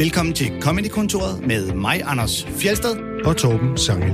Velkommen 0.00 0.34
til 0.34 0.62
Comedy-kontoret 0.62 1.46
med 1.46 1.72
mig, 1.74 2.02
Anders 2.04 2.44
Fjelsted. 2.44 2.96
og 3.24 3.36
Torben 3.36 3.78
Sangel. 3.78 4.12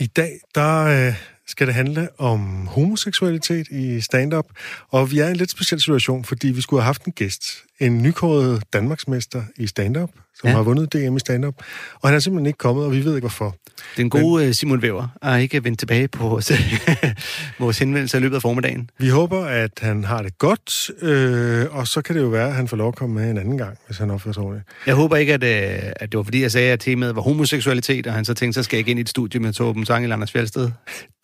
I 0.00 0.06
dag 0.06 0.30
der 0.54 0.84
øh, 0.84 1.14
skal 1.46 1.66
det 1.66 1.74
handle 1.74 2.08
om 2.18 2.66
homoseksualitet 2.66 3.68
i 3.68 4.00
stand-up, 4.00 4.44
og 4.88 5.10
vi 5.10 5.18
er 5.18 5.26
i 5.26 5.30
en 5.30 5.36
lidt 5.36 5.50
speciel 5.50 5.80
situation, 5.80 6.24
fordi 6.24 6.48
vi 6.48 6.60
skulle 6.60 6.82
have 6.82 6.86
haft 6.86 7.04
en 7.04 7.12
gæst, 7.12 7.44
en 7.80 8.02
nykåret 8.02 8.62
Danmarksmester 8.72 9.42
i 9.56 9.66
stand-up, 9.66 10.10
som 10.40 10.48
Ja. 10.48 10.54
har 10.54 10.62
vundet 10.62 10.92
DM 10.92 11.16
i 11.16 11.20
stand-up, 11.20 11.54
og 12.00 12.08
han 12.08 12.16
er 12.16 12.18
simpelthen 12.20 12.46
ikke 12.46 12.58
kommet, 12.58 12.84
og 12.84 12.92
vi 12.92 13.04
ved 13.04 13.14
ikke 13.14 13.20
hvorfor. 13.22 13.56
Den 13.96 14.10
gode 14.10 14.44
Men... 14.44 14.54
Simon 14.54 14.82
Væver 14.82 15.08
er 15.22 15.36
ikke 15.36 15.64
vendt 15.64 15.78
tilbage 15.78 16.08
på 16.08 16.28
vores, 16.28 16.52
vores 17.58 17.78
henvendelse 17.78 18.18
i 18.18 18.20
løbet 18.20 18.36
af 18.36 18.42
formiddagen. 18.42 18.90
Vi 18.98 19.08
håber, 19.08 19.44
at 19.44 19.70
han 19.80 20.04
har 20.04 20.22
det 20.22 20.38
godt, 20.38 20.90
øh, 21.02 21.66
og 21.70 21.88
så 21.88 22.02
kan 22.02 22.16
det 22.16 22.22
jo 22.22 22.26
være, 22.28 22.48
at 22.48 22.54
han 22.54 22.68
får 22.68 22.76
lov 22.76 22.88
at 22.88 22.96
komme 22.96 23.14
med 23.14 23.30
en 23.30 23.38
anden 23.38 23.58
gang, 23.58 23.78
hvis 23.86 23.98
han 23.98 24.10
opfører 24.10 24.32
sig 24.32 24.42
ordentligt. 24.42 24.68
Jeg 24.86 24.94
håber 24.94 25.16
ikke, 25.16 25.34
at, 25.34 25.44
øh, 25.44 25.92
at 25.96 26.12
det 26.12 26.16
var 26.18 26.22
fordi, 26.24 26.42
jeg 26.42 26.52
sagde, 26.52 26.72
at 26.72 26.80
temaet 26.80 27.16
var 27.16 27.22
homoseksualitet, 27.22 28.06
og 28.06 28.12
han 28.12 28.24
så 28.24 28.34
tænkte, 28.34 28.54
så 28.60 28.62
skal 28.62 28.76
jeg 28.76 28.78
ikke 28.78 28.90
ind 28.90 28.98
i 28.98 29.02
et 29.02 29.08
studie 29.08 29.40
med 29.40 29.52
Torben 29.52 29.86
Sang 29.86 30.04
eller 30.04 30.16
Anders 30.16 30.32
Fjeldsted. 30.32 30.70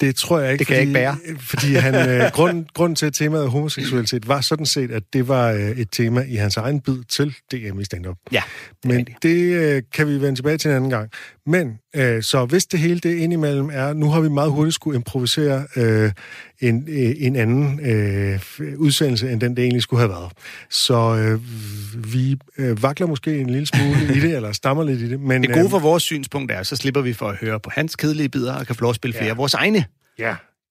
Det 0.01 0.17
tror 0.17 0.39
jeg 0.39 0.53
ikke, 0.53 0.59
Det 0.59 0.67
kan 0.67 0.75
jeg 0.77 0.83
ikke 0.83 0.93
bære. 0.93 1.17
Fordi 1.41 1.75
han, 1.75 2.09
øh, 2.09 2.31
grund, 2.39 2.67
grund 2.75 2.97
til, 2.97 3.07
at 3.07 3.13
temaet 3.15 3.51
homoseksualitet 3.51 4.29
var 4.29 4.41
sådan 4.41 4.67
set, 4.67 4.91
at 4.91 5.03
det 5.13 5.29
var 5.29 5.51
øh, 5.53 5.61
et 5.71 5.89
tema 5.93 6.25
i 6.29 6.37
hans 6.39 6.57
egen 6.57 6.81
bid 6.81 6.97
til 7.09 7.35
DM 7.53 7.81
i 7.81 7.85
stand-up. 7.85 8.17
Ja, 8.33 8.43
det 8.83 8.91
Men 8.91 9.07
det 9.23 9.37
øh, 9.55 9.83
kan 9.95 10.07
vi 10.09 10.13
vende 10.21 10.35
tilbage 10.35 10.59
til 10.59 10.69
en 10.71 10.77
anden 10.77 10.91
gang. 10.91 11.11
Men 11.47 11.79
øh, 11.97 12.23
så 12.23 12.45
hvis 12.45 12.67
det 12.67 12.81
hele 12.81 13.01
det 13.01 13.15
indimellem 13.17 13.71
er, 13.73 13.93
nu 13.93 14.11
har 14.11 14.21
vi 14.21 14.29
meget 14.29 14.51
hurtigt 14.53 14.75
skulle 14.75 14.97
improvisere 14.97 15.67
øh, 15.77 16.13
en, 16.61 16.85
øh, 16.89 17.15
en 17.19 17.37
anden 17.37 17.81
øh, 17.91 18.41
udsendelse, 18.77 19.31
end 19.33 19.41
den 19.41 19.57
det 19.57 19.63
egentlig 19.63 19.83
skulle 19.83 20.01
have 20.01 20.11
været. 20.11 20.33
Så 20.71 21.17
øh, 21.17 21.41
vi 22.15 22.37
øh, 22.59 22.83
vakler 22.83 23.07
måske 23.07 23.39
en 23.39 23.51
lille 23.51 23.67
smule 23.67 24.17
i 24.17 24.21
det, 24.21 24.35
eller 24.37 24.53
stammer 24.53 24.85
lidt 24.85 25.01
i 25.01 25.11
det. 25.11 25.21
Men, 25.21 25.43
Det 25.43 25.53
gode 25.53 25.65
øh, 25.65 25.71
for 25.71 25.79
vores 25.79 26.03
synspunkt 26.03 26.53
er, 26.53 26.63
så 26.63 26.77
slipper 26.77 27.01
vi 27.01 27.13
for 27.13 27.29
at 27.29 27.37
høre 27.37 27.61
på 27.61 27.71
hans 27.75 27.97
kedelige 27.97 28.29
bidder, 28.29 28.55
og 28.55 28.67
kan 28.67 28.75
få 28.77 28.83
lov 28.83 28.91
at 28.91 28.97
spille 28.97 29.13
flere 29.15 29.25
Ja. 29.25 29.31
af 29.31 29.37
vores 29.37 29.55
egne. 29.55 29.85
Ja, 30.19 30.29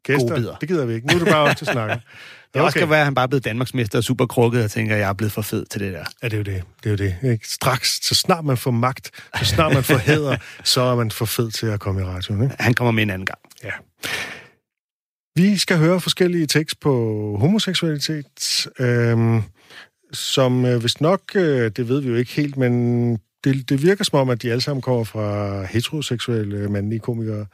Gode 0.07 0.17
gæster, 0.19 0.35
bidder. 0.35 0.55
det 0.55 0.69
gider 0.69 0.85
vi 0.85 0.93
ikke. 0.93 1.07
Nu 1.07 1.13
er 1.15 1.19
det 1.19 1.27
bare 1.27 1.49
op 1.49 1.57
til 1.57 1.67
snakker. 1.67 1.97
Det 2.53 2.61
okay. 2.61 2.65
også 2.65 2.79
kan 2.79 2.89
være, 2.89 2.99
at 2.99 3.05
han 3.05 3.15
bare 3.15 3.23
er 3.23 3.27
blevet 3.27 3.45
Danmarksmester 3.45 3.97
og 3.97 4.03
super 4.03 4.25
krukket, 4.25 4.63
og 4.63 4.71
tænker, 4.71 4.95
at 4.95 5.01
jeg 5.01 5.09
er 5.09 5.13
blevet 5.13 5.31
for 5.31 5.41
fed 5.41 5.65
til 5.65 5.81
det 5.81 5.93
der. 5.93 6.03
Ja, 6.23 6.27
det 6.27 6.33
er 6.33 6.37
jo 6.37 6.43
det. 6.43 6.63
Det 6.83 6.85
er 6.85 7.05
jo 7.05 7.11
det. 7.23 7.31
Ikke? 7.31 7.47
Straks, 7.47 8.07
så 8.07 8.15
snart 8.15 8.45
man 8.45 8.57
får 8.57 8.71
magt, 8.71 9.11
så 9.39 9.45
snart 9.45 9.73
man 9.73 9.83
får 9.83 9.97
hæder, 9.97 10.37
så 10.63 10.81
er 10.81 10.95
man 10.95 11.11
for 11.11 11.25
fed 11.25 11.51
til 11.51 11.67
at 11.67 11.79
komme 11.79 12.01
i 12.01 12.03
radioen. 12.03 12.43
Ikke? 12.43 12.55
Han 12.59 12.73
kommer 12.73 12.91
med 12.91 13.03
en 13.03 13.09
anden 13.09 13.25
gang. 13.25 13.39
Ja. 13.63 13.71
Vi 15.35 15.57
skal 15.57 15.77
høre 15.77 15.99
forskellige 15.99 16.47
tekst 16.47 16.79
på 16.79 16.91
homoseksualitet, 17.39 18.67
øhm, 18.79 19.41
som 20.13 20.65
øh, 20.65 20.79
hvis 20.79 21.01
nok, 21.01 21.21
øh, 21.35 21.71
det 21.75 21.87
ved 21.89 22.01
vi 22.01 22.09
jo 22.09 22.15
ikke 22.15 22.31
helt, 22.31 22.57
men 22.57 23.11
det, 23.43 23.69
det 23.69 23.83
virker 23.83 24.03
som 24.03 24.19
om, 24.19 24.29
at 24.29 24.41
de 24.41 24.51
alle 24.51 24.61
sammen 24.61 24.81
kommer 24.81 25.03
fra 25.03 25.63
heteroseksuelle 25.65 26.69
mandlige 26.69 26.99
komikere. 26.99 27.45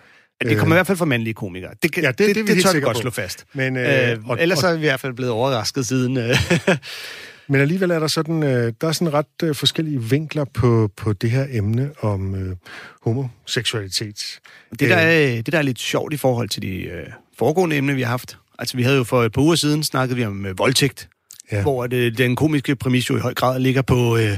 Det 0.50 0.58
kommer 0.58 0.76
i 0.76 0.78
hvert 0.78 0.88
fald 0.88 0.98
fra 0.98 1.06
mandlige 1.06 1.34
komikere. 1.34 1.72
Det, 1.84 1.98
Ja, 1.98 2.08
det- 2.08 2.18
det 2.18 2.24
er 2.30 2.34
det, 2.34 2.36
helt 2.36 2.48
det 2.50 2.64
tør 2.66 2.74
vi 2.74 2.80
godt 2.82 2.96
på. 2.98 3.02
slå 3.02 3.10
fast. 3.10 3.46
Men, 3.54 3.78
Øh, 3.78 4.12
øh, 4.12 4.18
og, 4.30 4.38
ellers 4.42 4.64
og, 4.64 4.70
er 4.70 4.74
vi 4.74 4.80
i 4.80 4.88
hvert 4.88 5.00
fald 5.00 5.14
blevet 5.14 5.32
overrasket 5.32 5.86
siden. 5.88 6.18
Øh. 6.18 6.36
men 7.50 7.62
alligevel 7.62 7.92
er 7.92 8.00
der 8.00 8.08
sådan, 8.08 8.44
øh, 8.44 8.74
der 8.82 8.88
er 8.88 8.92
sådan 8.92 9.14
ret 9.14 9.26
øh, 9.44 9.56
forskellige 9.56 10.02
vinkler 10.04 10.46
på, 10.54 10.92
på 10.98 11.14
det 11.14 11.32
her 11.32 11.48
emne 11.52 11.92
om 12.02 12.36
øh, 12.36 12.56
homoseksualitet. 13.02 14.40
Det, 14.80 14.90
der 14.90 14.96
er, 14.96 15.36
det, 15.36 15.52
der 15.52 15.58
er 15.58 15.62
lidt 15.62 15.80
sjovt 15.80 16.14
i 16.14 16.18
forhold 16.18 16.50
til 16.50 16.62
de 16.62 16.76
øh, 16.82 17.06
foregående 17.38 17.76
emne, 17.76 17.96
vi 17.96 18.02
har 18.02 18.10
haft. 18.10 18.38
Altså, 18.60 18.78
vi 18.78 18.84
havde 18.84 18.98
jo 18.98 19.04
for 19.04 19.24
et 19.24 19.32
par 19.32 19.42
uger 19.42 19.56
siden 19.56 19.84
snakket 19.84 20.18
vi 20.18 20.26
om 20.26 20.46
øh, 20.46 20.58
voldtægt. 20.60 21.10
Ja. 21.52 21.62
Hvor 21.62 21.88
det, 21.88 22.18
den 22.18 22.36
komiske 22.36 22.76
præmis 22.76 23.10
jo 23.10 23.18
i 23.18 23.20
høj 23.20 23.34
grad 23.34 23.60
ligger 23.60 23.82
på, 23.82 24.18
øh, 24.18 24.38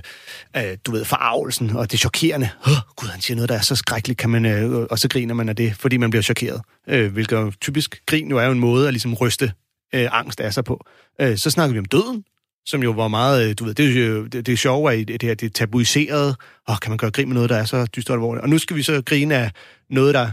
øh, 0.58 0.64
du 0.86 0.92
ved, 0.92 1.06
forarvelsen 1.06 1.70
og 1.70 1.92
det 1.92 2.00
chokerende. 2.00 2.50
Oh, 2.68 2.72
Gud, 2.96 3.08
han 3.10 3.22
siger 3.22 3.36
noget, 3.36 3.50
der 3.50 3.56
er 3.56 3.62
så 3.62 3.76
skrækkeligt, 3.76 4.20
kan 4.20 4.30
man, 4.30 4.46
øh, 4.46 4.72
og 4.74 5.00
så 5.00 5.08
griner 5.10 5.34
man 5.34 5.50
af 5.50 5.56
det, 5.56 5.76
fordi 5.76 5.98
man 5.98 6.10
bliver 6.10 6.24
chokeret. 6.24 6.62
Øh, 6.90 7.14
hvilket 7.14 7.54
typisk 7.62 8.02
grin 8.06 8.30
jo 8.30 8.38
er 8.38 8.46
jo 8.46 8.52
en 8.52 8.60
måde 8.60 8.88
at 8.88 8.94
ligesom 8.94 9.14
ryste 9.14 9.52
øh, 9.96 10.08
angst 10.12 10.40
af 10.40 10.54
sig 10.54 10.64
på. 10.64 10.86
Øh, 11.22 11.38
så 11.38 11.50
snakker 11.50 11.74
vi 11.74 11.80
om 11.80 11.86
døden, 11.86 12.24
som 12.66 12.84
jo 12.84 12.92
var 12.92 13.08
meget, 13.08 13.50
øh, 13.50 13.56
du 13.60 13.66
ved, 13.66 13.74
det, 13.74 13.98
er 14.04 14.08
jo- 14.08 14.26
det, 14.26 14.46
det 14.46 14.60
sjove 14.60 14.90
er 14.94 14.96
i 14.98 15.04
det 15.04 15.24
her, 15.24 15.34
det 15.34 15.46
er 15.46 15.50
tabuiseret. 15.50 16.36
Åh, 16.70 16.76
kan 16.82 16.92
man 16.92 16.98
gøre 16.98 17.12
grin 17.12 17.28
med 17.28 17.34
noget, 17.34 17.50
der 17.50 17.56
er 17.58 17.66
så 17.66 17.86
dystert 17.86 18.14
alvorligt? 18.16 18.44
Og 18.44 18.50
nu 18.50 18.58
skal 18.58 18.76
vi 18.76 18.84
så 18.84 19.02
grine 19.06 19.36
af 19.36 19.52
noget, 19.90 20.14
der 20.14 20.32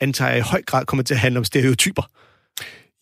antager 0.00 0.34
i 0.34 0.40
høj 0.40 0.62
grad 0.62 0.84
kommer 0.86 1.02
til 1.02 1.14
at 1.14 1.20
handle 1.20 1.38
om 1.38 1.44
stereotyper 1.44 2.02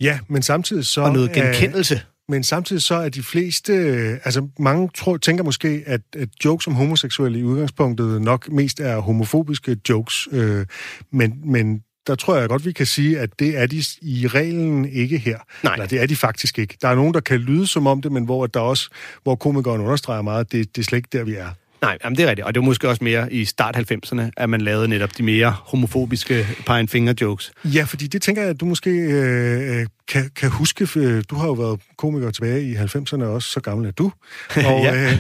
Ja, 0.00 0.18
men 0.28 0.42
samtidig 0.42 0.86
så... 0.86 1.00
og 1.00 1.12
noget 1.12 1.30
er- 1.36 1.42
genkendelse. 1.44 2.00
Men 2.28 2.44
samtidig 2.44 2.82
så 2.82 2.94
er 2.94 3.08
de 3.08 3.22
fleste, 3.22 3.72
øh, 3.72 4.18
altså 4.24 4.48
mange 4.58 4.90
tror, 4.94 5.16
tænker 5.16 5.44
måske, 5.44 5.82
at, 5.86 6.00
at 6.16 6.28
jokes 6.44 6.66
om 6.66 6.74
homoseksuelle 6.74 7.38
i 7.38 7.42
udgangspunktet 7.42 8.22
nok 8.22 8.48
mest 8.52 8.80
er 8.80 8.98
homofobiske 8.98 9.76
jokes, 9.88 10.28
øh, 10.32 10.66
men, 11.12 11.40
men 11.44 11.82
der 12.06 12.14
tror 12.14 12.36
jeg 12.36 12.48
godt, 12.48 12.64
vi 12.64 12.72
kan 12.72 12.86
sige, 12.86 13.18
at 13.18 13.30
det 13.38 13.58
er 13.58 13.66
de 13.66 13.82
i 14.02 14.26
reglen 14.26 14.84
ikke 14.84 15.18
her. 15.18 15.38
Nej. 15.64 15.72
Eller 15.72 15.86
det 15.86 16.02
er 16.02 16.06
de 16.06 16.16
faktisk 16.16 16.58
ikke. 16.58 16.76
Der 16.82 16.88
er 16.88 16.94
nogen, 16.94 17.14
der 17.14 17.20
kan 17.20 17.40
lyde 17.40 17.66
som 17.66 17.86
om 17.86 18.02
det, 18.02 18.12
men 18.12 18.24
hvor 18.24 18.46
der 18.46 18.60
også, 18.60 18.88
hvor 19.22 19.34
komikeren 19.34 19.80
understreger 19.80 20.22
meget, 20.22 20.40
at 20.40 20.52
det, 20.52 20.76
det 20.76 20.82
er 20.82 20.84
slet 20.84 20.96
ikke 20.96 21.08
der, 21.12 21.24
vi 21.24 21.34
er. 21.34 21.48
Nej, 21.82 21.98
jamen 22.04 22.16
det 22.16 22.24
er 22.24 22.28
rigtigt. 22.28 22.46
Og 22.46 22.54
det 22.54 22.60
var 22.60 22.64
måske 22.64 22.88
også 22.88 23.04
mere 23.04 23.32
i 23.32 23.44
start 23.44 23.76
90'erne, 23.76 24.22
at 24.36 24.50
man 24.50 24.60
lavede 24.60 24.88
netop 24.88 25.18
de 25.18 25.22
mere 25.22 25.50
homofobiske 25.50 26.46
pine 26.66 26.88
finger 26.88 27.14
jokes. 27.20 27.52
Ja, 27.64 27.82
fordi 27.84 28.06
det 28.06 28.22
tænker 28.22 28.42
jeg, 28.42 28.50
at 28.50 28.60
du 28.60 28.64
måske 28.64 28.90
øh, 28.90 29.86
kan, 30.08 30.30
kan 30.36 30.50
huske. 30.50 30.86
for, 30.86 31.00
øh, 31.00 31.22
Du 31.30 31.34
har 31.34 31.46
jo 31.46 31.52
været 31.52 31.80
komiker 31.98 32.30
tilbage 32.30 32.62
i 32.70 32.74
90'erne 32.74 33.24
også, 33.24 33.48
så 33.48 33.60
gammel 33.60 33.86
er 33.86 33.90
du. 33.90 34.04
Og, 34.56 34.82
Ja. 34.82 35.04
øh, 35.04 35.12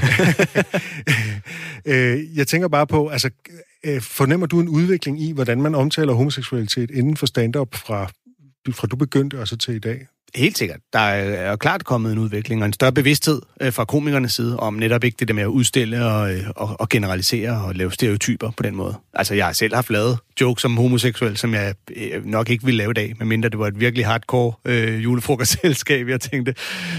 øh, 2.16 2.36
jeg 2.36 2.46
tænker 2.46 2.68
bare 2.68 2.86
på, 2.86 3.08
altså, 3.08 3.30
øh, 3.84 4.00
fornemmer 4.00 4.46
du 4.46 4.60
en 4.60 4.68
udvikling 4.68 5.22
i, 5.22 5.32
hvordan 5.32 5.62
man 5.62 5.74
omtaler 5.74 6.12
homoseksualitet 6.12 6.90
inden 6.90 7.16
for 7.16 7.26
stand-up 7.26 7.74
fra, 7.74 8.10
fra 8.72 8.86
du 8.86 8.96
begyndte 8.96 9.40
og 9.40 9.48
så 9.48 9.56
til 9.56 9.74
i 9.74 9.78
dag? 9.78 10.06
Helt 10.34 10.58
sikkert. 10.58 10.80
Der 10.92 10.98
er 10.98 11.56
klart 11.56 11.84
kommet 11.84 12.12
en 12.12 12.18
udvikling 12.18 12.62
og 12.62 12.66
en 12.66 12.72
større 12.72 12.92
bevidsthed 12.92 13.42
øh, 13.60 13.72
fra 13.72 13.84
komikernes 13.84 14.32
side 14.32 14.56
om 14.56 14.74
netop 14.74 15.04
ikke 15.04 15.16
det 15.18 15.28
der 15.28 15.34
med 15.34 15.42
at 15.42 15.46
udstille 15.46 16.06
og, 16.06 16.34
øh, 16.34 16.44
og, 16.56 16.76
og 16.80 16.88
generalisere 16.88 17.64
og 17.64 17.74
lave 17.74 17.92
stereotyper 17.92 18.50
på 18.50 18.62
den 18.62 18.74
måde. 18.74 18.94
Altså, 19.14 19.34
jeg 19.34 19.46
har 19.46 19.52
selv 19.52 19.74
haft 19.74 19.90
lavet 19.90 20.18
jokes 20.40 20.62
som 20.62 20.76
homoseksuel, 20.76 21.36
som 21.36 21.54
jeg 21.54 21.74
øh, 21.96 22.26
nok 22.26 22.50
ikke 22.50 22.64
ville 22.64 22.78
lave 22.78 22.90
i 22.90 22.94
dag, 22.94 23.14
medmindre 23.18 23.48
det 23.48 23.58
var 23.58 23.66
et 23.66 23.80
virkelig 23.80 24.06
hardcore 24.06 24.52
øh, 24.64 25.04
julefrokostselskab, 25.04 26.08
jeg 26.08 26.20
tænkte. 26.20 26.54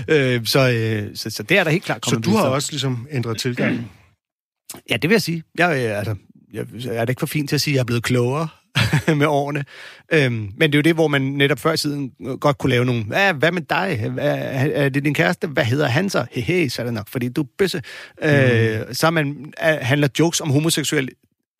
Øh, 0.08 0.46
så, 0.46 0.70
øh, 0.70 1.16
så, 1.16 1.30
så 1.30 1.44
der 1.44 1.60
er 1.60 1.64
der 1.64 1.72
helt 1.72 1.84
klart 1.84 2.06
Så 2.06 2.12
kommet 2.12 2.26
du 2.26 2.32
har 2.32 2.46
også 2.46 2.72
ligesom 2.72 3.08
ændret 3.12 3.38
tilgang. 3.38 3.92
Ja, 4.90 4.98
det 4.98 5.10
vil 5.10 5.16
jeg 5.16 5.22
sige. 5.22 5.44
Jeg, 5.58 5.86
øh, 5.86 5.98
altså, 5.98 6.16
jeg, 6.54 6.66
jeg 6.84 6.96
er 6.96 7.06
da 7.06 7.12
ikke 7.12 7.20
for 7.20 7.28
fint 7.28 7.50
til 7.50 7.56
at 7.56 7.62
sige, 7.62 7.74
at 7.74 7.76
jeg 7.76 7.82
er 7.82 7.86
blevet 7.86 8.04
klogere 8.04 8.48
med 9.19 9.25
årene. 9.28 9.66
Øhm, 10.13 10.34
men 10.57 10.72
det 10.72 10.75
er 10.75 10.80
jo 10.80 10.81
det, 10.81 10.94
hvor 10.94 11.07
man 11.07 11.22
netop 11.22 11.59
før 11.59 11.74
i 11.74 11.78
tiden 11.78 12.12
godt 12.40 12.57
kunne 12.57 12.69
lave 12.69 12.85
nogle, 12.85 13.03
hvad, 13.03 13.34
hvad 13.34 13.52
med 13.52 13.62
dig? 13.69 14.09
Hvad, 14.13 14.38
er 14.74 14.90
det 14.90 15.06
din 15.06 15.13
kæreste? 15.13 15.47
Hvad 15.47 15.63
hedder 15.66 15.88
han 15.88 16.09
så? 16.09 16.25
Hehe, 16.31 16.69
så 16.69 16.81
er 16.81 16.84
det 16.85 16.94
nok, 16.94 17.09
fordi 17.09 17.30
du 17.30 17.41
er 17.41 17.46
bøsse. 17.57 17.81
Mm. 18.22 18.28
Øh, 18.30 18.81
så 18.91 19.09
man, 19.09 19.53
er, 19.57 19.84
handler 19.84 20.07
jokes 20.19 20.41
om 20.41 20.50
homoseksuel, 20.50 21.09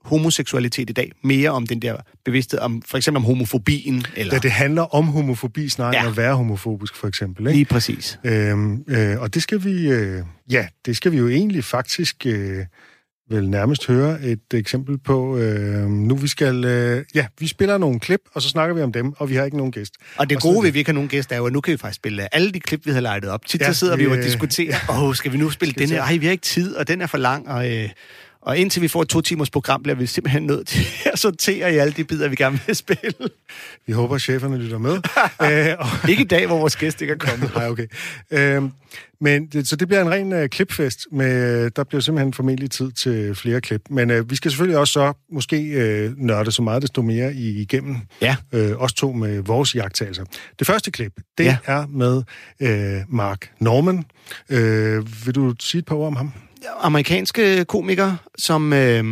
homoseksualitet 0.04 0.90
i 0.90 0.94
dag 0.94 1.12
mere 1.24 1.50
om 1.50 1.68
den 1.68 1.82
der 1.82 1.96
bevidsthed, 2.26 2.60
om 2.60 2.82
for 2.86 2.98
eksempel 2.98 3.18
om 3.18 3.24
homofobien. 3.24 4.06
Eller, 4.16 4.34
Da 4.34 4.40
det 4.40 4.52
handler 4.52 4.96
om 4.96 5.06
homofobi 5.08 5.70
snarere 5.70 5.96
Ja. 5.96 6.00
end 6.02 6.10
at 6.10 6.18
være 6.18 6.36
homofobisk, 6.36 6.96
for 6.96 7.08
eksempel. 7.08 7.48
Ikke? 7.48 7.58
Lige 7.58 7.66
præcis. 7.66 8.20
Øhm, 8.24 8.84
øh, 8.88 9.20
og 9.22 9.34
det 9.34 9.44
skal 9.44 9.64
vi, 9.64 9.90
øh, 9.90 10.22
ja, 10.52 10.68
det 10.86 10.98
skal 10.98 11.12
vi 11.12 11.18
jo 11.18 11.28
egentlig 11.30 11.64
faktisk 11.64 12.16
øh, 12.26 12.66
vel 13.30 13.50
nærmest 13.50 13.88
høre 13.88 14.22
et 14.22 14.40
eksempel 14.54 14.98
på. 14.98 15.38
Øh, 15.38 15.90
nu 15.90 16.16
vi 16.16 16.28
skal, 16.28 16.66
øh, 16.66 17.06
ja, 17.16 17.26
vi 17.40 17.48
spiller 17.48 17.78
nogle 17.78 18.00
klip, 18.00 18.20
og 18.34 18.42
så 18.42 18.50
snakker 18.50 18.76
vi 18.76 18.82
om 18.82 18.92
dem, 18.92 19.14
og 19.18 19.30
vi 19.30 19.36
har 19.36 19.46
ikke 19.46 19.58
nogen 19.58 19.72
gæst. 19.72 19.94
Og 20.18 20.30
det 20.30 20.36
Og 20.36 20.42
gode 20.42 20.62
ved, 20.62 20.68
at 20.68 20.74
vi 20.74 20.80
ikke 20.80 20.90
har 20.90 20.94
nogen 20.94 21.10
gæster, 21.10 21.36
er 21.36 21.40
jo, 21.40 21.46
at 21.46 21.54
nu 21.54 21.62
kan 21.62 21.72
vi 21.72 21.78
faktisk 21.78 21.96
spille 21.96 22.36
alle 22.36 22.52
de 22.52 22.60
klip, 22.60 22.86
vi 22.86 22.92
havde 22.92 23.02
lejet 23.02 23.26
op. 23.26 23.46
Tit 23.46 23.62
Ja, 23.62 23.74
så 23.74 23.80
sidder 23.80 23.96
vi 23.96 24.04
jo 24.04 24.10
og 24.10 24.18
vi, 24.18 24.22
øh, 24.22 24.26
diskuterer, 24.26 24.76
åh, 24.90 25.04
oh, 25.04 25.16
skal 25.16 25.32
vi 25.32 25.38
nu 25.38 25.50
spille 25.50 25.74
den 25.74 25.90
vi 25.90 25.94
her? 25.94 26.02
Ej, 26.02 26.18
vi 26.18 26.26
har 26.26 26.32
ikke 26.32 26.42
tid, 26.42 26.76
og 26.76 26.88
den 26.88 27.02
er 27.02 27.08
for 27.08 27.18
lang, 27.18 27.50
og... 27.50 27.72
Øh, 27.72 27.90
og 28.50 28.58
indtil 28.58 28.82
vi 28.82 28.88
får 28.88 29.02
et 29.02 29.10
to 29.10 29.22
timers 29.22 29.50
program, 29.50 29.84
bliver 29.84 29.96
vi 29.96 30.06
simpelthen 30.06 30.44
nødt 30.44 30.68
til 30.68 30.86
at 31.14 31.20
sortere 31.20 31.74
i 31.74 31.78
alle 31.78 31.94
de 31.94 32.04
bidder, 32.04 32.28
vi 32.28 32.36
gerne 32.36 32.60
vil 32.68 32.76
spille. 32.76 33.30
Vi 33.88 33.94
håber, 33.94 34.16
at 34.16 34.22
cheferne 34.22 34.58
lytter 34.58 34.78
med. 34.78 34.92
øh, 35.70 35.76
og, 35.80 36.10
Ikke 36.10 36.24
i 36.24 36.28
dag, 36.28 36.48
hvor 36.48 36.58
vores 36.58 36.76
gæst 36.76 37.02
ikke 37.02 37.14
er 37.14 37.18
kommet. 37.18 37.52
nej, 37.56 37.68
okay. 37.68 37.88
Øh, 38.32 38.64
men 39.22 39.48
det, 39.48 39.68
så 39.68 39.76
det 39.76 39.88
bliver 39.88 40.02
en 40.02 40.12
ren 40.12 40.34
øh, 40.34 40.50
klipfest. 40.50 41.08
Med, 41.12 41.70
der 41.70 41.84
bliver 41.84 42.02
simpelthen 42.02 42.34
formentlig 42.34 42.72
tid 42.72 42.92
til 42.92 43.36
flere 43.36 43.62
klip. 43.62 43.82
Men 43.90 44.12
øh, 44.12 44.30
vi 44.30 44.36
skal 44.36 44.52
selvfølgelig 44.52 44.78
også 44.78 44.92
så 44.92 45.14
måske 45.32 45.64
øh, 45.64 46.14
nørde 46.18 46.52
så 46.52 46.62
meget 46.62 46.82
desto 46.82 47.02
mere 47.02 47.34
i, 47.34 47.62
igennem. 47.62 47.96
Ja. 48.22 48.36
øh, 48.54 48.82
os 48.82 48.94
to 48.94 49.12
med 49.12 49.40
vores 49.40 49.76
jagttagelser. 49.76 50.24
Det 50.60 50.68
første 50.68 50.92
klip, 50.92 51.14
det 51.38 51.46
ja. 51.46 51.58
er 51.66 51.86
med 51.88 52.24
øh, 52.60 53.02
Mark 53.10 53.52
Norman. 53.60 54.04
Øh, 54.50 55.26
vil 55.26 55.36
du 55.36 55.56
sige 55.60 55.80
et 55.80 55.86
par 55.86 55.96
ord 55.96 56.08
om 56.08 56.16
ham? 56.16 56.34
Amerikanske 56.80 57.66
komiker, 57.66 58.16
som 58.38 58.74
øh, 58.74 59.04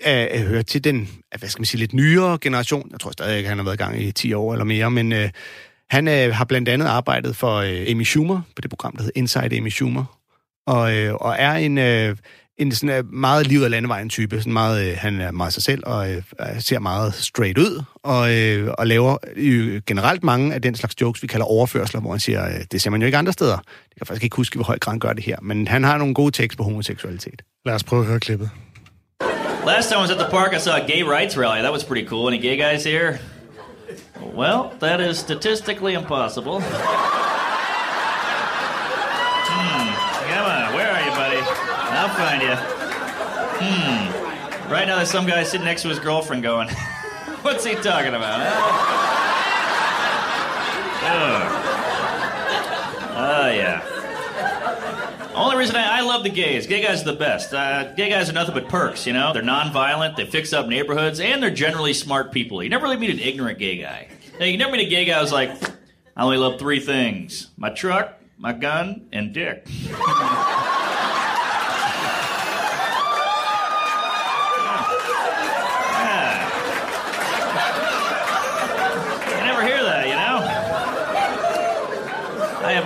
er, 0.00 0.26
er, 0.30 0.46
hører 0.46 0.62
til 0.62 0.84
den, 0.84 1.08
hvad 1.38 1.48
skal 1.48 1.60
man 1.60 1.66
sige, 1.66 1.78
lidt 1.78 1.94
nyere 1.94 2.38
generation. 2.40 2.88
Jeg 2.92 3.00
tror 3.00 3.10
stadig 3.10 3.36
ikke, 3.36 3.48
han 3.48 3.58
har 3.58 3.64
været 3.64 3.74
i 3.74 3.82
gang 3.82 4.02
i 4.02 4.12
10 4.12 4.32
år 4.32 4.52
eller 4.52 4.64
mere, 4.64 4.90
men 4.90 5.12
øh, 5.12 5.30
han 5.90 6.08
øh, 6.08 6.34
har 6.34 6.44
blandt 6.44 6.68
andet 6.68 6.86
arbejdet 6.86 7.36
for 7.36 7.56
øh, 7.56 7.86
Amy 7.88 8.02
Schumer, 8.02 8.40
på 8.56 8.60
det 8.60 8.70
program, 8.70 8.96
der 8.96 9.02
hedder 9.02 9.20
Inside 9.20 9.56
Amy 9.56 9.68
Schumer. 9.68 10.04
og, 10.66 10.96
øh, 10.96 11.14
og 11.14 11.36
er 11.38 11.52
en... 11.52 11.78
Øh, 11.78 12.16
en 12.58 12.72
sådan 12.72 12.98
uh, 12.98 13.14
meget 13.14 13.46
livet 13.46 13.64
af 13.64 13.70
landevejen 13.70 14.08
type. 14.08 14.38
Sådan 14.38 14.52
meget, 14.52 14.92
uh, 14.92 14.98
han 14.98 15.20
er 15.20 15.30
meget 15.30 15.52
sig 15.52 15.62
selv 15.62 15.82
og 15.86 16.08
uh, 16.10 16.16
ser 16.58 16.78
meget 16.78 17.14
straight 17.14 17.58
ud, 17.58 17.82
og, 18.02 18.20
uh, 18.20 18.74
og 18.78 18.86
laver 18.86 19.16
uh, 19.36 19.82
generelt 19.86 20.24
mange 20.24 20.54
af 20.54 20.62
den 20.62 20.74
slags 20.74 21.00
jokes, 21.00 21.22
vi 21.22 21.26
kalder 21.26 21.46
overførsler, 21.46 22.00
hvor 22.00 22.10
han 22.10 22.20
siger, 22.20 22.46
uh, 22.46 22.54
det 22.72 22.82
ser 22.82 22.90
man 22.90 23.00
jo 23.00 23.06
ikke 23.06 23.18
andre 23.18 23.32
steder. 23.32 23.52
Jeg 23.90 23.96
kan 23.98 24.06
faktisk 24.06 24.24
ikke 24.24 24.36
huske, 24.36 24.56
hvor 24.56 24.64
høj 24.64 24.78
grad 24.78 24.92
han 24.92 25.00
gør 25.00 25.12
det 25.12 25.24
her, 25.24 25.36
men 25.42 25.68
han 25.68 25.84
har 25.84 25.98
nogle 25.98 26.14
gode 26.14 26.30
tekster 26.30 26.56
på 26.56 26.64
homoseksualitet. 26.64 27.42
Lad 27.66 27.74
os 27.74 27.84
prøve 27.84 28.02
at 28.02 28.08
høre 28.08 28.20
klippet. 28.20 28.50
Last 29.66 29.88
time 29.88 29.98
I 29.98 30.02
was 30.02 30.10
at 30.10 30.18
the 30.18 30.30
park, 30.30 30.52
I 30.54 30.58
saw 30.58 30.74
a 30.76 30.86
gay 30.86 31.02
rights 31.02 31.36
rally. 31.38 31.60
That 31.60 31.72
was 31.72 31.84
pretty 31.84 32.06
cool. 32.08 32.28
Any 32.28 32.40
gay 32.42 32.56
guys 32.56 32.84
here? 32.84 33.18
Well, 34.36 34.60
that 34.80 35.00
is 35.00 35.16
statistically 35.16 35.94
impossible. 35.94 36.62
I'll 42.06 42.14
find 42.14 42.40
you. 42.40 42.54
Hmm. 43.58 44.70
Right 44.72 44.86
now, 44.86 44.94
there's 44.94 45.10
some 45.10 45.26
guy 45.26 45.42
sitting 45.42 45.64
next 45.64 45.82
to 45.82 45.88
his 45.88 45.98
girlfriend 45.98 46.44
going, 46.44 46.68
What's 47.42 47.64
he 47.64 47.74
talking 47.74 48.14
about? 48.14 48.46
Oh. 51.02 51.52
oh, 53.16 53.50
yeah. 53.50 55.32
Only 55.34 55.56
reason 55.56 55.74
I, 55.74 55.98
I, 55.98 56.00
love 56.02 56.22
the 56.22 56.30
gays. 56.30 56.68
Gay 56.68 56.80
guys 56.80 57.02
are 57.02 57.06
the 57.06 57.18
best. 57.18 57.52
Uh, 57.52 57.92
gay 57.94 58.08
guys 58.08 58.30
are 58.30 58.32
nothing 58.32 58.54
but 58.54 58.68
perks, 58.68 59.04
you 59.04 59.12
know? 59.12 59.32
They're 59.32 59.42
non-violent, 59.42 60.16
they 60.16 60.26
fix 60.26 60.52
up 60.52 60.68
neighborhoods, 60.68 61.18
and 61.18 61.42
they're 61.42 61.50
generally 61.50 61.92
smart 61.92 62.30
people. 62.30 62.62
You 62.62 62.68
never 62.68 62.84
really 62.84 62.98
meet 62.98 63.10
an 63.10 63.18
ignorant 63.18 63.58
gay 63.58 63.78
guy. 63.78 64.08
You 64.40 64.56
never 64.56 64.70
meet 64.70 64.86
a 64.86 64.90
gay 64.90 65.06
guy 65.06 65.18
who's 65.18 65.32
like, 65.32 65.50
I 66.16 66.22
only 66.22 66.36
love 66.36 66.60
three 66.60 66.78
things. 66.78 67.48
My 67.56 67.70
truck, 67.70 68.20
my 68.38 68.52
gun, 68.52 69.08
and 69.12 69.34
dick. 69.34 69.66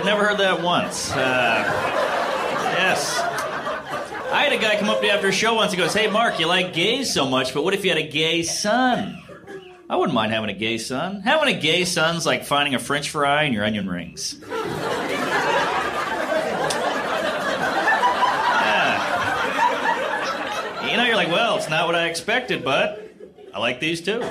have 0.01 0.17
never 0.17 0.27
heard 0.27 0.39
that 0.39 0.63
once. 0.63 1.11
Uh, 1.11 1.63
yes. 2.75 3.19
I 4.31 4.43
had 4.43 4.51
a 4.53 4.57
guy 4.57 4.77
come 4.79 4.89
up 4.89 4.97
to 4.97 5.03
me 5.03 5.09
after 5.11 5.27
a 5.27 5.31
show 5.31 5.53
once. 5.53 5.71
He 5.71 5.77
goes, 5.77 5.93
Hey, 5.93 6.09
Mark, 6.09 6.39
you 6.39 6.47
like 6.47 6.73
gays 6.73 7.13
so 7.13 7.27
much, 7.27 7.53
but 7.53 7.63
what 7.63 7.75
if 7.75 7.83
you 7.83 7.91
had 7.91 7.99
a 7.99 8.07
gay 8.07 8.41
son? 8.41 9.21
I 9.87 9.95
wouldn't 9.97 10.15
mind 10.15 10.31
having 10.31 10.49
a 10.49 10.57
gay 10.57 10.79
son. 10.79 11.21
Having 11.21 11.55
a 11.55 11.59
gay 11.59 11.85
son's 11.85 12.25
like 12.25 12.45
finding 12.45 12.73
a 12.73 12.79
french 12.79 13.11
fry 13.11 13.43
in 13.43 13.53
your 13.53 13.63
onion 13.63 13.87
rings. 13.87 14.37
Yeah. 20.01 20.89
You 20.89 20.97
know, 20.97 21.03
you're 21.03 21.15
like, 21.15 21.27
well, 21.29 21.57
it's 21.57 21.69
not 21.69 21.85
what 21.85 21.95
I 21.95 22.07
expected, 22.07 22.63
but 22.63 23.07
I 23.53 23.59
like 23.59 23.79
these 23.79 24.01
too. 24.01 24.21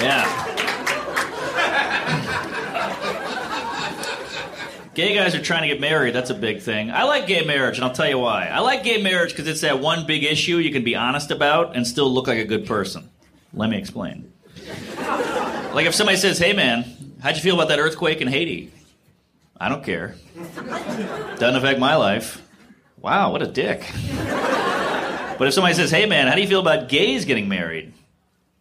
Yeah. 0.00 0.54
gay 4.94 5.14
guys 5.14 5.32
are 5.36 5.40
trying 5.40 5.62
to 5.62 5.68
get 5.68 5.80
married. 5.80 6.12
That's 6.12 6.30
a 6.30 6.34
big 6.34 6.60
thing. 6.60 6.90
I 6.90 7.04
like 7.04 7.28
gay 7.28 7.44
marriage, 7.44 7.76
and 7.78 7.84
I'll 7.84 7.92
tell 7.92 8.08
you 8.08 8.18
why. 8.18 8.46
I 8.48 8.58
like 8.58 8.82
gay 8.82 9.00
marriage 9.00 9.30
because 9.30 9.46
it's 9.46 9.60
that 9.60 9.78
one 9.78 10.06
big 10.06 10.24
issue 10.24 10.56
you 10.56 10.72
can 10.72 10.82
be 10.82 10.96
honest 10.96 11.30
about 11.30 11.76
and 11.76 11.86
still 11.86 12.10
look 12.12 12.26
like 12.26 12.38
a 12.38 12.44
good 12.44 12.66
person. 12.66 13.08
Let 13.54 13.70
me 13.70 13.78
explain. 13.78 14.32
Like 15.72 15.86
if 15.86 15.94
somebody 15.94 16.18
says, 16.18 16.38
"Hey, 16.38 16.52
man, 16.52 16.84
how'd 17.22 17.36
you 17.36 17.42
feel 17.42 17.54
about 17.54 17.68
that 17.68 17.78
earthquake 17.78 18.20
in 18.20 18.26
Haiti?" 18.26 18.72
I 19.60 19.68
don't 19.68 19.84
care. 19.84 20.16
Doesn't 21.38 21.56
affect 21.56 21.78
my 21.78 21.94
life. 21.94 22.42
Wow, 23.00 23.30
what 23.30 23.42
a 23.42 23.46
dick. 23.46 23.84
But 25.38 25.46
if 25.46 25.54
somebody 25.54 25.74
says, 25.74 25.92
"Hey, 25.92 26.06
man, 26.06 26.26
how 26.26 26.34
do 26.34 26.40
you 26.40 26.48
feel 26.48 26.60
about 26.60 26.88
gays 26.88 27.24
getting 27.24 27.48
married?" 27.48 27.92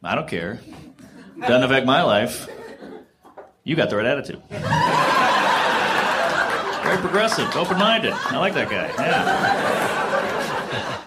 I 0.03 0.13
don't 0.13 0.27
care. 0.27 0.59
Doesn't 1.41 1.63
affect 1.63 1.85
my 1.85 2.01
life. 2.01 2.47
You 3.63 3.75
got 3.75 3.89
the 3.89 3.97
right 3.97 4.05
attitude. 4.05 4.41
Very 6.83 6.97
progressive, 6.97 7.55
open-minded. 7.55 8.13
I 8.31 8.39
like 8.39 8.53
that 8.53 8.69
guy. 8.69 8.87
Yeah. 9.03 10.93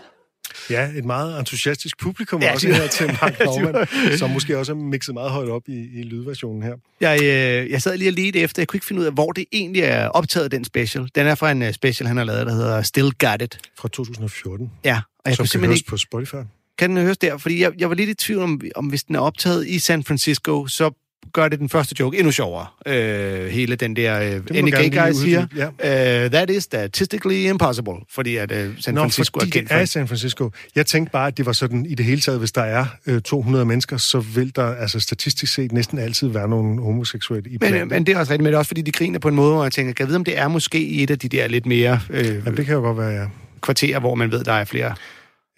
Ja, 0.71 0.91
et 0.97 1.05
meget 1.05 1.39
entusiastisk 1.39 1.99
publikum 1.99 2.43
ja, 2.43 2.53
også 2.53 2.67
her 2.67 2.87
til 2.87 3.07
Mark 3.23 3.41
Norman, 3.41 3.87
som 4.19 4.31
måske 4.31 4.59
også 4.59 4.73
er 4.73 4.77
mixet 4.77 5.15
meget 5.15 5.31
højt 5.31 5.49
op 5.49 5.63
i, 5.69 6.01
i 6.01 6.03
lydversionen 6.03 6.63
her. 6.63 6.75
Jeg, 7.01 7.23
øh, 7.23 7.71
jeg 7.71 7.83
sad 7.83 7.97
lige 7.97 8.11
og 8.11 8.13
ledte 8.13 8.39
efter, 8.39 8.63
jeg 8.63 8.69
kunne 8.69 8.77
ikke 8.77 8.87
finde 8.87 9.01
ud 9.01 9.07
af, 9.07 9.13
hvor 9.13 9.33
det 9.33 9.45
egentlig 9.53 9.83
er 9.83 10.09
optaget, 10.09 10.53
den 10.53 10.65
special. 10.65 11.09
Den 11.15 11.27
er 11.27 11.35
fra 11.35 11.51
en 11.51 11.63
uh, 11.63 11.73
special, 11.73 12.07
han 12.07 12.17
har 12.17 12.25
lavet, 12.25 12.47
der 12.47 12.53
hedder 12.53 12.83
Still 12.83 13.13
Got 13.13 13.43
It. 13.43 13.59
Fra 13.79 13.89
2014. 13.89 14.71
Ja. 14.85 14.95
Og 14.95 15.01
jeg 15.27 15.37
som 15.37 15.43
kunne 15.43 15.49
simpelthen 15.49 15.77
ikke... 15.77 15.89
på 15.89 15.97
Spotify 15.97 16.35
kan 16.81 16.91
den 16.91 16.99
høres 16.99 17.19
der? 17.19 17.39
Fordi 17.39 17.63
jeg, 17.63 17.73
jeg 17.79 17.89
var 17.89 17.95
lidt 17.95 18.11
i 18.11 18.15
tvivl 18.15 18.43
om, 18.43 18.61
om, 18.77 18.87
hvis 18.87 19.05
den 19.05 19.15
er 19.15 19.21
optaget 19.21 19.67
i 19.67 19.79
San 19.79 20.05
Francisco, 20.05 20.67
så 20.67 20.91
gør 21.33 21.49
det 21.49 21.59
den 21.59 21.69
første 21.69 21.95
joke 22.01 22.19
endnu 22.19 22.33
sjovere. 22.33 22.67
Øh, 22.87 23.47
hele 23.47 23.77
den 23.77 23.97
der, 23.97 24.17
any 24.55 24.71
gay 24.71 24.91
guy 24.91 25.13
siger, 25.13 25.47
ja. 25.57 26.25
uh, 26.25 26.31
that 26.31 26.51
is 26.51 26.63
statistically 26.63 27.35
impossible, 27.35 27.93
fordi 28.11 28.37
at 28.37 28.53
uh, 28.53 28.59
San 28.79 28.95
Nå, 28.95 29.01
Francisco 29.01 29.41
er 29.41 29.45
kendt 29.45 29.69
for... 29.69 29.77
er 29.77 29.85
San 29.85 30.09
Francisco. 30.09 30.51
Jeg 30.75 30.87
tænkte 30.87 31.13
bare, 31.13 31.27
at 31.27 31.37
det 31.37 31.47
var 31.47 31.53
sådan, 31.53 31.87
i 31.87 31.95
det 31.95 32.07
hele 32.07 32.21
taget, 32.21 32.39
hvis 32.39 32.53
der 32.53 32.63
er 32.63 32.87
uh, 33.07 33.19
200 33.19 33.65
mennesker, 33.65 33.97
så 33.97 34.21
vil 34.21 34.57
der 34.57 34.75
altså 34.75 35.01
statistisk 35.01 35.55
set 35.55 35.73
næsten 35.73 35.99
altid 35.99 36.29
være 36.29 36.49
nogle 36.49 36.83
homoseksuelle 36.83 37.51
i 37.51 37.59
men, 37.61 37.89
men 37.89 38.07
det 38.07 38.15
er 38.15 38.19
også 38.19 38.33
rigtigt, 38.33 38.43
men 38.43 38.47
det 38.47 38.55
er 38.55 38.59
også 38.59 38.69
fordi, 38.69 38.83
de 38.83 38.93
griner 38.93 39.19
på 39.19 39.29
en 39.29 39.35
måde, 39.35 39.53
hvor 39.55 39.63
jeg 39.63 39.73
tænker, 39.73 39.93
kan 39.93 40.03
jeg 40.05 40.09
vide, 40.09 40.17
om 40.17 40.25
det 40.25 40.39
er 40.39 40.49
måske 40.49 40.81
i 40.81 41.03
et 41.03 41.11
af 41.11 41.19
de 41.19 41.29
der 41.29 41.49
lidt 41.49 41.67
mere... 41.67 42.01
Uh, 42.11 42.17
ja, 42.17 42.23
det 42.57 42.67
kan 42.67 42.75
jo 42.75 42.81
godt 42.81 42.99
være, 42.99 43.11
ja. 43.11 43.27
Kvarterer, 43.61 44.01
hvor 44.01 44.15
man 44.15 44.33
ved, 44.33 44.45
der 44.45 44.53
er 44.53 44.65
flere 44.65 44.95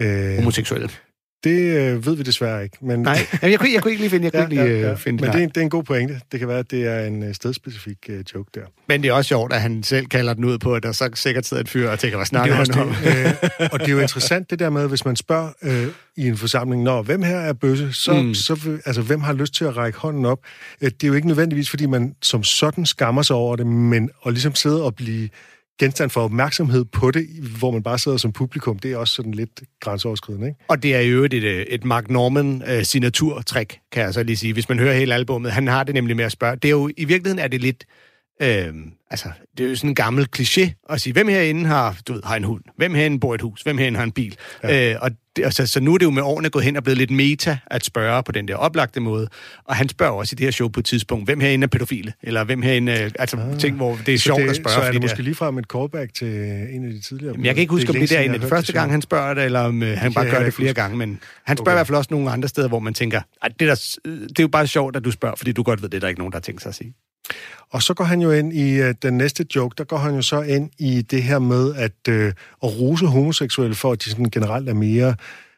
øh, 0.03 0.37
homoseksuelle. 0.37 0.89
Det 1.44 1.77
øh, 1.77 2.06
ved 2.06 2.17
vi 2.17 2.23
desværre 2.23 2.65
ikke. 2.65 2.77
Men... 2.81 3.03
Nej, 3.03 3.19
jeg 3.43 3.59
kunne, 3.59 3.73
jeg 3.73 3.83
kunne 3.83 3.91
ikke 3.91 4.03
lige 4.03 4.11
finde, 4.11 4.25
jeg 4.25 4.33
kunne 4.33 4.41
ja, 4.41 4.62
ikke 4.62 4.73
lige 4.73 4.81
ja, 4.81 4.87
ja. 4.87 4.93
Øh, 4.93 4.99
finde 4.99 5.23
Men 5.23 5.31
det. 5.31 5.41
Men 5.41 5.49
det, 5.49 5.55
det 5.55 5.61
er 5.61 5.65
en 5.65 5.71
god 5.71 5.83
pointe. 5.83 6.21
Det 6.33 6.41
kan 6.41 6.49
være, 6.49 6.59
at 6.59 6.71
det 6.71 6.87
er 6.87 7.06
en 7.06 7.23
øh, 7.23 7.35
stedspecifik 7.35 7.97
uh, 8.09 8.15
joke 8.35 8.50
der. 8.55 8.61
Men 8.89 9.03
det 9.03 9.09
er 9.09 9.12
også 9.12 9.29
sjovt, 9.29 9.53
at 9.53 9.61
han 9.61 9.83
selv 9.83 10.06
kalder 10.06 10.35
den 10.35 10.44
ud 10.44 10.59
på, 10.59 10.75
at 10.75 10.83
der 10.83 10.93
så 10.93 11.11
sikkert 11.15 11.47
sidder 11.47 11.62
et 11.62 11.69
fyr 11.69 11.89
og 11.89 11.99
tænker, 11.99 12.19
hvad 12.19 12.27
snakker 12.27 12.55
han 12.55 12.79
om? 12.79 12.89
øh, 12.89 13.69
og 13.73 13.81
det 13.81 13.89
er 13.89 13.93
jo 13.93 14.00
interessant 14.00 14.50
det 14.50 14.59
der 14.59 14.71
med, 14.71 14.89
hvis 14.89 15.05
man 15.05 15.17
spørger 15.17 15.50
øh, 15.62 15.87
i 16.17 16.29
en 16.29 16.37
forsamling, 16.37 16.83
når 16.83 17.03
hvem 17.03 17.23
her 17.23 17.39
er 17.39 17.53
bøsse, 17.53 17.93
så, 17.93 18.12
mm. 18.12 18.35
så 18.35 18.79
altså, 18.85 19.03
hvem 19.03 19.21
har 19.21 19.33
lyst 19.33 19.55
til 19.55 19.65
at 19.65 19.77
række 19.77 19.99
hånden 19.99 20.25
op? 20.25 20.38
Det 20.81 21.05
er 21.05 21.09
jo 21.09 21.15
ikke 21.15 21.29
nødvendigvis, 21.29 21.71
fordi 21.71 21.87
man 21.87 22.14
som 22.23 22.45
sådan 22.45 22.87
skammer 22.87 23.23
sig 23.23 23.37
over 23.37 23.57
det, 23.57 23.66
men 23.66 24.11
at 24.26 24.33
ligesom 24.33 24.55
sidde 24.55 24.85
og 24.85 24.95
blive 24.95 25.28
genstand 25.79 26.11
for 26.11 26.21
opmærksomhed 26.21 26.85
på 26.85 27.11
det, 27.11 27.26
hvor 27.59 27.71
man 27.71 27.83
bare 27.83 27.99
sidder 27.99 28.19
som 28.19 28.33
publikum, 28.33 28.79
det 28.79 28.93
er 28.93 28.97
også 28.97 29.14
sådan 29.14 29.33
lidt 29.33 29.62
grænseoverskridende, 29.81 30.47
ikke? 30.47 30.61
Og 30.69 30.83
det 30.83 30.95
er 30.95 31.00
jo 31.00 31.25
et, 31.25 31.35
øh, 31.35 31.67
et, 31.69 31.85
Mark 31.85 32.11
Norman 32.11 32.62
øh, 32.69 32.76
uh, 32.76 32.83
signaturtræk, 32.83 33.81
kan 33.93 34.02
jeg 34.02 34.14
så 34.14 34.23
lige 34.23 34.37
sige. 34.37 34.52
Hvis 34.52 34.69
man 34.69 34.79
hører 34.79 34.95
hele 34.95 35.14
albummet. 35.14 35.52
han 35.52 35.69
har 35.69 35.85
det 35.85 35.95
nemlig 35.95 36.17
med 36.17 36.25
at 36.25 36.33
spørge. 36.33 36.57
Det 36.57 36.64
er 36.64 36.71
jo, 36.71 36.91
i 36.97 37.05
virkeligheden 37.05 37.38
er 37.38 37.49
det 37.49 37.61
lidt 37.61 37.85
Øh, 38.43 38.75
altså, 39.11 39.29
det 39.59 39.67
er 39.67 39.71
jo 39.71 39.77
sådan 39.77 39.91
en 39.91 39.95
gammel 39.95 40.27
kliché 40.37 40.85
at 40.91 41.01
sige, 41.01 41.12
hvem 41.12 41.29
herinde 41.29 41.67
har, 41.67 41.99
du 42.09 42.12
ved, 42.12 42.23
har 42.25 42.37
en 42.37 42.45
hund? 42.45 42.62
Hvem 42.77 42.95
herinde 42.95 43.21
bor 43.21 43.33
i 43.33 43.35
et 43.35 43.41
hus? 43.41 43.62
Hvem 43.62 43.79
herinde 43.79 43.97
har 43.97 44.05
en 44.05 44.12
bil? 44.12 44.37
Ja. 44.62 44.93
Øh, 44.93 44.99
og 45.03 45.11
det, 45.37 45.45
altså, 45.45 45.67
så 45.67 45.81
nu 45.81 45.95
er 45.95 45.99
det 45.99 46.05
jo 46.05 46.11
med 46.11 46.23
årene 46.23 46.51
gået 46.51 46.65
hen 46.65 46.77
og 46.77 46.85
blevet 46.85 46.99
lidt 46.99 47.11
meta 47.11 47.59
at 47.67 47.85
spørge 47.85 48.23
på 48.23 48.33
den 48.33 48.49
der 48.49 48.55
oplagte 48.55 49.01
måde. 49.01 49.29
Og 49.65 49.77
han 49.77 49.89
spørger 49.89 50.12
også 50.12 50.35
i 50.35 50.37
det 50.37 50.47
her 50.47 50.51
show 50.51 50.69
på 50.69 50.81
et 50.81 50.87
tidspunkt, 50.87 51.27
hvem 51.27 51.41
herinde 51.41 51.65
er 51.65 51.69
pædofile? 51.69 52.12
Eller 52.23 52.45
hvem 52.45 52.62
herinde, 52.62 52.93
altså. 52.93 53.37
Ah. 53.37 53.59
ting, 53.59 53.77
hvor 53.77 53.99
det 54.07 54.15
er 54.15 54.19
sjovt 54.19 54.43
det, 54.43 54.49
at 54.49 54.57
spørge. 54.57 54.75
Så 54.75 54.81
er 54.81 54.93
det 54.93 55.03
måske 55.03 55.23
lige 55.23 55.35
frem 55.35 55.59
et 55.59 55.65
callback 55.65 56.15
til 56.15 56.29
en 56.71 56.85
af 56.85 56.93
de 56.93 57.01
tidligere. 57.01 57.33
Jamen, 57.33 57.47
jeg 57.47 57.55
kan 57.55 57.61
ikke 57.61 57.71
huske, 57.71 57.93
det 57.93 58.01
om 58.01 58.07
det 58.07 58.19
er 58.19 58.21
en 58.21 58.35
af 58.35 58.41
de 58.41 58.49
første 58.49 58.73
gang, 58.73 58.91
han 58.91 59.03
spørger 59.03 59.35
det, 59.35 59.45
eller 59.45 59.61
om 59.61 59.83
øh, 59.83 59.99
han 59.99 60.15
bare 60.15 60.31
gør 60.31 60.45
det 60.45 60.55
flere 60.55 60.69
huske. 60.69 60.81
gange. 60.81 60.97
Men 60.97 61.21
han 61.45 61.57
spørger 61.57 61.71
okay. 61.71 61.77
i 61.77 61.79
hvert 61.79 61.87
fald 61.87 61.97
også 61.97 62.09
nogle 62.11 62.31
andre 62.31 62.49
steder, 62.49 62.69
hvor 62.69 62.79
man 62.79 62.95
tænker, 62.95 63.21
det, 63.45 63.61
der, 63.61 63.75
det 64.05 64.39
er 64.39 64.43
jo 64.43 64.49
bare 64.49 64.67
sjovt, 64.67 64.97
at 64.97 65.05
du 65.05 65.11
spørger, 65.11 65.37
fordi 65.37 65.53
du 65.53 65.62
godt 65.62 65.83
ved, 65.83 65.89
det 65.89 65.97
er 65.97 66.01
der 66.01 66.09
ikke 66.09 66.21
nogen, 66.21 66.33
der 66.33 66.37
har 66.37 66.43
tænkt 66.43 66.62
sig 66.62 66.69
at 66.69 66.75
sige. 66.75 66.95
Og 67.71 67.83
så 67.83 67.95
går 67.95 68.05
han 68.05 68.21
jo 68.21 68.31
ind 68.31 68.52
i 68.52 68.81
uh, 68.81 68.91
den 69.02 69.19
næste 69.19 69.47
joke, 69.57 69.75
der 69.79 69.85
går 69.85 69.97
han 69.97 70.14
jo 70.14 70.23
så 70.23 70.43
ind 70.43 70.71
i 70.79 71.02
det 71.02 71.23
her 71.23 71.38
med 71.38 71.75
at, 71.75 71.93
uh, 72.09 72.14
at 72.62 72.81
rose 72.81 73.07
homoseksuelle 73.07 73.75
for, 73.75 73.93
at 73.93 74.05
de 74.05 74.11
sådan 74.11 74.31
generelt 74.31 74.69
er 74.69 74.75
mere 74.75 75.14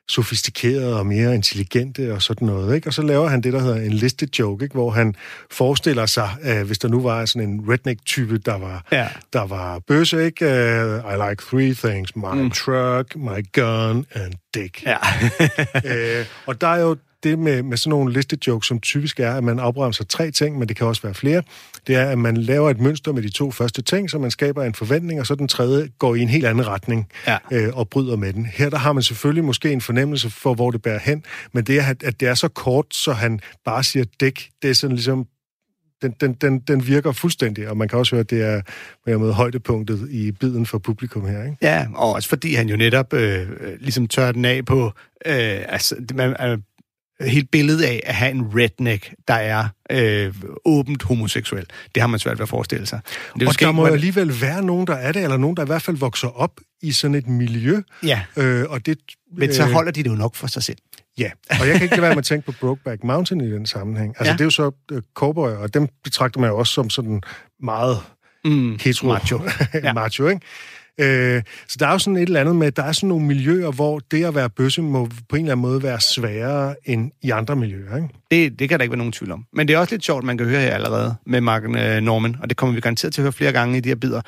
sofistikerede 0.09 0.99
og 0.99 1.06
mere 1.06 1.35
intelligente 1.35 2.12
og 2.14 2.23
sådan 2.23 2.47
noget. 2.47 2.75
Ikke? 2.75 2.88
Og 2.88 2.94
så 2.94 3.02
laver 3.02 3.28
han 3.28 3.40
det, 3.40 3.52
der 3.52 3.61
hedder 3.61 3.76
en 3.76 3.92
listed 3.92 4.28
joke, 4.38 4.64
ikke? 4.64 4.73
hvor 4.73 4.90
han 4.90 5.14
forestiller 5.50 6.06
sig, 6.06 6.30
uh, 6.44 6.66
hvis 6.66 6.78
der 6.78 6.88
nu 6.88 7.00
var 7.00 7.25
sådan 7.25 7.49
en 7.49 7.64
redneck-type, 7.68 8.38
der 8.38 8.59
var, 8.59 8.85
ja. 8.92 9.09
der 9.33 9.47
var 9.47 9.78
bøsse, 9.78 10.25
ikke? 10.25 10.44
Uh, 10.44 11.12
I 11.12 11.30
like 11.30 11.42
three 11.50 11.75
things, 11.75 12.16
my 12.16 12.42
mm. 12.42 12.50
truck, 12.50 13.16
my 13.16 13.52
gun 13.52 14.06
and 14.14 14.33
dick. 14.54 14.83
Ja. 14.87 14.97
uh, 16.21 16.26
og 16.47 16.61
der 16.61 16.68
er 16.68 16.80
jo 16.80 16.97
det 17.25 17.38
med, 17.38 17.62
med 17.62 17.76
sådan 17.76 17.90
nogle 17.90 18.12
listejokes, 18.12 18.69
som 18.69 18.81
typisk 18.81 19.21
er, 19.21 19.35
at 19.35 19.45
man 19.45 19.59
afbremser 19.59 20.04
tre 20.04 20.31
ting, 20.31 20.59
men 20.59 20.69
det 20.69 20.76
kan 20.76 20.87
også 20.87 21.02
være 21.02 21.14
flere, 21.14 21.43
det 21.87 21.97
er, 21.97 22.07
at 22.09 22.19
man 22.19 22.37
laver 22.37 22.71
et 22.71 22.81
mønster 22.81 23.12
med 23.12 23.23
de 23.23 23.28
to 23.31 23.50
første 23.50 23.83
ting, 23.83 24.11
så 24.11 24.19
man 24.19 24.31
skaber 24.31 24.64
en 24.64 24.75
forventning, 24.75 25.21
og 25.21 25.26
så 25.26 25.35
den 25.35 25.49
tredje 25.49 25.88
går 25.99 26.14
i 26.14 26.21
en 26.21 26.28
helt 26.28 26.47
anden 26.47 26.66
retning 26.66 27.09
Ja. 27.26 27.38
øh, 27.52 27.76
og 27.76 27.88
bryder 27.88 28.16
med 28.16 28.33
den. 28.33 28.47
Her 28.47 28.71
der 28.71 28.78
har 28.78 28.93
man 28.93 29.02
selvfølgelig 29.02 29.45
måske 29.45 29.73
en 29.73 29.81
fornemmelse 29.81 30.31
for, 30.31 30.54
hvor 30.54 30.71
det 30.71 30.83
bærer 30.83 30.99
hen, 30.99 31.25
men 31.52 31.64
det 31.64 31.78
er, 31.78 31.85
at- 31.87 32.02
at 32.02 32.21
det 32.21 32.28
er 32.28 32.35
så 32.35 32.49
kort, 32.49 32.87
så 32.95 33.12
han 33.12 33.40
bare 33.64 33.85
siger 33.85 34.04
dæk, 34.21 34.49
det 34.62 34.71
er 34.71 34.75
sådan 34.75 34.97
ligesom 34.97 35.26
den, 36.02 36.14
den, 36.21 36.33
den, 36.35 36.59
den 36.59 36.87
virker 36.87 37.12
fuldstændig, 37.12 37.69
og 37.69 37.76
man 37.76 37.88
kan 37.88 37.99
også 37.99 38.14
høre, 38.16 38.21
at 38.21 38.31
det 38.31 38.43
er 38.43 38.61
med 39.07 39.19
med 39.19 39.33
højdepunktet 39.33 40.09
i 40.11 40.33
biden 40.33 40.66
for 40.66 40.78
publikum 40.78 41.26
her. 41.26 41.45
Ikke? 41.45 41.57
Ja, 41.62 41.87
og 41.95 42.12
også 42.12 42.28
fordi 42.28 42.54
han 42.54 42.69
jo 42.69 42.76
netop 42.76 43.12
øh, 43.12 43.40
øh, 43.40 43.47
ligesom 43.81 44.09
tør 44.09 44.33
den 44.33 44.45
af 44.45 44.64
på 44.64 44.85
øh, 45.26 45.61
altså, 45.69 45.97
man, 46.14 46.37
helt 47.26 47.50
billedet 47.50 47.83
af 47.85 48.00
at 48.07 48.14
have 48.14 48.31
en 48.31 48.43
redneck, 48.57 49.14
der 49.28 49.35
er 49.35 49.69
øh, 49.90 50.35
åbent 50.64 51.02
homoseksuel. 51.02 51.66
Det 51.95 52.00
har 52.00 52.07
man 52.09 52.19
svært 52.21 52.38
ved 52.38 52.43
at 52.43 52.49
forestille 52.49 52.87
sig. 52.87 53.00
Men 53.35 53.40
det 53.40 53.49
Og 53.49 53.61
der 53.61 53.73
må 53.73 53.83
man- 53.83 53.93
alligevel 53.93 54.40
være 54.40 54.62
nogen, 54.62 54.87
der 54.87 54.95
er 54.95 55.12
det, 55.12 55.23
eller 55.23 55.37
nogen, 55.37 55.57
der 55.57 55.62
i 55.62 55.66
hvert 55.66 55.83
fald 55.83 55.97
vokser 55.97 56.28
op 56.28 56.61
i 56.83 56.93
sådan 56.93 57.14
et 57.14 57.26
miljø. 57.28 57.81
Ja, 58.02 58.21
Øh, 58.37 58.64
og 58.69 58.87
det, 58.87 58.99
men 59.37 59.52
så 59.54 59.62
øh, 59.64 59.71
holder 59.73 59.93
de 59.93 60.02
det 60.02 60.11
jo 60.11 60.14
nok 60.14 60.35
for 60.35 60.47
sig 60.47 60.62
selv. 60.62 60.78
Ja, 61.19 61.31
og 61.61 61.66
jeg 61.69 61.75
kan 61.75 61.83
ikke 61.83 61.95
lade 61.95 62.02
være 62.02 62.11
med 62.11 62.19
at 62.19 62.25
tænke 62.25 62.47
på 62.47 62.52
Brokeback 62.61 63.04
Mountain 63.04 63.40
i 63.40 63.50
den 63.50 63.66
sammenhæng. 63.66 64.14
Altså, 64.19 64.25
Ja. 64.31 64.33
det 64.33 64.40
er 64.40 64.45
jo 64.45 64.50
så 64.50 64.71
uh, 64.93 64.99
cowboy, 65.14 65.50
og 65.50 65.75
dem 65.75 65.88
betragter 66.04 66.40
man 66.40 66.50
jo 66.50 66.59
også 66.59 66.73
som 66.73 66.90
sådan 66.90 67.23
meget 67.62 67.99
Mm, 68.45 68.78
hetero. 68.85 69.07
macho. 69.09 69.40
ja. 69.75 69.93
macho, 69.93 70.26
ikke? 70.28 70.40
Øh, 71.00 71.42
så 71.68 71.76
der 71.80 71.86
er 71.86 71.92
jo 71.92 71.98
sådan 71.98 72.16
et 72.16 72.22
eller 72.22 72.40
andet 72.40 72.56
med, 72.56 72.72
der 72.72 72.82
er 72.82 72.92
sådan 72.92 73.08
nogle 73.08 73.26
miljøer, 73.26 73.70
hvor 73.70 73.98
det 73.98 74.24
at 74.24 74.34
være 74.34 74.50
bøsse 74.50 74.82
må 74.82 75.08
på 75.28 75.36
en 75.36 75.42
eller 75.42 75.52
anden 75.52 75.62
måde 75.62 75.82
være 75.82 76.00
sværere 76.00 76.74
end 76.84 77.10
i 77.22 77.30
andre 77.30 77.56
miljøer, 77.56 77.96
ikke? 77.96 78.08
Det, 78.30 78.58
det 78.58 78.68
kan 78.68 78.78
der 78.78 78.82
ikke 78.82 78.92
være 78.92 78.98
nogen 78.98 79.12
tvivl 79.12 79.32
om. 79.32 79.46
Men 79.52 79.68
det 79.68 79.74
er 79.74 79.78
også 79.78 79.94
lidt 79.94 80.04
sjovt, 80.04 80.24
man 80.24 80.38
kan 80.38 80.46
høre 80.46 80.60
her 80.60 80.70
allerede 80.74 81.14
med 81.26 81.40
Mark 81.40 81.62
øh, 81.64 82.00
Norman, 82.00 82.36
og 82.42 82.48
det 82.48 82.56
kommer 82.56 82.74
vi 82.74 82.80
garanteret 82.80 83.14
til 83.14 83.20
at 83.20 83.24
høre 83.24 83.32
flere 83.32 83.52
gange 83.52 83.76
i 83.76 83.80
de 83.80 83.88
her 83.88 83.96
bidder, 83.96 84.20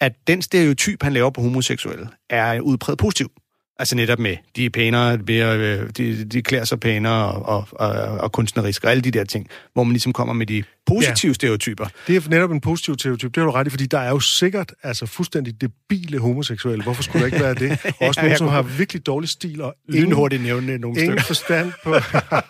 at 0.00 0.12
den 0.26 0.42
stereotyp, 0.42 1.02
han 1.02 1.12
laver 1.12 1.30
på 1.30 1.40
homoseksuelle, 1.40 2.08
er 2.30 2.60
udpræget 2.60 2.98
positiv. 2.98 3.30
Altså 3.78 3.96
netop 3.96 4.18
med, 4.18 4.36
de 4.56 4.64
er 4.64 4.70
pænere, 4.70 5.18
øh, 5.30 5.90
de, 5.96 6.24
de 6.24 6.42
klæder 6.42 6.64
sig 6.64 6.80
pænere 6.80 7.32
og, 7.32 7.68
og, 7.70 7.88
og, 7.88 8.18
og 8.18 8.32
kunstnerisk 8.32 8.84
og 8.84 8.90
alle 8.90 9.00
de 9.00 9.10
der 9.10 9.24
ting, 9.24 9.46
hvor 9.72 9.84
man 9.84 9.92
ligesom 9.92 10.12
kommer 10.12 10.34
med 10.34 10.46
de 10.46 10.64
positive 10.86 11.30
ja. 11.30 11.34
stereotyper. 11.34 11.86
Det 12.06 12.16
er 12.16 12.30
netop 12.30 12.50
en 12.52 12.60
positiv 12.60 12.94
stereotyp, 12.98 13.34
det 13.34 13.40
har 13.40 13.44
du 13.44 13.50
ret 13.50 13.66
i, 13.66 13.70
fordi 13.70 13.86
der 13.86 13.98
er 13.98 14.08
jo 14.08 14.20
sikkert 14.20 14.72
altså 14.82 15.06
fuldstændig 15.06 15.60
debile 15.60 16.18
homoseksuelle. 16.18 16.82
Hvorfor 16.82 17.02
skulle 17.02 17.20
der 17.20 17.26
ikke 17.26 17.44
være 17.44 17.54
det? 17.54 17.70
Og 18.00 18.08
også 18.08 18.20
Ja, 18.20 18.26
nogen, 18.26 18.38
som 18.38 18.46
kunne 18.46 18.54
har 18.54 18.62
virkelig 18.62 19.06
dårlig 19.06 19.28
stil 19.28 19.62
og 19.62 19.74
ingen, 19.88 20.04
Lynhurtigt 20.04 20.42
nævne 20.42 20.78
nogle 20.78 21.00
ingen 21.00 21.18
stykker. 21.18 21.22
forstand 21.22 21.72
på 21.84 21.94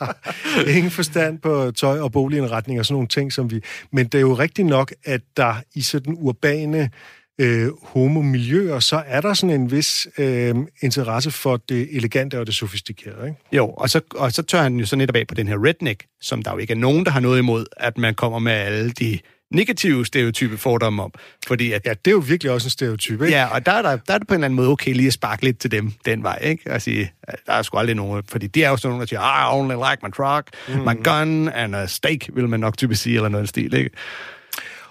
ingen 0.76 0.90
forstand 0.90 1.38
på 1.38 1.70
tøj 1.70 2.00
og 2.00 2.12
boligindretning 2.12 2.78
og 2.80 2.86
sådan 2.86 2.94
nogle 2.94 3.08
ting, 3.08 3.32
som 3.32 3.50
vi... 3.50 3.60
Men 3.92 4.06
det 4.06 4.14
er 4.14 4.20
jo 4.20 4.34
rigtigt 4.34 4.68
nok, 4.68 4.92
at 5.04 5.20
der 5.36 5.54
i 5.74 5.82
sådan 5.82 6.14
urbane 6.16 6.90
øh, 7.38 7.70
homomiljøer, 7.82 8.80
så 8.80 9.02
er 9.06 9.20
der 9.20 9.34
sådan 9.34 9.60
en 9.60 9.70
vis 9.70 10.08
øh, 10.18 10.54
interesse 10.82 11.30
for 11.30 11.56
det 11.56 11.96
elegante 11.96 12.40
og 12.40 12.46
det 12.46 12.54
sofistikerede, 12.54 13.28
ikke? 13.28 13.40
Jo, 13.52 13.68
og 13.68 13.90
så, 13.90 14.00
og 14.14 14.32
så 14.32 14.42
tør 14.42 14.62
han 14.62 14.76
jo 14.76 14.86
så 14.86 14.96
netop 14.96 15.16
af 15.16 15.26
på 15.26 15.34
den 15.34 15.48
her 15.48 15.64
redneck, 15.64 16.04
som 16.20 16.42
der 16.42 16.52
jo 16.52 16.58
ikke 16.58 16.72
er 16.72 16.76
nogen, 16.76 17.04
der 17.04 17.10
har 17.10 17.20
noget 17.20 17.38
imod, 17.38 17.66
at 17.76 17.98
man 17.98 18.14
kommer 18.14 18.38
med 18.38 18.52
alle 18.52 18.90
de 18.90 19.18
negative 19.50 20.06
stereotype 20.06 20.56
fordomme 20.56 21.02
om. 21.02 21.12
Fordi 21.46 21.72
at 21.72 21.82
Ja, 21.86 21.90
det 21.90 22.06
er 22.06 22.10
jo 22.10 22.22
virkelig 22.26 22.52
også 22.52 22.66
en 22.66 22.70
stereotyp, 22.70 23.22
ikke? 23.22 23.34
Ja, 23.34 23.46
og 23.46 23.66
der 23.66 23.72
er, 23.72 23.82
der, 23.82 23.96
der 23.96 24.14
er 24.14 24.18
det 24.18 24.28
på 24.28 24.34
en 24.34 24.38
eller 24.38 24.44
anden 24.44 24.56
måde 24.56 24.68
okay 24.68 24.94
lige 24.94 25.06
at 25.06 25.12
sparke 25.12 25.44
lidt 25.44 25.58
til 25.58 25.70
dem 25.70 25.92
den 26.04 26.22
vej, 26.22 26.38
ikke? 26.42 26.72
Og 26.72 26.82
sige, 26.82 27.12
der 27.46 27.52
er 27.52 27.62
sgu 27.62 27.78
aldrig 27.78 27.96
nogen, 27.96 28.22
fordi 28.28 28.46
de 28.46 28.64
er 28.64 28.70
jo 28.70 28.76
sådan 28.76 28.88
nogle, 28.88 29.00
der 29.00 29.06
siger, 29.06 29.20
I 29.20 29.58
only 29.58 29.74
like 29.74 29.98
my 30.02 30.10
truck, 30.16 30.48
mm. 30.68 30.74
my 30.74 31.04
gun 31.04 31.48
and 31.48 31.76
a 31.76 31.86
steak, 31.86 32.20
vil 32.34 32.48
man 32.48 32.60
nok 32.60 32.76
typisk 32.76 33.02
sige, 33.02 33.16
eller 33.16 33.28
noget 33.28 33.48
stil, 33.48 33.74
ikke? 33.74 33.90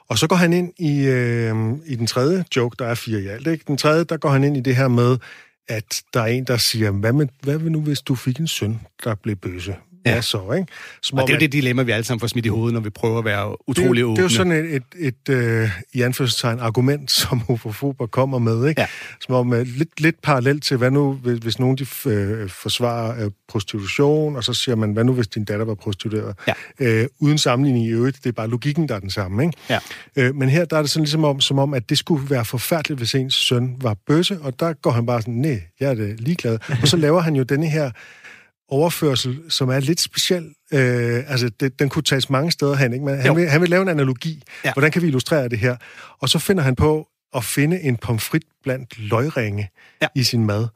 Og 0.09 0.17
så 0.17 0.27
går 0.27 0.35
han 0.35 0.53
ind 0.53 0.73
i, 0.77 1.05
øh, 1.05 1.55
i 1.85 1.95
den 1.95 2.07
tredje 2.07 2.45
joke, 2.55 2.75
der 2.79 2.85
er 2.87 2.95
fire 2.95 3.21
i 3.21 3.27
alt. 3.27 3.47
Ikke? 3.47 3.63
Den 3.67 3.77
tredje, 3.77 4.03
der 4.03 4.17
går 4.17 4.29
han 4.29 4.43
ind 4.43 4.57
i 4.57 4.61
det 4.61 4.75
her 4.75 4.87
med, 4.87 5.17
at 5.67 6.03
der 6.13 6.21
er 6.21 6.25
en, 6.25 6.43
der 6.43 6.57
siger, 6.57 6.91
hvad, 6.91 7.13
med, 7.13 7.27
hvad 7.41 7.57
vil 7.57 7.71
nu, 7.71 7.81
hvis 7.81 8.01
du 8.01 8.15
fik 8.15 8.39
en 8.39 8.47
søn, 8.47 8.79
der 9.03 9.15
blev 9.15 9.35
bøse? 9.35 9.75
Ja. 10.15 10.21
så, 10.21 10.51
ikke? 10.57 10.67
Som 11.01 11.17
Og 11.19 11.27
det 11.27 11.33
er 11.33 11.37
jo 11.37 11.39
det 11.39 11.51
dilemma, 11.51 11.83
vi 11.83 11.91
alle 11.91 12.03
sammen 12.03 12.19
får 12.19 12.27
smidt 12.27 12.45
i 12.45 12.49
hovedet, 12.49 12.73
når 12.73 12.81
vi 12.81 12.89
prøver 12.89 13.19
at 13.19 13.25
være 13.25 13.49
det, 13.49 13.55
utrolig 13.67 14.01
jo- 14.01 14.05
åbne. 14.07 14.15
det 14.15 14.19
er 14.19 14.23
jo 14.23 14.29
sådan 14.29 14.51
et, 14.51 14.75
et, 14.75 14.83
et 15.29 15.29
øh, 15.33 15.69
i 15.93 16.01
anførselstegn, 16.01 16.59
argument, 16.59 17.11
som 17.21 17.39
homofober 17.39 18.07
kommer 18.07 18.39
med, 18.39 18.67
ikke? 18.69 18.81
Ja. 18.81 18.87
Som 19.21 19.35
om 19.35 19.53
øh, 19.53 19.65
lidt, 19.67 20.01
lidt 20.01 20.21
parallelt 20.21 20.63
til, 20.63 20.77
hvad 20.77 20.91
nu, 20.91 21.13
hvis, 21.13 21.37
hvis 21.39 21.59
nogen 21.59 21.77
de 21.77 21.85
øh, 22.09 22.49
forsvarer 22.49 23.25
øh, 23.25 23.31
prostitution, 23.49 24.35
og 24.35 24.43
så 24.43 24.53
siger 24.53 24.75
man, 24.75 24.91
hvad 24.91 25.03
nu, 25.03 25.13
hvis 25.13 25.27
din 25.27 25.45
datter 25.45 25.65
var 25.65 25.73
prostitueret? 25.75 26.35
Ja. 26.47 26.53
Øh, 26.79 27.07
uden 27.19 27.37
sammenligning 27.37 27.85
i 27.85 27.89
øvrigt, 27.89 28.17
det 28.23 28.29
er 28.29 28.33
bare 28.33 28.47
logikken, 28.47 28.87
der 28.89 28.95
er 28.95 28.99
den 28.99 29.09
samme, 29.09 29.43
ikke? 29.43 29.57
Ja. 29.69 29.79
Øh, 30.15 30.35
men 30.35 30.49
her 30.49 30.65
der 30.65 30.77
er 30.77 30.81
det 30.81 30.89
sådan 30.89 31.03
ligesom 31.03 31.23
om, 31.23 31.41
som 31.41 31.59
om, 31.59 31.73
at 31.73 31.89
det 31.89 31.97
skulle 31.97 32.29
være 32.29 32.45
forfærdeligt, 32.45 32.99
hvis 32.99 33.15
ens 33.15 33.33
søn 33.35 33.75
var 33.81 33.95
bøsse, 34.07 34.37
og 34.41 34.59
der 34.59 34.73
går 34.73 34.91
han 34.91 35.05
bare 35.05 35.21
sådan, 35.21 35.33
nej, 35.33 35.61
jeg 35.79 35.89
er 35.89 35.93
det 35.95 36.19
ligeglad. 36.19 36.59
og 36.81 36.87
så 36.87 36.97
laver 36.97 37.21
han 37.21 37.35
jo 37.35 37.43
denne 37.43 37.69
her 37.69 37.91
overførsel, 38.69 39.39
som 39.49 39.69
er 39.69 39.79
lidt 39.79 39.99
speciel. 39.99 40.43
Øh, 40.73 41.31
altså, 41.31 41.49
det, 41.59 41.79
den 41.79 41.89
kunne 41.89 42.03
tages 42.03 42.29
mange 42.29 42.51
steder 42.51 42.75
hen, 42.75 42.93
ikke? 42.93 43.05
Men 43.05 43.15
Jo. 43.15 43.21
han 43.21 43.35
vil, 43.35 43.49
han 43.49 43.61
vil 43.61 43.69
lave 43.69 43.81
en 43.81 43.89
analogi. 43.89 44.43
Ja. 44.65 44.73
Hvordan 44.73 44.91
kan 44.91 45.01
vi 45.01 45.07
illustrere 45.07 45.49
det 45.49 45.59
her? 45.59 45.75
Og 46.19 46.29
så 46.29 46.39
finder 46.39 46.63
han 46.63 46.75
på 46.75 47.07
at 47.35 47.43
finde 47.43 47.81
en 47.81 47.97
pomfrit 47.97 48.43
blandt 48.63 48.99
løgringe 48.99 49.69
Ja. 50.01 50.07
i 50.15 50.23
sin 50.23 50.45
mad. 50.45 50.67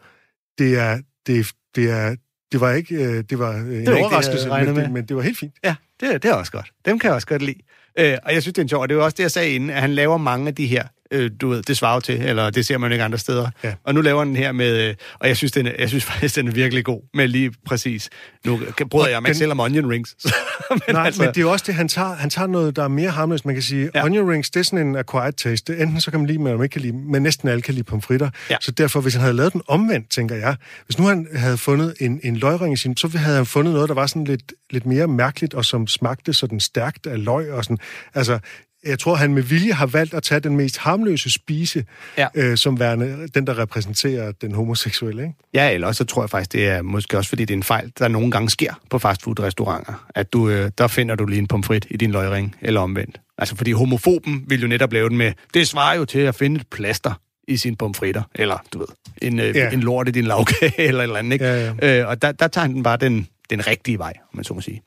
Det 0.58 0.78
er, 0.80 1.00
det, 1.28 1.48
det 1.76 1.90
er, 1.90 2.16
det 2.52 2.62
var 2.62 2.72
ikke, 2.72 2.96
øh, 2.96 3.24
det 3.30 3.40
var 3.40 3.52
øh, 3.52 3.60
en 3.60 3.68
det, 3.68 3.86
jeg 3.86 3.94
overraskelse, 3.94 4.44
havde 4.44 4.56
regnet 4.56 4.76
men, 4.76 4.84
det, 4.84 4.92
men 4.92 5.06
det 5.06 5.16
var 5.16 5.22
helt 5.22 5.38
fint. 5.40 5.54
Ja, 5.64 5.76
det, 6.00 6.24
det 6.24 6.30
er 6.32 6.36
også 6.36 6.52
godt. 6.52 6.72
Dem 6.86 7.00
kan 7.00 7.08
jeg 7.08 7.16
også 7.16 7.28
godt 7.28 7.42
lide. 7.42 7.58
Øh, 8.00 8.18
og 8.24 8.34
jeg 8.34 8.42
synes, 8.42 8.54
det 8.54 8.58
er 8.62 8.64
en 8.64 8.70
sjov, 8.70 8.82
og 8.82 8.90
det 8.90 8.98
er 8.98 9.02
også 9.02 9.16
det, 9.16 9.24
jeg 9.24 9.32
sagde 9.32 9.50
inden, 9.52 9.70
at 9.70 9.82
han 9.82 9.94
laver 9.94 10.18
mange 10.18 10.48
af 10.48 10.56
de 10.56 10.68
her, 10.68 10.88
øh, 11.12 11.32
du 11.42 11.50
ved, 11.50 11.64
det 11.64 11.78
svarer 11.78 12.00
til, 12.00 12.22
eller 12.22 12.50
det 12.50 12.66
ser 12.66 12.78
man 12.78 12.90
jo 12.90 12.94
ikke 12.94 13.04
andre 13.04 13.18
steder. 13.18 13.50
Ja. 13.64 13.74
Og 13.84 13.94
nu 13.94 14.02
laver 14.02 14.24
den 14.24 14.36
her 14.36 14.52
med, 14.52 14.88
øh, 14.90 14.96
og 15.20 15.28
jeg 15.28 15.38
synes, 15.38 15.52
den 15.52 15.68
er, 15.68 15.72
jeg 15.80 15.90
synes 15.90 16.04
faktisk, 16.12 16.36
den 16.36 16.48
er 16.48 16.52
virkelig 16.52 16.86
god, 16.86 17.02
med 17.14 17.28
lige 17.28 17.54
præcis, 17.66 18.10
nu 18.46 18.62
bryder 18.90 19.08
jeg 19.10 19.22
mig 19.22 19.28
den- 19.30 19.36
selv 19.38 19.52
om 19.52 19.60
onion 19.60 19.90
rings. 19.92 20.16
men 20.70 20.80
Nej, 20.90 21.06
altså, 21.06 21.22
men 21.22 21.30
det 21.30 21.38
er 21.38 21.42
jo 21.42 21.52
også 21.52 21.64
det, 21.68 21.76
han 21.76 21.88
tager, 21.88 22.14
han 22.16 22.30
tager 22.30 22.48
noget, 22.48 22.76
der 22.76 22.84
er 22.84 22.88
mere 22.88 23.10
harmløst. 23.10 23.46
Man 23.46 23.56
kan 23.56 23.62
sige, 23.64 23.84
Ja. 23.94 24.00
ja. 24.00 24.06
onion 24.06 24.30
rings, 24.32 24.50
det 24.50 24.60
er 24.60 24.64
sådan 24.64 24.88
en 24.88 24.96
acquired 24.96 25.34
taste. 25.34 25.78
Enten 25.78 26.02
så 26.02 26.12
kan 26.12 26.20
man 26.20 26.28
lide 26.28 26.38
dem, 26.38 26.46
eller 26.48 26.58
man 26.58 26.66
ikke 26.66 26.74
kan 26.74 26.82
lide 26.82 26.94
dem, 26.94 27.00
men 27.02 27.24
næsten 27.24 27.48
alle 27.50 27.62
kan 27.62 27.74
lide 27.74 27.84
pomfritter. 27.84 28.30
Ja. 28.50 28.56
Så 28.62 28.72
derfor, 28.72 29.02
hvis 29.02 29.14
han 29.14 29.22
havde 29.22 29.34
lavet 29.34 29.54
den 29.54 29.62
omvendt, 29.68 30.10
tænker 30.10 30.36
jeg, 30.36 30.56
hvis 30.86 31.00
nu 31.00 31.06
han 31.06 31.28
havde 31.36 31.58
fundet 31.58 31.94
en, 32.00 32.20
en 32.24 32.36
løgring 32.36 32.74
i 32.74 32.78
sin, 32.78 32.98
så 32.98 33.08
havde 33.18 33.36
han 33.36 33.46
fundet 33.46 33.74
noget, 33.74 33.90
der 33.90 33.96
var 33.96 34.08
sådan 34.08 34.24
lidt, 34.24 34.54
lidt 34.70 34.86
mere 34.86 35.08
mærkeligt, 35.08 35.54
og 35.54 35.66
som 35.66 35.88
smagte 35.88 36.34
sådan 36.34 36.60
stærkt 36.60 37.08
af 37.08 37.24
løg 37.26 37.52
og 37.52 37.64
sådan. 37.64 37.78
Altså, 38.14 38.40
jeg 38.86 39.00
tror, 39.00 39.16
han 39.16 39.34
med 39.34 39.44
vilje 39.44 39.74
har 39.74 39.86
valgt 39.86 40.14
at 40.14 40.24
tage 40.24 40.40
den 40.40 40.58
mest 40.58 40.78
harmløse 40.78 41.32
spise, 41.32 41.86
Ja. 42.18 42.28
øh, 42.36 42.58
som 42.58 42.80
værende 42.80 43.28
den, 43.28 43.48
der 43.48 43.58
repræsenterer 43.60 44.32
den 44.32 44.52
homoseksuelle, 44.56 45.22
ikke? 45.24 45.36
Ja, 45.54 45.72
eller 45.74 45.92
så 45.92 46.04
tror 46.06 46.22
jeg 46.24 46.30
faktisk, 46.30 46.52
det 46.54 46.68
er 46.68 46.82
måske 46.82 47.18
også, 47.18 47.30
fordi 47.30 47.46
det 47.46 47.54
er 47.54 47.58
en 47.58 47.64
fejl, 47.64 47.92
der 48.00 48.08
nogle 48.08 48.32
gange 48.32 48.50
sker 48.50 48.74
på 48.90 49.00
fastfood-restauranter. 49.00 50.08
At 50.16 50.34
du, 50.34 50.50
øh, 50.50 50.72
der 50.78 50.88
finder 50.88 51.16
du 51.16 51.26
lige 51.26 51.40
en 51.40 51.48
pomfrit 51.48 51.88
i 51.90 51.98
din 51.98 52.12
løgring, 52.12 52.56
eller 52.62 52.82
omvendt. 52.82 53.22
Altså, 53.38 53.56
fordi 53.56 53.72
homofoben 53.72 54.44
vil 54.48 54.62
jo 54.62 54.68
netop 54.68 54.94
lave 54.94 55.10
den 55.10 55.18
med, 55.18 55.34
det 55.54 55.68
svarer 55.68 55.96
jo 55.98 56.06
til 56.06 56.20
at 56.20 56.36
finde 56.36 56.56
et 56.62 56.68
plaster 56.68 57.14
i 57.48 57.58
sine 57.58 57.76
pomfritter, 57.76 58.24
eller 58.36 58.58
du 58.74 58.80
ved, 58.80 58.88
en, 59.22 59.40
øh, 59.40 59.56
Ja. 59.56 59.70
en 59.72 59.80
lort 59.80 60.08
i 60.08 60.12
din 60.12 60.24
lavkage, 60.26 60.74
eller 60.88 61.00
et 61.00 61.04
eller 61.04 61.16
andet, 61.20 61.34
ikke? 61.34 61.46
Ja, 61.46 61.74
ja. 61.82 62.00
Øh, 62.02 62.08
og 62.10 62.22
der, 62.22 62.32
der 62.32 62.48
tager 62.48 62.68
han 62.68 62.84
bare 62.84 62.98
den, 62.98 63.28
den 63.50 63.68
rigtige 63.68 63.98
vej, 63.98 64.14
om 64.32 64.36
man 64.36 64.44
så 64.44 64.54
må 64.54 64.62
sige. 64.62 64.82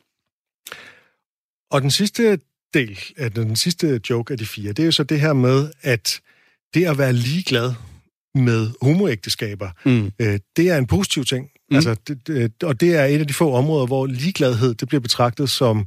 Og 1.70 1.82
den 1.82 1.90
sidste 1.90 2.38
del, 2.74 2.98
af 3.16 3.32
den 3.32 3.56
sidste 3.56 4.00
joke 4.10 4.32
af 4.32 4.38
de 4.38 4.46
fire, 4.46 4.68
det 4.72 4.78
er 4.78 4.84
jo 4.86 4.92
så 4.92 5.02
det 5.04 5.20
her 5.20 5.32
med, 5.32 5.70
at 5.82 6.20
det 6.74 6.84
at 6.86 6.98
være 6.98 7.12
ligeglad 7.12 7.72
med 8.34 8.70
homoægteskaber, 8.82 9.70
Mm. 9.84 10.10
øh, 10.18 10.38
det 10.56 10.70
er 10.70 10.78
en 10.78 10.86
positiv 10.86 11.24
ting. 11.24 11.48
Mm. 11.70 11.76
Altså, 11.76 11.96
det, 12.08 12.26
det, 12.26 12.62
og 12.62 12.80
det 12.80 12.96
er 12.96 13.04
et 13.04 13.18
af 13.20 13.26
de 13.26 13.34
få 13.34 13.52
områder, 13.52 13.86
hvor 13.86 14.06
ligegladhed 14.06 14.74
det 14.74 14.88
bliver 14.88 15.00
betragtet 15.00 15.50
som, 15.50 15.86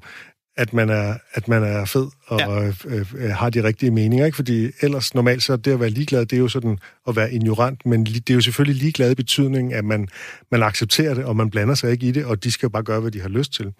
at 0.57 0.73
man 0.73 0.89
er, 0.89 1.15
at 1.33 1.47
man 1.47 1.63
er 1.63 1.85
fed 1.85 2.07
og 2.27 2.39
Ja. 2.39 2.67
øh, 2.67 3.05
øh, 3.15 3.29
har 3.29 3.49
de 3.49 3.63
rigtige 3.63 3.91
meninger. 3.91 4.25
Ikke? 4.25 4.35
Fordi 4.35 4.69
ellers 4.81 5.13
normalt 5.13 5.43
så 5.43 5.55
det 5.55 5.71
at 5.71 5.79
være 5.79 5.89
ligeglad, 5.89 6.25
det 6.25 6.35
er 6.35 6.39
jo 6.39 6.47
sådan 6.47 6.77
at 7.07 7.15
være 7.15 7.33
ignorant, 7.33 7.85
men 7.85 8.05
det 8.05 8.29
er 8.29 8.33
jo 8.33 8.41
selvfølgelig 8.41 8.81
ligeglad 8.81 9.11
i 9.11 9.15
betydning, 9.15 9.73
at 9.73 9.85
man, 9.85 10.07
man 10.51 10.63
accepterer 10.63 11.13
det, 11.13 11.25
og 11.25 11.35
man 11.35 11.49
blander 11.49 11.75
sig 11.75 11.91
ikke 11.91 12.07
i 12.07 12.11
det, 12.11 12.25
og 12.25 12.43
de 12.43 12.51
skal 12.51 12.65
jo 12.67 12.69
bare 12.69 12.83
gøre, 12.83 12.99
hvad 12.99 13.11
de 13.11 13.21
har 13.21 13.29
lyst 13.29 13.53
til. 13.53 13.73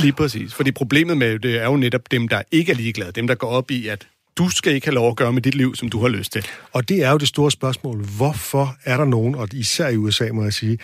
Lige 0.00 0.12
præcis. 0.12 0.54
Fordi 0.54 0.72
problemet 0.72 1.16
med 1.16 1.38
det 1.38 1.58
er 1.58 1.64
jo 1.64 1.76
netop 1.76 2.10
dem, 2.10 2.28
der 2.28 2.42
ikke 2.50 2.72
er 2.72 2.76
ligeglade. 2.76 3.12
Dem, 3.12 3.26
der 3.26 3.34
går 3.34 3.48
op 3.48 3.70
i, 3.70 3.88
at 3.88 4.06
du 4.38 4.48
skal 4.48 4.72
ikke 4.74 4.86
have 4.86 4.94
lov 4.94 5.08
at 5.10 5.16
gøre 5.16 5.32
med 5.32 5.42
dit 5.42 5.54
liv, 5.54 5.76
som 5.76 5.88
du 5.88 6.00
har 6.00 6.08
lyst 6.08 6.32
til. 6.32 6.46
Og 6.72 6.88
det 6.88 7.02
er 7.04 7.10
jo 7.10 7.18
det 7.18 7.28
store 7.28 7.50
spørgsmål. 7.50 8.04
Hvorfor 8.16 8.76
er 8.84 8.96
der 8.96 9.04
nogen, 9.04 9.34
og 9.34 9.48
især 9.52 9.88
i 9.88 9.96
USA 9.96 10.28
må 10.32 10.42
jeg 10.42 10.52
sige, 10.52 10.78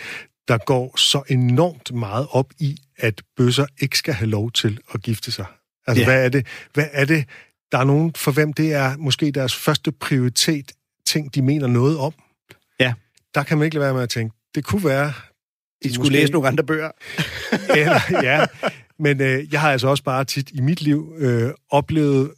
der 0.47 0.57
går 0.57 0.97
så 0.97 1.21
enormt 1.29 1.93
meget 1.93 2.27
op 2.31 2.49
i, 2.59 2.77
at 2.97 3.21
bøsser 3.37 3.65
ikke 3.81 3.97
skal 3.97 4.13
have 4.13 4.29
lov 4.29 4.51
til 4.51 4.79
at 4.93 5.01
gifte 5.01 5.31
sig? 5.31 5.45
Altså, 5.87 6.01
Ja. 6.01 6.07
hvad, 6.09 6.25
er 6.25 6.29
det, 6.29 6.47
hvad 6.73 6.85
er 6.91 7.05
det? 7.05 7.25
Der 7.71 7.77
er 7.77 7.83
nogen, 7.83 8.13
for 8.15 8.31
hvem 8.31 8.53
det 8.53 8.73
er 8.73 8.97
måske 8.97 9.31
deres 9.31 9.55
første 9.55 9.91
prioritet, 9.91 10.71
ting, 11.05 11.35
de 11.35 11.41
mener 11.41 11.67
noget 11.67 11.97
om. 11.97 12.13
Ja. 12.79 12.93
Der 13.35 13.43
kan 13.43 13.57
man 13.57 13.65
ikke 13.65 13.75
lade 13.75 13.83
være 13.85 13.93
med 13.93 14.03
at 14.03 14.09
tænke, 14.09 14.35
det 14.55 14.63
kunne 14.63 14.83
være, 14.85 15.13
I 15.81 15.89
skulle 15.89 15.97
måske... 15.97 16.13
læse 16.13 16.31
nogle 16.31 16.47
andre 16.47 16.63
bøger. 16.63 16.91
Eller, 17.79 17.99
ja, 18.23 18.45
men 18.99 19.21
øh, 19.21 19.53
jeg 19.53 19.61
har 19.61 19.71
altså 19.71 19.87
også 19.87 20.03
bare 20.03 20.25
tit 20.25 20.49
i 20.53 20.61
mit 20.61 20.81
liv 20.81 21.13
øh, 21.17 21.51
oplevet 21.69 22.31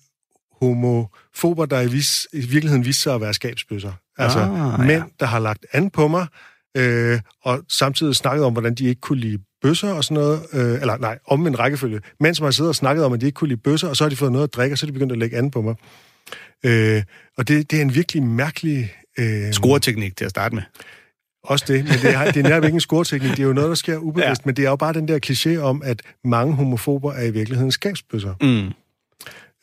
homofober, 0.62 1.66
der 1.66 1.82
i, 1.82 1.88
vis, 1.88 2.28
i 2.34 2.38
virkeligheden 2.40 2.86
viste 2.86 3.02
sig 3.02 3.16
at 3.16 3.22
være 3.22 3.34
skabsbøsser. 3.34 3.92
Altså 4.18 4.40
ah, 4.40 4.80
mænd, 4.80 5.04
ja. 5.04 5.10
der 5.20 5.26
har 5.26 5.40
lagt 5.40 5.66
an 5.74 5.90
på 5.90 6.08
mig, 6.08 6.28
øh, 6.78 7.20
og 7.44 7.64
samtidig 7.70 8.16
snakket 8.16 8.46
om, 8.46 8.54
hvordan 8.54 8.76
de 8.76 8.86
ikke 8.86 9.02
kunne 9.02 9.20
lide 9.20 9.40
bøsser 9.62 9.94
og 9.94 10.04
sådan 10.04 10.24
noget. 10.24 10.42
Øh, 10.54 10.82
eller 10.82 10.98
nej, 10.98 11.20
om 11.28 11.48
en 11.48 11.60
rækkefølge. 11.60 12.02
Mænd, 12.20 12.36
som 12.36 12.44
har 12.44 12.52
siddet 12.52 12.70
og 12.70 12.76
snakket 12.76 13.06
om, 13.06 13.14
at 13.14 13.22
de 13.22 13.26
ikke 13.26 13.36
kunne 13.36 13.48
lide 13.48 13.62
bøsser, 13.62 13.88
og 13.88 13.98
så 13.98 14.04
har 14.04 14.10
de 14.10 14.16
fået 14.16 14.32
noget 14.32 14.48
at 14.48 14.54
drikke, 14.54 14.74
og 14.74 14.78
så 14.78 14.86
er 14.86 14.88
de 14.88 14.94
begyndt 14.94 15.12
at 15.12 15.18
lægge 15.18 15.38
an 15.38 15.52
på 15.52 15.62
mig. 15.62 15.76
Øh, 16.66 17.04
og 17.38 17.48
det, 17.48 17.72
det 17.72 17.78
er 17.78 17.82
en 17.82 17.96
virkelig 17.96 18.24
mærkelig... 18.24 18.94
Øh, 19.20 19.54
Scoreteknik 19.54 20.18
til 20.18 20.26
at 20.26 20.32
starte 20.32 20.56
med. 20.56 20.64
Også 21.44 21.66
det, 21.68 21.84
men 21.84 21.94
det 21.94 22.16
er, 22.16 22.32
det 22.32 22.46
er 22.46 22.50
nærmest 22.50 22.66
ikke 22.66 22.76
en 22.76 22.82
scoreteknik, 22.82 23.32
det 23.32 23.40
er 23.40 23.44
jo 23.44 23.54
noget, 23.54 23.70
der 23.70 23.76
sker 23.76 23.98
ubevidst, 23.98 24.42
ja. 24.42 24.46
men 24.46 24.56
det 24.56 24.66
er 24.66 24.70
jo 24.70 24.76
bare 24.76 24.94
den 24.94 25.08
der 25.08 25.20
kliché 25.26 25.58
om, 25.62 25.82
at 25.86 26.02
mange 26.24 26.54
homofober 26.56 27.14
er 27.14 27.24
i 27.24 27.32
virkeligheden 27.32 27.72
skabsbøsser. 27.72 28.34
Mm. 28.42 28.74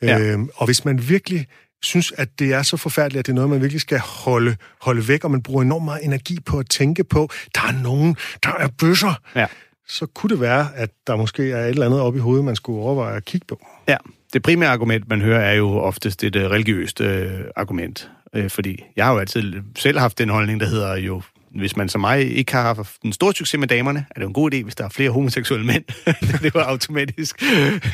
Ja. 0.01 0.19
Øhm, 0.19 0.49
og 0.55 0.65
hvis 0.65 0.85
man 0.85 1.09
virkelig 1.09 1.47
synes, 1.81 2.13
at 2.17 2.29
det 2.39 2.53
er 2.53 2.61
så 2.61 2.77
forfærdeligt, 2.77 3.19
at 3.19 3.25
det 3.25 3.31
er 3.31 3.35
noget, 3.35 3.49
man 3.49 3.61
virkelig 3.61 3.81
skal 3.81 3.99
holde, 3.99 4.55
holde 4.81 5.07
væk, 5.07 5.23
og 5.23 5.31
man 5.31 5.43
bruger 5.43 5.61
enormt 5.61 5.85
meget 5.85 6.05
energi 6.05 6.39
på 6.45 6.59
at 6.59 6.69
tænke 6.69 7.03
på, 7.03 7.29
der 7.55 7.61
er 7.61 7.81
nogen, 7.83 8.15
der 8.43 8.53
er 8.59 8.67
bøsser, 8.79 9.21
ja. 9.35 9.45
så 9.87 10.05
kunne 10.05 10.29
det 10.29 10.41
være, 10.41 10.67
at 10.75 10.89
der 11.07 11.15
måske 11.15 11.51
er 11.51 11.63
et 11.63 11.69
eller 11.69 11.85
andet 11.85 12.01
op 12.01 12.15
i 12.15 12.19
hovedet, 12.19 12.45
man 12.45 12.55
skulle 12.55 12.81
overveje 12.81 13.15
at 13.15 13.25
kigge 13.25 13.45
på. 13.47 13.65
Ja, 13.87 13.97
det 14.33 14.41
primære 14.41 14.69
argument, 14.69 15.09
man 15.09 15.21
hører, 15.21 15.39
er 15.39 15.53
jo 15.53 15.69
oftest 15.69 16.23
et 16.23 16.35
uh, 16.35 16.41
religiøst 16.41 17.01
uh, 17.01 17.07
argument. 17.55 18.09
Uh, 18.37 18.47
fordi 18.47 18.83
jeg 18.95 19.05
har 19.05 19.13
jo 19.13 19.19
altid 19.19 19.53
selv 19.75 19.99
haft 19.99 20.17
den 20.17 20.29
holdning, 20.29 20.59
der 20.59 20.67
hedder 20.67 20.95
jo, 20.95 21.21
hvis 21.55 21.77
man 21.77 21.89
som 21.89 22.01
mig 22.01 22.37
ikke 22.37 22.51
har 22.51 22.73
haft 22.73 23.01
en 23.01 23.13
stor 23.13 23.31
succes 23.31 23.59
med 23.59 23.67
damerne, 23.67 24.05
er 24.09 24.13
det 24.13 24.21
jo 24.21 24.27
en 24.27 24.33
god 24.33 24.53
idé, 24.53 24.63
hvis 24.63 24.75
der 24.75 24.85
er 24.85 24.89
flere 24.89 25.09
homoseksuelle 25.09 25.65
mænd. 25.65 25.83
det 26.43 26.53
var 26.53 26.63
automatisk 26.63 27.43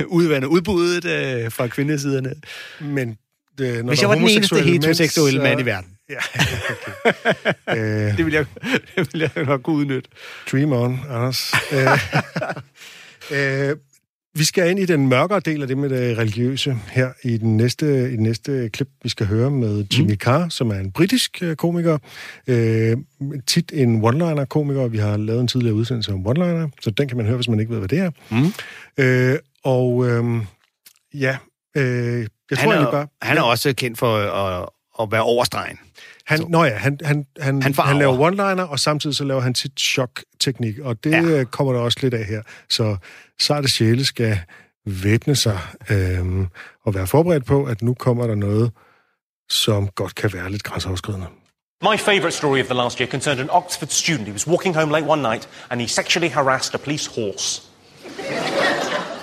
udvandet 0.08 0.48
udbuddet 0.48 1.06
uh, 1.46 1.52
fra 1.52 1.68
kvindesiderne. 1.68 2.34
Men 2.82 3.18
det, 3.58 3.86
når 3.86 3.92
Hvis 3.92 4.02
jeg 4.02 4.10
var 4.10 4.16
den 4.16 4.30
eneste 4.30 4.60
heteroseksuelle 4.60 5.42
mand 5.42 5.60
i 5.62 5.66
verden. 5.66 5.90
Ja, 6.10 6.42
okay. 7.68 8.14
det, 8.18 8.26
vil 8.26 8.34
jeg, 8.34 8.46
det 8.96 9.14
vil 9.14 9.32
jeg 9.36 9.46
nok 9.46 9.62
kunne 9.62 9.76
udnytte. 9.76 10.10
Dream 10.52 10.74
on, 10.74 11.00
Anders. 11.10 11.54
øh, 13.32 13.76
vi 14.36 14.44
skal 14.44 14.70
ind 14.70 14.80
i 14.80 14.86
den 14.86 15.08
mørkere 15.08 15.40
del 15.40 15.62
af 15.62 15.68
det 15.68 15.78
med 15.78 15.90
det 15.90 16.18
religiøse 16.18 16.78
her 16.92 17.12
i 17.24 17.38
den 17.38 17.58
næste, 17.58 17.86
i 18.12 18.16
den 18.16 18.24
næste 18.24 18.70
klip, 18.70 18.90
vi 19.04 19.10
skal 19.10 19.26
høre 19.28 19.52
med 19.52 19.86
Jimmy 19.98 20.12
mm. 20.12 20.18
Carr, 20.18 20.50
som 20.50 20.70
er 20.70 20.76
en 20.76 20.92
britisk 20.92 21.42
øh, 21.42 21.56
komiker. 21.56 21.98
Øh, 22.48 22.98
tit 23.48 23.72
en 23.76 24.06
one-liner-komiker. 24.06 24.88
Vi 24.88 24.98
har 24.98 25.18
lavet 25.18 25.42
en 25.42 25.48
tidligere 25.48 25.76
udsendelse 25.76 26.14
om 26.14 26.28
one-liner, 26.28 26.70
så 26.82 26.92
den 26.92 27.08
kan 27.08 27.18
man 27.18 27.26
høre, 27.26 27.36
hvis 27.36 27.50
man 27.50 27.60
ikke 27.60 27.72
ved, 27.72 27.80
hvad 27.80 27.90
det 27.90 28.00
er. 28.00 28.12
Mm. 28.32 28.54
Øh, 28.98 29.40
og 29.64 30.10
øh, 30.10 30.42
ja, 31.14 31.38
øh, 31.78 31.84
jeg 32.52 32.58
han 32.58 32.70
tror 32.70 32.74
er, 32.74 32.92
bare... 32.92 33.08
Han 33.22 33.38
er 33.38 33.42
ja. 33.42 33.50
også 33.50 33.74
kendt 33.74 33.98
for 33.98 34.18
at, 34.18 34.70
at 35.02 35.12
være 35.12 35.24
overstregen. 35.24 35.78
Han, 36.28 36.38
så. 36.38 36.46
nå 36.50 36.64
ja, 36.64 36.76
han, 36.76 37.00
han, 37.04 37.26
han, 37.40 37.62
han, 37.62 37.74
han 37.74 37.98
laver 37.98 38.30
one-liner, 38.32 38.64
og 38.64 38.80
samtidig 38.80 39.16
så 39.16 39.24
laver 39.24 39.42
han 39.42 39.56
sit 39.56 39.80
chok-teknik, 39.80 40.80
og 40.80 41.04
det 41.04 41.12
ja. 41.12 41.22
Øh, 41.22 41.46
kommer 41.46 41.74
der 41.74 41.80
også 41.80 42.00
lidt 42.02 42.14
af 42.14 42.26
her. 42.26 42.42
Så 42.70 42.98
sarte 43.40 43.68
sjæle 43.68 44.06
skal 44.06 44.40
væbne 44.86 45.36
sig 45.36 45.60
øhm, 45.90 46.48
og 46.86 46.96
være 46.96 47.08
forberedt 47.08 47.46
på, 47.46 47.64
at 47.64 47.82
nu 47.82 47.94
kommer 47.94 48.28
der 48.28 48.36
noget, 48.36 48.72
som 49.50 49.88
godt 49.88 50.16
kan 50.16 50.34
være 50.34 50.52
lidt 50.52 50.64
grænseoverskridende. 50.64 51.28
My 51.82 51.98
favourite 51.98 52.32
story 52.32 52.60
of 52.60 52.66
the 52.66 52.74
last 52.74 53.00
year 53.00 53.10
concerned 53.10 53.42
an 53.42 53.50
Oxford 53.50 53.90
student. 53.90 54.26
He 54.28 54.32
was 54.32 54.48
walking 54.48 54.76
home 54.76 54.92
late 54.92 55.06
one 55.06 55.22
night 55.22 55.50
and 55.70 55.82
he 55.82 55.88
sexually 55.88 56.30
harassed 56.30 56.76
a 56.76 56.78
police 56.78 57.08
horse. 57.16 57.62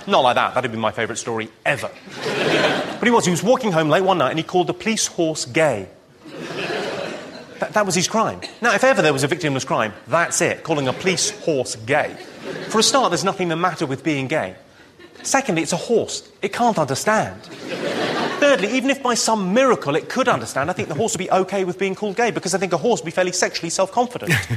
Not 0.07 0.23
like 0.25 0.35
that. 0.35 0.55
That'd 0.55 0.73
be 0.73 0.79
my 0.79 0.93
favourite 0.93 1.19
story 1.19 1.49
ever. 1.65 1.89
but 2.99 3.09
he 3.09 3.11
was. 3.11 3.25
He 3.25 3.31
was 3.31 3.43
walking 3.43 3.73
home 3.73 3.89
late 3.89 4.05
one 4.05 4.19
night 4.19 4.31
and 4.31 4.39
he 4.39 4.43
called 4.43 4.67
the 4.67 4.75
police 4.75 5.07
horse 5.07 5.47
gay. 5.47 5.87
That, 7.61 7.75
that 7.75 7.87
was 7.87 7.95
his 7.95 8.09
crime. 8.09 8.41
Now, 8.61 8.75
if 8.75 8.83
ever 8.85 9.03
there 9.03 9.13
was 9.13 9.23
a 9.23 9.29
victimless 9.29 9.67
crime, 9.67 9.93
that's 10.09 10.41
it, 10.41 10.65
calling 10.65 10.89
a 10.89 10.93
police 10.93 11.31
horse 11.45 11.77
gay. 11.77 12.17
For 12.69 12.79
a 12.79 12.83
start, 12.83 13.11
there's 13.11 13.23
nothing 13.25 13.49
the 13.49 13.57
matter 13.57 13.87
with 13.87 14.03
being 14.03 14.27
gay. 14.29 14.57
Secondly, 15.23 15.63
it's 15.63 15.75
a 15.75 15.77
horse. 15.77 16.29
It 16.41 16.53
can't 16.55 16.79
understand. 16.79 17.43
Thirdly, 18.41 18.73
even 18.73 18.89
if 18.89 19.03
by 19.03 19.13
some 19.15 19.53
miracle 19.53 19.95
it 19.95 20.09
could 20.09 20.27
understand, 20.27 20.71
I 20.71 20.73
think 20.73 20.89
the 20.89 20.95
horse 20.95 21.13
would 21.13 21.19
be 21.19 21.31
okay 21.31 21.65
with 21.65 21.79
being 21.79 21.95
called 21.95 22.17
gay 22.17 22.31
because 22.31 22.55
I 22.55 22.59
think 22.59 22.73
a 22.73 22.79
horse 22.79 23.01
would 23.01 23.07
be 23.07 23.11
fairly 23.11 23.33
sexually 23.33 23.69
self 23.69 23.93
confident. 23.93 24.33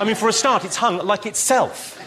I 0.00 0.04
mean, 0.04 0.14
for 0.14 0.30
a 0.30 0.32
start, 0.32 0.64
it's 0.64 0.76
hung 0.76 0.98
like 1.06 1.26
itself. 1.26 2.00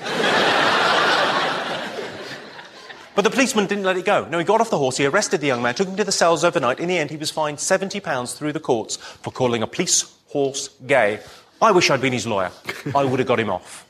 But 3.20 3.24
the 3.24 3.32
policeman 3.32 3.66
didn't 3.66 3.84
let 3.84 3.98
it 3.98 4.06
go. 4.06 4.26
No, 4.30 4.40
he 4.40 4.46
got 4.46 4.62
off 4.62 4.70
the 4.70 4.78
horse, 4.78 4.96
he 4.96 5.06
arrested 5.06 5.42
the 5.42 5.48
young 5.48 5.62
man, 5.62 5.76
took 5.76 5.90
him 5.90 5.98
to 5.98 6.06
the 6.06 6.12
cells 6.14 6.46
overnight. 6.46 6.80
In 6.80 6.88
the 6.88 6.98
end, 6.98 7.10
he 7.10 7.18
was 7.18 7.30
fined 7.30 7.58
£70 7.58 8.38
through 8.38 8.54
the 8.54 8.62
courts 8.62 8.96
for 8.96 9.32
calling 9.32 9.62
a 9.62 9.68
police 9.68 10.16
horse 10.28 10.70
gay. 10.88 11.20
I 11.62 11.74
wish 11.74 11.90
I'd 11.90 12.00
been 12.00 12.14
his 12.14 12.26
lawyer. 12.26 12.50
I 12.96 13.04
would 13.04 13.20
have 13.20 13.28
got 13.28 13.38
him 13.38 13.50
off. 13.50 13.86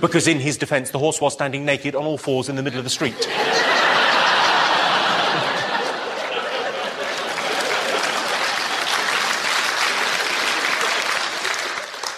Because 0.00 0.26
in 0.26 0.40
his 0.40 0.56
defence, 0.56 0.92
the 0.92 0.98
horse 0.98 1.20
was 1.20 1.34
standing 1.34 1.66
naked 1.66 1.94
on 1.94 2.06
all 2.06 2.16
fours 2.16 2.48
in 2.48 2.56
the 2.56 2.62
middle 2.62 2.78
of 2.78 2.84
the 2.84 2.88
street. 2.88 3.28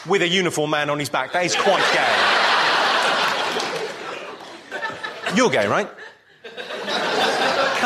With 0.09 0.23
a 0.23 0.29
uniform 0.29 0.71
man 0.71 0.91
on 0.91 1.01
his 1.01 1.09
back. 1.09 1.33
That 1.33 1.45
is 1.45 1.57
quite 1.57 1.83
gay. 1.93 2.07
You're 5.37 5.51
gay, 5.51 5.67
right? 5.67 5.91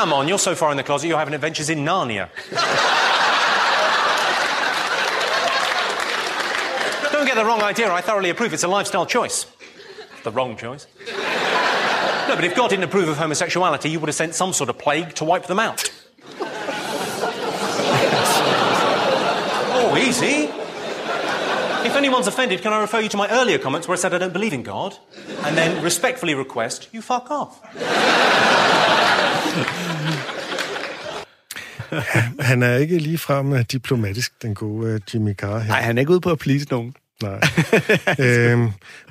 Come 0.00 0.14
on, 0.14 0.28
you're 0.28 0.38
so 0.38 0.54
far 0.54 0.70
in 0.70 0.78
the 0.78 0.82
closet, 0.82 1.08
you're 1.08 1.18
having 1.18 1.34
adventures 1.34 1.68
in 1.68 1.80
Narnia. 1.80 2.30
Don't 7.12 7.26
get 7.26 7.34
the 7.34 7.44
wrong 7.44 7.60
idea, 7.60 7.92
I 7.92 8.00
thoroughly 8.00 8.30
approve. 8.30 8.54
It's 8.54 8.62
a 8.62 8.68
lifestyle 8.68 9.04
choice. 9.04 9.44
The 10.24 10.30
wrong 10.30 10.56
choice. 10.56 10.86
No, 11.06 12.34
but 12.34 12.44
if 12.44 12.56
God 12.56 12.70
didn't 12.70 12.84
approve 12.84 13.10
of 13.10 13.18
homosexuality, 13.18 13.90
you 13.90 14.00
would 14.00 14.08
have 14.08 14.16
sent 14.16 14.34
some 14.34 14.54
sort 14.54 14.70
of 14.70 14.78
plague 14.78 15.14
to 15.16 15.26
wipe 15.26 15.44
them 15.48 15.58
out. 15.58 15.92
oh, 19.70 19.98
easy. 20.00 20.48
If 21.86 21.94
anyone's 21.94 22.26
offended, 22.26 22.62
can 22.62 22.72
I 22.72 22.80
refer 22.80 23.00
you 23.00 23.10
to 23.10 23.18
my 23.18 23.28
earlier 23.28 23.58
comments 23.58 23.86
where 23.86 23.98
I 23.98 24.00
said 24.00 24.14
I 24.14 24.18
don't 24.18 24.32
believe 24.32 24.54
in 24.54 24.62
God? 24.62 24.96
And 25.42 25.58
then 25.58 25.84
respectfully 25.84 26.34
request 26.34 26.88
you 26.90 27.02
fuck 27.02 27.30
off. 27.30 27.60
Han 32.40 32.62
er 32.62 32.76
ikke 32.76 32.98
lige 32.98 33.18
frem 33.18 33.64
diplomatisk, 33.64 34.42
den 34.42 34.54
gode 34.54 34.94
uh, 34.94 35.00
Jimmy 35.14 35.34
Carr 35.34 35.58
her. 35.58 35.68
Nej, 35.68 35.80
han 35.82 35.98
er 35.98 36.00
ikke 36.00 36.12
ude 36.12 36.20
på 36.20 36.30
at 36.30 36.38
please 36.38 36.66
nogen. 36.70 36.94
Nej. 37.22 37.40
øhm, 38.26 38.60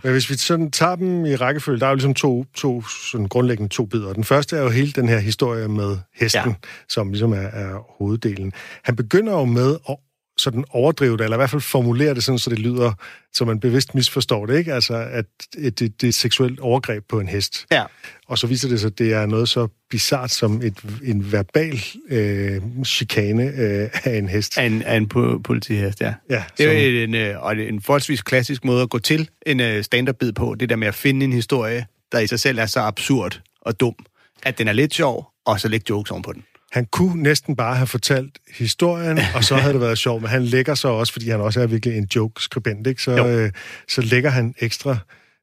men 0.04 0.12
hvis 0.12 0.30
vi 0.30 0.38
sådan 0.38 0.72
tager 0.72 0.95
dem 0.95 1.26
i 1.26 1.36
rækkefølge, 1.36 1.80
der 1.80 1.86
er 1.86 1.89
jo 1.89 1.95
ligesom 1.95 2.13
to, 2.13 2.45
to 2.56 2.84
sådan 3.12 3.28
grundlæggende 3.28 3.69
to 3.69 3.86
bidder. 3.86 4.13
Den 4.13 4.24
første 4.24 4.58
er 4.58 4.62
jo 4.62 4.69
hele 4.69 4.91
den 4.91 5.10
her 5.10 5.19
historie 5.19 5.67
med 5.67 5.98
hesten, 6.15 6.50
ja. 6.50 6.54
som 6.89 7.10
ligesom 7.12 7.34
er, 7.34 7.38
er 7.38 7.95
hoveddelen. 7.98 8.54
Han 8.84 8.95
begynder 8.95 9.34
jo 9.34 9.45
med 9.45 9.78
at 9.89 9.95
sådan 10.39 10.63
overdrive 10.69 11.17
det, 11.17 11.23
eller 11.23 11.38
i 11.38 11.39
hvert 11.39 11.49
fald 11.49 11.62
formulere 11.62 12.13
det 12.15 12.23
sådan, 12.23 12.39
så 12.39 12.49
det 12.49 12.60
lyder, 12.60 12.93
så 13.34 13.45
man 13.45 13.60
bevidst 13.60 13.95
misforstår 13.95 14.45
det, 14.45 14.58
ikke? 14.58 14.73
Altså, 14.73 14.95
at 14.95 15.25
det, 15.56 15.80
det 15.80 16.04
er 16.04 16.08
et 16.08 16.15
seksuelt 16.15 16.60
overgreb 16.60 17.04
på 17.10 17.19
en 17.19 17.28
hest. 17.28 17.65
Ja. 17.71 17.84
Og 18.28 18.38
så 18.38 18.47
viser 18.47 18.69
det 18.69 18.80
sig, 18.80 18.88
at 18.88 18.99
det 18.99 19.13
er 19.13 19.25
noget 19.25 19.49
så 19.49 19.67
bizart 19.89 20.32
som 20.32 20.62
et, 20.62 20.78
en 21.04 21.32
verbal 21.32 21.80
øh, 22.10 22.62
chikane 22.86 23.43
øh, 23.43 23.89
af 24.04 24.17
en 24.17 24.30
hest. 24.30 24.58
Af 24.58 24.65
en, 24.65 24.82
af 24.82 24.95
en 24.97 25.08
politihest, 25.43 26.02
ja. 26.02 26.13
ja 26.30 26.43
det 26.58 26.65
er 26.65 26.73
jo 26.73 27.04
en, 27.04 27.15
øh, 27.15 27.43
og 27.43 27.58
en 27.58 27.82
forholdsvis 27.82 28.21
klassisk 28.21 28.65
måde 28.65 28.82
at 28.82 28.89
gå 28.89 28.99
til 28.99 29.30
en 29.45 29.60
øh, 29.60 29.84
stand-up-bid 29.84 30.32
på, 30.32 30.56
det 30.60 30.69
der 30.69 30.75
med 30.75 30.88
at 30.88 30.95
finde 30.95 31.23
en 31.23 31.34
historie, 31.34 31.86
der 32.12 32.19
i 32.19 32.28
sig 32.28 32.39
selv 32.39 32.60
er 32.60 32.65
så 32.65 32.80
absurd 32.80 33.41
og 33.62 33.80
dum, 33.80 33.95
at 34.43 34.58
den 34.58 34.67
er 34.67 34.73
lidt 34.73 34.93
sjov, 34.93 35.28
og 35.45 35.60
så 35.60 35.67
lægge 35.67 35.86
jokes 35.89 36.12
oven 36.12 36.23
på 36.23 36.34
den. 36.34 36.43
Han 36.71 36.86
kunne 36.86 37.23
næsten 37.23 37.55
bare 37.55 37.75
have 37.75 37.88
fortalt 37.88 38.39
historien, 38.58 39.19
og 39.36 39.43
så 39.43 39.55
havde 39.55 39.73
det 39.73 39.82
været 39.82 39.97
sjovt, 39.97 40.21
men 40.21 40.32
han 40.32 40.43
lægger 40.43 40.75
så 40.75 40.88
også, 40.88 41.13
fordi 41.13 41.29
han 41.29 41.41
også 41.41 41.62
er 41.62 41.67
virkelig 41.67 41.97
en 41.97 42.08
joke-skribent, 42.15 42.88
ikke? 42.88 43.01
Så, 43.01 43.27
øh, 43.27 43.51
så 43.88 44.01
lægger 44.01 44.29
han 44.29 44.53
ekstra 44.60 44.97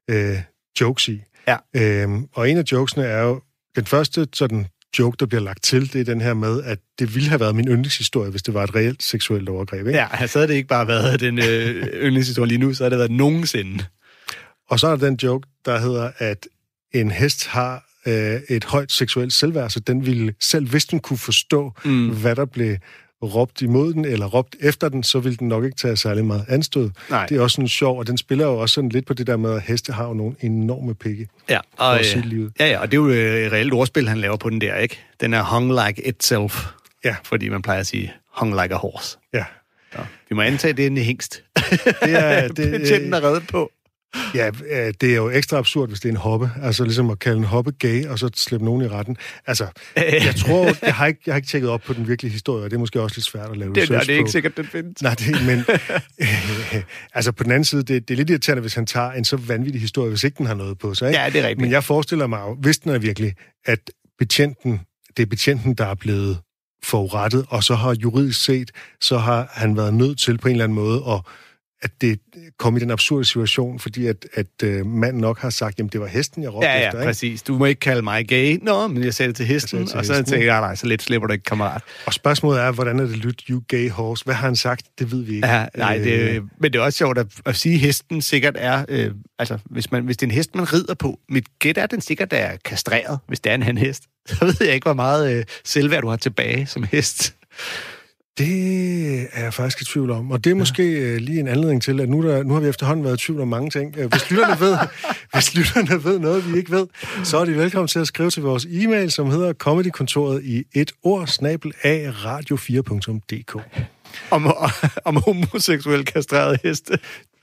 øh, 0.09 0.37
jokes 0.81 1.07
i. 1.07 1.21
Ja. 1.47 1.57
Øhm, 1.75 2.27
og 2.33 2.49
en 2.49 2.57
af 2.57 2.63
jokesene 2.71 3.05
er 3.05 3.21
jo, 3.21 3.41
den 3.75 3.85
første 3.85 4.27
sådan 4.33 4.67
joke, 4.99 5.17
der 5.19 5.25
bliver 5.25 5.41
lagt 5.41 5.63
til, 5.63 5.93
det 5.93 6.01
er 6.01 6.05
den 6.05 6.21
her 6.21 6.33
med, 6.33 6.63
at 6.63 6.79
det 6.99 7.15
ville 7.15 7.29
have 7.29 7.39
været 7.39 7.55
min 7.55 7.67
yndlingshistorie, 7.67 8.31
hvis 8.31 8.43
det 8.43 8.53
var 8.53 8.63
et 8.63 8.75
reelt 8.75 9.03
seksuelt 9.03 9.49
overgreb. 9.49 9.87
Ikke? 9.87 9.99
Ja, 9.99 10.27
så 10.27 10.39
havde 10.39 10.47
det 10.47 10.55
ikke 10.55 10.67
bare 10.67 10.87
været 10.87 11.19
den 11.19 11.39
øh, 11.39 11.87
yndlingshistorie 11.93 12.47
lige 12.47 12.57
nu, 12.57 12.73
så 12.73 12.83
havde 12.83 12.91
det 12.91 12.99
været 12.99 13.11
nogensinde. 13.11 13.85
Og 14.69 14.79
så 14.79 14.87
er 14.87 14.95
der 14.95 15.07
den 15.07 15.19
joke, 15.23 15.47
der 15.65 15.79
hedder, 15.79 16.11
at 16.17 16.47
en 16.93 17.11
hest 17.11 17.47
har 17.47 17.86
øh, 18.07 18.41
et 18.49 18.63
højt 18.63 18.91
seksuelt 18.91 19.33
selvværd, 19.33 19.69
så 19.69 19.79
den 19.79 20.05
ville, 20.05 20.33
selv 20.39 20.69
hvis 20.69 20.85
den 20.85 20.99
kunne 20.99 21.17
forstå, 21.17 21.73
mm. 21.85 22.09
hvad 22.09 22.35
der 22.35 22.45
blev 22.45 22.77
råbt 23.23 23.61
imod 23.61 23.93
den, 23.93 24.05
eller 24.05 24.25
råbt 24.25 24.55
efter 24.59 24.89
den, 24.89 25.03
så 25.03 25.19
vil 25.19 25.39
den 25.39 25.47
nok 25.47 25.63
ikke 25.63 25.77
tage 25.77 25.97
særlig 25.97 26.25
meget 26.25 26.45
anstød. 26.47 26.89
Nej. 27.09 27.25
Det 27.25 27.37
er 27.37 27.41
også 27.41 27.55
sådan 27.55 27.67
sjov, 27.67 27.99
og 27.99 28.07
den 28.07 28.17
spiller 28.17 28.45
jo 28.45 28.57
også 28.57 28.73
sådan 28.73 28.89
lidt 28.89 29.05
på 29.05 29.13
det 29.13 29.27
der 29.27 29.37
med, 29.37 29.53
at 29.53 29.61
heste 29.61 29.93
har 29.93 30.07
jo 30.07 30.13
nogle 30.13 30.35
enorme 30.39 30.95
pikke. 30.95 31.27
Ja, 31.49 31.59
For 31.77 31.83
og, 31.83 32.05
sige 32.05 32.25
øh, 32.33 32.39
ud. 32.43 32.49
ja, 32.59 32.67
ja, 32.67 32.79
og 32.79 32.91
det 32.91 32.97
er 32.97 33.01
jo 33.01 33.09
øh, 33.09 33.45
et 33.45 33.51
reelt 33.51 33.73
ordspil, 33.73 34.09
han 34.09 34.17
laver 34.17 34.37
på 34.37 34.49
den 34.49 34.61
der, 34.61 34.75
ikke? 34.75 34.99
Den 35.21 35.33
er 35.33 35.43
hung 35.43 35.71
like 35.87 36.07
itself. 36.07 36.65
Ja. 37.05 37.15
Fordi 37.23 37.49
man 37.49 37.61
plejer 37.61 37.79
at 37.79 37.87
sige 37.87 38.13
hung 38.35 38.61
like 38.61 38.73
a 38.73 38.77
horse. 38.77 39.17
Ja. 39.33 39.43
Så, 39.91 39.99
vi 40.29 40.35
må 40.35 40.41
antage, 40.41 40.69
at 40.69 40.77
det 40.77 40.83
er 40.83 40.87
en 40.87 40.97
hængst. 40.97 41.43
Det 41.55 41.95
er, 42.03 42.47
det, 42.57 42.71
Betjenten 42.71 43.13
er 43.13 43.23
reddet 43.23 43.47
på. 43.47 43.71
Ja, 44.35 44.47
øh, 44.47 44.93
det 45.01 45.11
er 45.11 45.15
jo 45.15 45.29
ekstra 45.29 45.57
absurd, 45.57 45.89
hvis 45.89 45.99
det 45.99 46.09
er 46.09 46.13
en 46.13 46.17
hoppe. 46.17 46.51
Altså 46.61 46.83
ligesom 46.83 47.09
at 47.09 47.19
kalde 47.19 47.37
en 47.37 47.43
hoppe 47.43 47.71
gay, 47.71 48.05
og 48.05 48.19
så 48.19 48.29
slippe 48.35 48.65
nogen 48.65 48.81
i 48.81 48.87
retten. 48.87 49.17
Altså, 49.47 49.67
jeg 49.95 50.35
tror, 50.37 50.65
jeg 50.85 50.95
har 50.95 51.07
ikke, 51.07 51.19
jeg 51.25 51.33
har 51.33 51.37
ikke 51.37 51.47
tjekket 51.47 51.69
op 51.69 51.81
på 51.81 51.93
den 51.93 52.07
virkelige 52.07 52.31
historie, 52.31 52.63
og 52.63 52.69
det 52.69 52.75
er 52.75 52.79
måske 52.79 53.01
også 53.01 53.17
lidt 53.17 53.25
svært 53.25 53.51
at 53.51 53.57
lave 53.57 53.73
Det, 53.73 53.83
research 53.83 54.07
det 54.07 54.13
er 54.13 54.17
ikke 54.17 54.31
sikkert, 54.31 54.57
den 54.57 54.65
findes. 54.65 55.01
Nej, 55.01 55.15
det, 55.15 55.45
men 55.45 55.59
øh, 56.21 56.83
altså 57.13 57.31
på 57.31 57.43
den 57.43 57.51
anden 57.51 57.65
side, 57.65 57.83
det, 57.83 58.07
det 58.07 58.13
er 58.13 58.17
lidt 58.17 58.29
irriterende, 58.29 58.61
hvis 58.61 58.73
han 58.73 58.85
tager 58.85 59.11
en 59.11 59.25
så 59.25 59.37
vanvittig 59.37 59.81
historie, 59.81 60.09
hvis 60.09 60.23
ikke 60.23 60.37
den 60.37 60.45
har 60.45 60.55
noget 60.55 60.77
på 60.77 60.93
sig. 60.93 61.07
Ikke? 61.07 61.19
Ja, 61.19 61.29
det 61.29 61.39
er 61.39 61.43
rigtigt. 61.43 61.61
Men 61.61 61.71
jeg 61.71 61.83
forestiller 61.83 62.27
mig 62.27 62.41
hvis 62.61 62.77
den 62.77 62.91
er 62.91 62.97
virkelig, 62.99 63.33
at 63.65 63.79
betjenten, 64.19 64.81
det 65.17 65.23
er 65.23 65.27
betjenten, 65.27 65.73
der 65.73 65.85
er 65.85 65.95
blevet 65.95 66.37
forurettet, 66.83 67.45
og 67.49 67.63
så 67.63 67.75
har 67.75 67.93
juridisk 67.93 68.45
set, 68.45 68.71
så 69.01 69.17
har 69.17 69.49
han 69.51 69.77
været 69.77 69.93
nødt 69.93 70.19
til 70.19 70.37
på 70.37 70.47
en 70.47 70.51
eller 70.51 70.63
anden 70.63 70.75
måde 70.75 71.03
at 71.09 71.21
at 71.81 71.91
det 72.01 72.19
kom 72.57 72.77
i 72.77 72.79
den 72.79 72.91
absurde 72.91 73.25
situation, 73.25 73.79
fordi 73.79 74.07
at, 74.07 74.25
at 74.33 74.47
uh, 74.63 74.85
manden 74.85 75.21
nok 75.21 75.39
har 75.39 75.49
sagt, 75.49 75.79
jamen 75.79 75.89
det 75.89 76.01
var 76.01 76.07
hesten, 76.07 76.43
jeg 76.43 76.53
råbte 76.53 76.67
Ja, 76.67 76.79
ja, 76.79 76.87
efter. 76.87 76.99
Ikke? 76.99 77.09
præcis. 77.09 77.41
Du 77.41 77.57
må 77.57 77.65
ikke 77.65 77.79
kalde 77.79 78.01
mig 78.01 78.27
gay. 78.27 78.59
Nå, 78.61 78.87
men 78.87 79.03
jeg 79.03 79.13
sagde 79.13 79.27
det 79.27 79.35
til 79.35 79.45
hesten, 79.45 79.79
det 79.79 79.89
til 79.89 79.97
og 79.97 80.05
så 80.05 80.13
tænkte 80.13 80.45
jeg, 80.45 80.61
nej, 80.61 80.75
så 80.75 80.87
lidt 80.87 81.01
slipper 81.03 81.27
du 81.27 81.33
ikke, 81.33 81.43
kammerat. 81.43 81.81
Og 82.05 82.13
spørgsmålet 82.13 82.61
er, 82.61 82.71
hvordan 82.71 82.99
er 82.99 83.03
det 83.05 83.17
lyt, 83.17 83.43
you 83.49 83.61
gay 83.67 83.89
horse? 83.89 84.25
Hvad 84.25 84.35
har 84.35 84.47
han 84.47 84.55
sagt? 84.55 84.85
Det 84.99 85.11
ved 85.11 85.23
vi 85.23 85.35
ikke. 85.35 85.47
Ja, 85.47 85.65
nej, 85.77 85.97
Øh, 85.97 86.03
det, 86.03 86.43
men 86.59 86.73
det 86.73 86.79
er 86.79 86.83
også 86.83 86.97
sjovt 86.97 87.17
at, 87.17 87.27
at 87.45 87.55
sige, 87.55 87.75
at 87.75 87.79
hesten 87.81 88.21
sikkert 88.21 88.55
er... 88.57 88.85
Øh, 88.89 89.11
altså, 89.39 89.57
hvis, 89.65 89.91
man, 89.91 90.05
hvis 90.05 90.17
det 90.17 90.25
er 90.25 90.27
en 90.27 90.35
hest, 90.35 90.55
man 90.55 90.73
rider 90.73 90.93
på, 90.93 91.19
mit 91.29 91.45
gæt 91.59 91.77
er, 91.77 91.83
at 91.83 91.91
den 91.91 92.01
sikkert 92.01 92.33
er 92.33 92.57
kastreret, 92.65 93.19
hvis 93.27 93.39
det 93.39 93.49
er 93.49 93.55
en 93.55 93.63
hanhest. 93.63 94.03
Så 94.29 94.45
ved 94.45 94.55
jeg 94.61 94.73
ikke, 94.73 94.85
hvor 94.85 94.93
meget 94.93 95.37
øh, 95.37 95.43
selvværd 95.65 96.01
du 96.01 96.07
har 96.07 96.17
tilbage 96.17 96.65
som 96.65 96.83
hest. 96.91 97.35
Det 98.37 99.27
er 99.33 99.43
jeg 99.43 99.53
faktisk 99.53 99.81
i 99.81 99.85
tvivl 99.85 100.11
om. 100.11 100.31
Og 100.31 100.43
det 100.43 100.49
er 100.51 100.55
måske 100.55 100.83
øh, 100.83 101.17
lige 101.17 101.39
en 101.39 101.47
anledning 101.47 101.81
til, 101.81 102.01
at 102.01 102.09
nu, 102.09 102.27
der, 102.27 102.43
nu 102.43 102.53
har 102.53 102.61
vi 102.61 102.67
efterhånden 102.67 103.05
været 103.05 103.21
i 103.21 103.25
tvivl 103.25 103.41
om 103.41 103.47
mange 103.47 103.69
ting. 103.69 103.95
Øh, 103.97 104.09
Hvis 104.11 104.31
lytterne, 104.31 104.59
ved, 104.59 104.77
hvis 105.33 105.55
lytterne 105.55 106.03
ved 106.03 106.19
noget, 106.19 106.51
vi 106.53 106.57
ikke 106.57 106.71
ved, 106.71 106.87
så 107.23 107.37
er 107.37 107.45
de 107.45 107.55
velkommen 107.55 107.87
til 107.87 107.99
at 107.99 108.07
skrive 108.07 108.29
til 108.31 108.43
vores 108.43 108.65
e-mail, 108.69 109.11
som 109.11 109.29
hedder 109.31 109.53
comedykontoret 109.53 110.43
i 110.43 110.63
et 110.73 110.91
ord, 111.03 111.27
snabel 111.27 111.71
af 111.83 112.09
radio4.dk. 112.25 113.55
Om, 114.31 114.47
om 115.05 115.15
homoseksuel 115.25 116.05
kastreret 116.05 116.59
heste. 116.63 116.99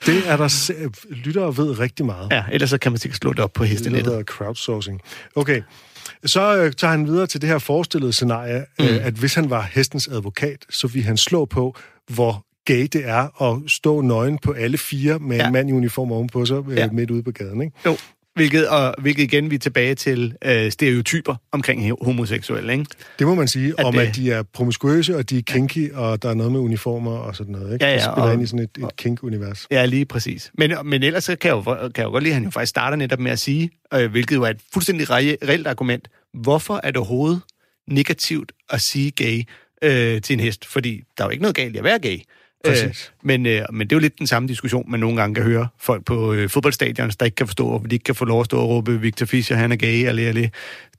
Det 0.07 0.23
er 0.29 0.37
der 0.37 0.73
lyttere 1.11 1.57
ved 1.57 1.79
rigtig 1.79 2.07
meget. 2.07 2.29
Ja, 2.33 2.45
ellers 2.53 2.71
så 2.71 2.79
kan 2.79 2.93
man 2.93 2.99
sikkert 2.99 3.19
slå 3.19 3.31
det 3.33 3.41
op 3.41 3.53
på 3.53 3.63
Det 3.63 3.71
hestenettet. 3.71 4.07
hedder 4.07 4.23
crowdsourcing. 4.25 5.01
Okay, 5.37 5.63
så 6.27 6.57
øh, 6.57 6.73
tager 6.73 6.91
han 6.91 7.07
videre 7.07 7.27
til 7.27 7.41
det 7.41 7.49
her 7.49 7.59
forestillede 7.59 8.13
scenarie, 8.13 8.65
mm. 8.79 8.85
øh, 8.85 9.07
at 9.07 9.15
hvis 9.15 9.35
han 9.35 9.51
var 9.51 9.63
hestens 9.73 10.09
advokat, 10.09 10.65
så 10.71 10.87
ville 10.87 11.07
han 11.07 11.17
slå 11.17 11.45
på, 11.45 11.77
hvor 12.09 12.45
gay 12.67 12.83
det 12.93 13.09
er 13.09 13.43
at 13.53 13.71
stå 13.71 14.01
nøgen 14.01 14.39
på 14.39 14.53
alle 14.53 14.79
fire 14.79 15.19
med 15.19 15.37
ja. 15.37 15.43
Ja. 15.43 15.47
en 15.47 15.53
mand 15.53 15.69
i 15.69 15.73
uniform 15.73 16.13
ovenpå 16.13 16.47
sig 16.47 16.57
øh, 16.69 16.77
Ja. 16.77 16.91
midt 16.91 17.11
ude 17.11 17.23
på 17.23 17.31
gaden. 17.31 17.63
Ikke? 17.63 17.77
Jo, 17.87 17.97
hvilket, 18.35 18.69
og, 18.69 18.95
hvilket 18.99 19.23
igen 19.23 19.51
vi 19.51 19.55
er 19.55 19.59
tilbage 19.59 19.95
til 19.95 20.35
øh, 20.45 20.71
stereotyper 20.73 21.35
omkring 21.53 21.93
homoseksuelle, 22.05 22.73
ikke? 22.73 22.85
Det 23.19 23.27
må 23.27 23.35
man 23.35 23.49
sige, 23.49 23.75
At 23.79 23.85
om 23.85 23.93
det- 23.95 24.01
at 24.01 24.17
de 24.17 24.33
er 24.33 24.43
promiskuøse, 24.43 25.17
og 25.17 25.31
de 25.31 25.39
er 25.39 25.43
kinky, 25.43 25.93
og 25.93 26.23
der 26.23 26.31
er 26.31 26.35
noget 26.35 26.53
med 26.53 26.61
uniformer 26.61 27.11
og 27.19 27.37
sådan 27.37 27.53
noget. 27.53 27.73
Ikke? 27.73 27.85
Ja, 27.85 27.91
ja, 27.91 27.97
det 27.97 28.03
spiller 28.05 28.23
og- 28.23 28.33
ind 28.35 28.43
i 28.43 28.47
sådan 28.47 28.65
et, 28.65 28.79
et 28.85 28.97
kink-univers. 28.97 29.67
Ja, 29.71 29.85
lige 29.85 30.05
præcis. 30.05 30.51
Men, 30.59 30.73
men 30.85 31.03
ellers 31.03 31.25
så 31.25 31.37
kan 31.37 31.49
jeg, 31.49 31.55
jo, 31.57 31.63
kan 31.75 31.91
jeg 31.97 32.05
jo 32.05 32.11
godt 32.11 32.23
lide, 32.23 32.33
at 32.33 32.35
han 32.35 32.45
jo 32.45 32.51
faktisk 32.51 32.71
starter 32.71 32.97
netop 32.97 33.19
med 33.19 33.31
at 33.31 33.39
sige, 33.39 33.71
øh, 33.95 34.11
hvilket 34.11 34.37
jo 34.37 34.43
er 34.43 34.49
et 34.51 34.61
fuldstændig 34.73 35.11
reelt 35.11 35.67
argument, 35.67 36.09
hvorfor 36.35 36.81
er 36.83 36.87
det 36.89 36.97
overhovedet 36.97 37.41
negativt 37.89 38.53
at 38.71 38.81
sige 38.81 39.11
gay 39.11 39.43
øh, 39.83 40.21
til 40.23 40.35
en 40.35 40.41
hest? 40.41 40.65
Fordi 40.67 41.03
der 41.19 41.25
er 41.25 41.29
jo 41.29 41.31
ikke 41.31 41.43
noget 41.43 41.57
galt 41.57 41.75
i 41.75 41.79
at 41.79 41.85
være 41.85 41.99
gay. 41.99 42.19
Præcis. 42.65 43.13
Øh, 43.23 43.27
men, 43.27 43.47
øh, 43.47 43.63
men 43.73 43.81
det 43.81 43.93
er 43.93 43.97
jo 43.97 44.01
lidt 44.01 44.19
den 44.19 44.27
samme 44.27 44.49
diskussion, 44.49 44.91
man 44.91 45.01
nogle 45.01 45.17
gange 45.17 45.35
kan 45.35 45.45
høre 45.45 45.69
folk 45.81 46.05
på 46.05 46.33
øh, 46.33 46.49
fodboldstadions, 46.49 47.17
der 47.17 47.25
ikke 47.25 47.35
kan 47.35 47.47
forstå, 47.47 47.69
hvorfor 47.69 47.87
de 47.87 47.95
ikke 47.95 48.05
kan 48.05 48.15
få 48.15 48.25
lov 48.25 48.41
at 48.41 48.47
stå 48.47 48.59
og 48.59 48.69
råbe, 48.69 49.01
Victor 49.01 49.27
Fischer, 49.27 49.57
han 49.57 49.73
er 49.73 49.77
gay, 49.77 50.09
eller, 50.09 50.29
eller. 50.29 50.49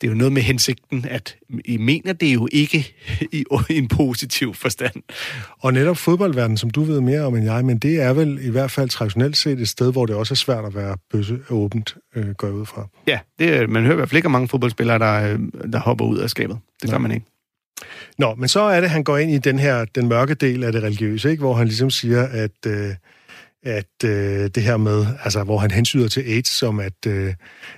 Det 0.01 0.08
er 0.08 0.12
jo 0.12 0.17
noget 0.17 0.34
med 0.34 0.41
hensigten, 0.41 1.06
at 1.10 1.38
I 1.65 1.78
mener 1.78 2.13
det 2.13 2.34
jo 2.34 2.47
ikke 2.51 2.95
i, 3.32 3.45
i 3.69 3.78
en 3.78 3.88
positiv 3.88 4.54
forstand. 4.54 4.95
Og 5.60 5.73
netop 5.73 5.97
fodboldverdenen, 5.97 6.58
som 6.58 6.69
du 6.69 6.84
ved 6.84 7.01
mere 7.01 7.21
om 7.21 7.36
end 7.36 7.45
jeg, 7.45 7.65
men 7.65 7.78
det 7.78 8.01
er 8.01 8.13
vel 8.13 8.39
i 8.41 8.49
hvert 8.49 8.71
fald 8.71 8.89
traditionelt 8.89 9.38
set 9.38 9.60
et 9.60 9.69
sted, 9.69 9.91
hvor 9.91 10.06
det 10.06 10.15
også 10.15 10.34
er 10.34 10.36
svært 10.36 10.65
at 10.65 10.75
være 10.75 10.97
bøsse 11.12 11.39
åbent, 11.49 11.95
øh, 12.15 12.30
går 12.30 12.49
ud 12.49 12.65
fra. 12.65 12.88
Ja, 13.08 13.19
det, 13.39 13.69
man 13.69 13.84
hører 13.84 13.93
i 13.93 13.95
hvert 13.95 14.10
fald 14.10 14.17
ikke 14.17 14.25
om 14.25 14.32
mange 14.32 14.47
fodboldspillere, 14.47 14.99
der, 14.99 15.34
øh, 15.34 15.39
der 15.73 15.80
hopper 15.80 16.06
ud 16.06 16.17
af 16.17 16.30
skabet. 16.30 16.58
Det 16.82 16.89
gør 16.89 16.97
Nej. 16.97 17.08
man 17.08 17.12
ikke. 17.12 17.25
Nå, 18.17 18.35
men 18.35 18.49
så 18.49 18.59
er 18.61 18.81
det, 18.81 18.89
han 18.89 19.03
går 19.03 19.17
ind 19.17 19.31
i 19.31 19.38
den 19.38 19.59
her, 19.59 19.85
den 19.95 20.07
mørke 20.07 20.33
del 20.33 20.63
af 20.63 20.71
det 20.71 20.83
religiøse, 20.83 21.31
ikke? 21.31 21.41
hvor 21.41 21.53
han 21.53 21.67
ligesom 21.67 21.89
siger, 21.89 22.23
at, 22.27 22.51
øh, 22.67 22.89
at 23.63 23.85
øh, 24.05 24.49
det 24.55 24.63
her 24.63 24.77
med, 24.77 25.05
altså 25.23 25.43
hvor 25.43 25.57
han 25.57 25.71
hensyder 25.71 26.07
til 26.07 26.21
AIDS, 26.21 26.49
som 26.49 26.79
at, 26.79 26.93
øh, 27.07 27.33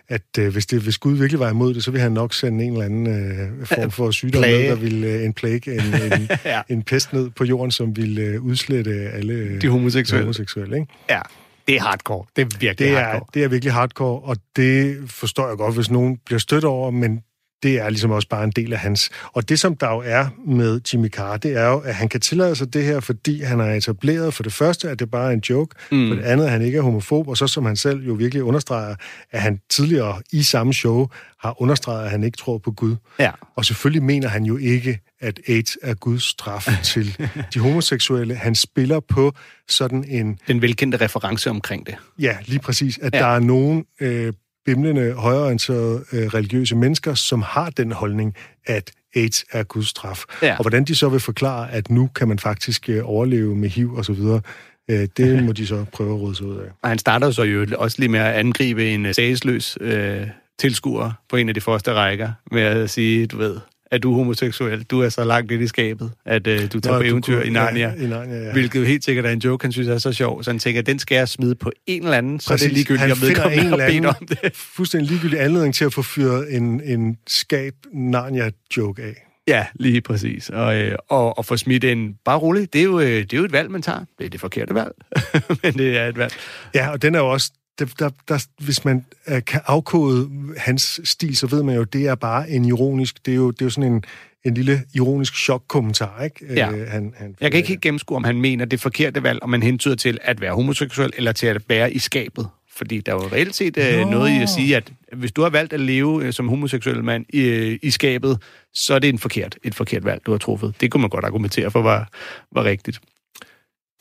at 0.10 0.22
øh, 0.40 0.48
hvis, 0.52 0.66
det, 0.66 0.82
hvis 0.82 0.98
Gud 0.98 1.14
virkelig 1.18 1.40
var 1.40 1.50
imod 1.50 1.74
det, 1.74 1.84
så 1.84 1.92
ville 1.92 2.02
han 2.04 2.12
nok 2.12 2.34
sende 2.34 2.64
en 2.66 2.72
eller 2.74 2.86
anden 2.86 3.08
øh, 3.08 3.66
form 3.66 3.92
for 3.92 4.12
sygdom 4.22 4.40
Plage. 4.42 4.60
ned, 4.62 4.70
der 4.70 4.76
ville, 4.76 5.08
øh, 5.08 5.26
en 5.26 5.34
plague, 5.34 5.74
en, 5.76 5.82
en, 6.22 6.30
Ja. 6.46 6.62
en 6.70 6.84
pest 6.84 7.14
ned 7.14 7.30
på 7.30 7.44
jorden, 7.44 7.72
som 7.72 7.98
ville 7.98 8.22
øh, 8.22 8.42
udslette 8.42 8.92
alle 8.92 9.34
øh, 9.34 9.62
De 9.62 9.68
homoseksuelle. 9.70 10.24
homoseksuelle 10.24 10.76
ikke? 10.80 10.94
Ja, 11.10 11.22
det 11.68 11.76
er 11.76 11.82
hardcore. 11.82 12.26
Det 12.36 12.42
er 12.42 12.46
virkelig 12.60 12.80
Det 12.80 12.90
er, 12.98 13.04
hardcore. 13.04 13.28
det 13.34 13.44
er 13.44 13.48
virkelig 13.48 13.74
hardcore, 13.74 14.22
og 14.22 14.38
det 14.56 14.98
forstår 15.08 15.48
jeg 15.48 15.58
godt, 15.58 15.76
hvis 15.76 15.92
nogen 15.92 16.18
bliver 16.26 16.40
stødt 16.40 16.64
over, 16.64 16.92
men 16.92 17.22
det 17.64 17.80
er 17.80 17.90
ligesom 17.90 18.12
også 18.12 18.28
bare 18.28 18.44
en 18.44 18.52
del 18.52 18.74
af 18.74 18.80
hans. 18.80 19.10
Og 19.24 19.50
det, 19.50 19.60
som 19.60 19.76
der 19.76 19.90
jo 19.92 20.02
er 20.06 20.28
med 20.48 20.82
Jimmy 20.94 21.10
Carr, 21.10 21.38
det 21.38 21.54
er 21.58 21.68
jo, 21.68 21.80
at 21.80 21.96
han 21.96 22.10
kan 22.10 22.22
tillade 22.22 22.56
sig 22.56 22.74
det 22.74 22.84
her, 22.84 23.00
fordi 23.00 23.42
han 23.42 23.60
har 23.60 23.66
etableret 23.68 24.34
for 24.34 24.44
det 24.44 24.54
første, 24.54 24.90
at 24.90 25.00
det 25.00 25.12
bare 25.12 25.30
er 25.30 25.34
en 25.34 25.44
joke, 25.50 25.76
mm. 25.92 26.08
for 26.10 26.16
det 26.16 26.24
andet, 26.24 26.46
at 26.46 26.52
han 26.52 26.62
ikke 26.62 26.78
er 26.78 26.82
homofob, 26.82 27.28
og 27.28 27.38
så 27.38 27.48
som 27.48 27.66
han 27.66 27.76
selv 27.76 28.08
jo 28.08 28.14
virkelig 28.14 28.44
understreger, 28.44 28.96
at 29.32 29.42
han 29.42 29.60
tidligere 29.70 30.22
i 30.32 30.44
samme 30.44 30.74
show 30.74 31.08
har 31.42 31.62
understreget, 31.62 32.06
at 32.06 32.12
han 32.12 32.24
ikke 32.24 32.38
tror 32.38 32.58
på 32.58 32.72
Gud. 32.72 32.96
Ja. 33.20 33.32
Og 33.56 33.66
selvfølgelig 33.66 34.04
mener 34.04 34.28
han 34.28 34.44
jo 34.44 34.58
ikke, 34.58 35.00
at 35.22 35.40
AIDS 35.48 35.78
er 35.84 35.94
Guds 35.94 36.24
straf 36.24 36.68
til 36.84 37.18
de 37.54 37.60
homoseksuelle. 37.60 38.36
Han 38.36 38.56
spiller 38.56 39.00
på 39.00 39.34
sådan 39.70 40.04
en 40.08 40.40
Den 40.48 40.62
velkendte 40.62 40.98
reference 40.98 41.50
omkring 41.50 41.86
det. 41.86 41.96
Ja, 42.20 42.38
lige 42.46 42.60
præcis. 42.60 43.00
At 43.02 43.14
Ja. 43.14 43.20
der 43.20 43.26
er 43.26 43.40
nogen 43.40 43.86
øh, 44.02 44.34
bimlende, 44.68 45.14
højorienterede 45.14 46.04
øh, 46.14 46.28
religiøse 46.28 46.76
mennesker, 46.76 47.14
som 47.14 47.42
har 47.42 47.70
den 47.70 47.92
holdning, 47.92 48.36
at 48.66 48.92
AIDS 49.16 49.46
er 49.52 49.64
Guds 49.64 49.88
straf. 49.88 50.24
Ja. 50.42 50.56
Og 50.58 50.62
hvordan 50.62 50.84
de 50.84 50.96
så 50.96 51.10
vil 51.10 51.20
forklare, 51.20 51.72
at 51.72 51.90
nu 51.90 52.10
kan 52.16 52.28
man 52.28 52.40
faktisk 52.40 52.90
øh, 52.90 53.02
overleve 53.04 53.56
med 53.56 53.70
HIV 53.70 53.94
og 53.94 54.06
så 54.06 54.14
videre, 54.14 54.42
øh, 54.90 55.08
det 55.18 55.44
må 55.46 55.52
de 55.52 55.68
så 55.68 55.86
prøve 55.94 56.16
at 56.16 56.22
råde 56.22 56.36
sig 56.36 56.46
ud 56.46 56.58
af. 56.58 56.70
Og 56.84 56.90
han 56.90 57.00
starter 57.00 57.32
så 57.32 57.44
jo 57.44 57.66
også 57.78 57.96
lige 58.00 58.10
med 58.10 58.20
at 58.20 58.34
angribe 58.34 58.94
en 58.94 59.06
øh, 59.06 59.14
sagsløs 59.14 59.78
øh, 59.82 60.28
tilskuer 60.60 61.12
på 61.30 61.36
en 61.36 61.50
af 61.50 61.56
de 61.56 61.62
første 61.62 61.94
rækker, 61.94 62.32
med 62.52 62.62
at 62.62 62.90
sige, 62.90 63.28
du 63.28 63.38
ved, 63.38 63.60
at 63.92 64.04
du 64.04 64.12
er 64.12 64.16
homoseksuel, 64.18 64.84
du 64.84 65.02
er 65.02 65.10
så 65.10 65.24
langt 65.24 65.52
ind 65.52 65.64
i 65.64 65.68
skabet, 65.68 66.12
at 66.26 66.48
øh, 66.48 66.74
du 66.74 66.80
tager 66.80 66.94
Nå, 66.96 67.00
på 67.02 67.08
eventyr 67.08 67.36
kunne- 67.36 67.48
i 67.48 67.50
Narnia. 67.50 67.94
Ja, 67.98 68.04
i 68.04 68.08
Narnia, 68.08 68.44
ja. 68.46 68.52
Hvilket 68.54 68.80
jo 68.80 68.86
helt 68.86 69.04
sikkert 69.06 69.26
er 69.26 69.30
en 69.30 69.40
joke, 69.40 69.64
han 69.66 69.72
synes 69.72 69.88
er 69.88 69.98
så 69.98 70.14
sjov. 70.14 70.44
Så 70.44 70.52
han 70.52 70.60
tænker, 70.60 70.82
den 70.82 71.00
skal 71.00 71.16
jeg 71.16 71.28
smide 71.30 71.56
på 71.56 71.72
en 71.88 72.04
eller 72.04 72.18
anden, 72.18 72.40
så 72.40 72.54
er 72.54 72.58
det 72.58 72.62
Præcis. 72.64 72.74
ligegyldigt, 72.74 73.08
Han 73.08 73.16
finder 73.16 73.28
vedkommende 73.28 73.64
en 73.64 73.70
har 73.70 73.78
bedt 73.78 73.88
anden 73.88 74.06
om 74.06 74.28
det. 74.44 74.56
fuldstændig 74.56 75.10
ligegyldig 75.10 75.42
anledning 75.42 75.76
til 75.76 75.86
at 75.86 75.94
få 75.94 76.02
fyret 76.02 76.56
en, 76.56 76.82
en 76.86 77.18
skab 77.28 77.74
Narnia-joke 77.94 79.02
af. 79.04 79.24
Ja, 79.48 79.66
lige 79.76 80.02
præcis. 80.02 80.50
Og, 80.50 80.76
øh, 80.82 80.96
og, 81.10 81.38
og 81.38 81.46
få 81.46 81.58
smidt 81.58 81.84
en, 81.84 82.16
bare 82.26 82.38
roligt, 82.38 82.74
det 82.74 82.80
er, 82.80 82.84
jo, 82.86 83.00
øh, 83.00 83.06
det 83.08 83.34
er 83.34 83.38
jo 83.38 83.44
et 83.46 83.52
valg, 83.52 83.72
man 83.72 83.82
tager. 83.82 84.00
Det 84.20 84.26
er 84.26 84.30
det 84.30 84.40
forkerte 84.40 84.74
valg, 84.76 84.92
men 85.64 85.74
det 85.74 85.98
er 85.98 86.08
et 86.08 86.18
valg. 86.18 86.34
Ja, 86.76 86.90
og 86.90 87.02
den 87.02 87.16
er 87.16 87.20
jo 87.20 87.28
også... 87.32 87.52
Der, 87.80 87.86
der, 88.00 88.10
der, 88.28 88.46
hvis 88.64 88.86
man 88.86 89.06
kan 89.26 89.62
afkode 89.66 90.30
hans 90.58 91.02
stil, 91.04 91.38
så 91.38 91.48
ved 91.48 91.64
man 91.64 91.76
jo, 91.76 91.82
at 91.82 91.94
det 91.94 92.08
er 92.08 92.16
bare 92.16 92.50
en 92.50 92.66
ironisk... 92.66 93.26
Det 93.26 93.32
er 93.32 93.36
jo, 93.36 93.52
det 93.52 93.62
er 93.62 93.66
jo 93.66 93.70
sådan 93.70 93.94
en, 93.94 94.04
en 94.46 94.54
lille 94.54 94.84
ironisk 94.94 95.36
chok-kommentar, 95.36 96.24
ikke? 96.24 96.54
Ja. 96.54 96.72
Øh, 96.72 96.88
han, 96.88 97.14
han, 97.18 97.36
Jeg 97.42 97.52
kan 97.52 97.58
ikke 97.58 97.70
helt 97.70 97.82
gennemskue, 97.82 98.18
om 98.18 98.24
han 98.24 98.42
mener 98.42 98.66
det 98.66 98.82
forkerte 98.82 99.24
valg, 99.24 99.44
om 99.44 99.50
man 99.50 99.64
hentyder 99.64 99.96
til 99.96 100.18
at 100.22 100.42
være 100.42 100.54
homoseksuel, 100.54 101.14
eller 101.18 101.32
til 101.32 101.48
at 101.48 101.70
være 101.70 101.94
i 101.94 102.00
skabet. 102.00 102.48
Fordi 102.78 103.02
der 103.02 103.12
er 103.12 103.16
jo 103.16 103.30
reelt 103.32 103.56
set 103.56 103.78
øh, 103.78 104.10
noget 104.10 104.40
i 104.40 104.42
at 104.42 104.50
sige, 104.50 104.78
at 104.78 104.94
hvis 105.14 105.32
du 105.32 105.42
har 105.42 105.50
valgt 105.50 105.74
at 105.74 105.80
leve 105.80 106.26
øh, 106.26 106.34
som 106.34 106.50
homoseksuel 106.50 107.04
mand 107.04 107.26
i, 107.30 107.42
øh, 107.42 107.80
i 107.82 107.92
skabet, 107.92 108.42
så 108.74 108.94
er 108.94 109.00
det 109.00 109.10
en 109.10 109.20
forkert, 109.20 109.58
et 109.64 109.76
forkert 109.76 110.06
valg, 110.06 110.26
du 110.26 110.32
har 110.32 110.38
truffet. 110.38 110.76
Det 110.82 110.92
kunne 110.92 111.02
man 111.02 111.10
godt 111.10 111.26
argumentere 111.26 111.72
for 111.72 111.82
var, 111.82 112.10
var 112.52 112.64
rigtigt. 112.64 113.00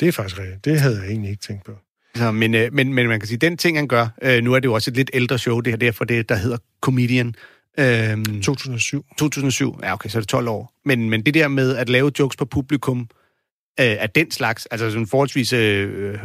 Det 0.00 0.08
er 0.08 0.12
faktisk 0.12 0.38
rigtigt. 0.38 0.64
Det 0.64 0.80
havde 0.80 0.98
jeg 1.00 1.08
egentlig 1.08 1.30
ikke 1.30 1.42
tænkt 1.42 1.64
på. 1.64 1.72
Så, 2.16 2.32
men, 2.32 2.54
øh, 2.54 2.72
men, 2.72 2.94
men 2.94 3.08
man 3.08 3.20
kan 3.20 3.26
sige, 3.26 3.38
den 3.38 3.56
ting, 3.56 3.78
han 3.78 3.88
gør, 3.88 4.08
øh, 4.22 4.42
nu 4.42 4.52
er 4.52 4.60
det 4.60 4.68
jo 4.68 4.74
også 4.74 4.90
et 4.90 4.96
lidt 4.96 5.10
ældre 5.14 5.38
show, 5.38 5.60
det 5.60 5.72
her, 5.72 5.78
derfor 5.78 6.04
det, 6.04 6.28
der 6.28 6.34
hedder 6.34 6.58
Comedian, 6.80 7.34
Øhm, 7.78 8.42
2007. 8.42 9.04
2007, 9.18 9.78
ja 9.82 9.92
okay, 9.92 10.08
så 10.08 10.18
er 10.18 10.20
det 10.20 10.28
12 10.28 10.48
år. 10.48 10.72
Men, 10.84 11.10
men 11.10 11.22
det 11.22 11.34
der 11.34 11.48
med 11.48 11.76
at 11.76 11.88
lave 11.88 12.12
jokes 12.18 12.36
på 12.36 12.44
publikum 12.44 13.00
øh, 13.80 13.96
af 13.98 14.10
den 14.10 14.30
slags, 14.30 14.66
altså 14.66 14.90
sådan 14.90 15.06
forholdsvis 15.06 15.52
øh, 15.52 16.18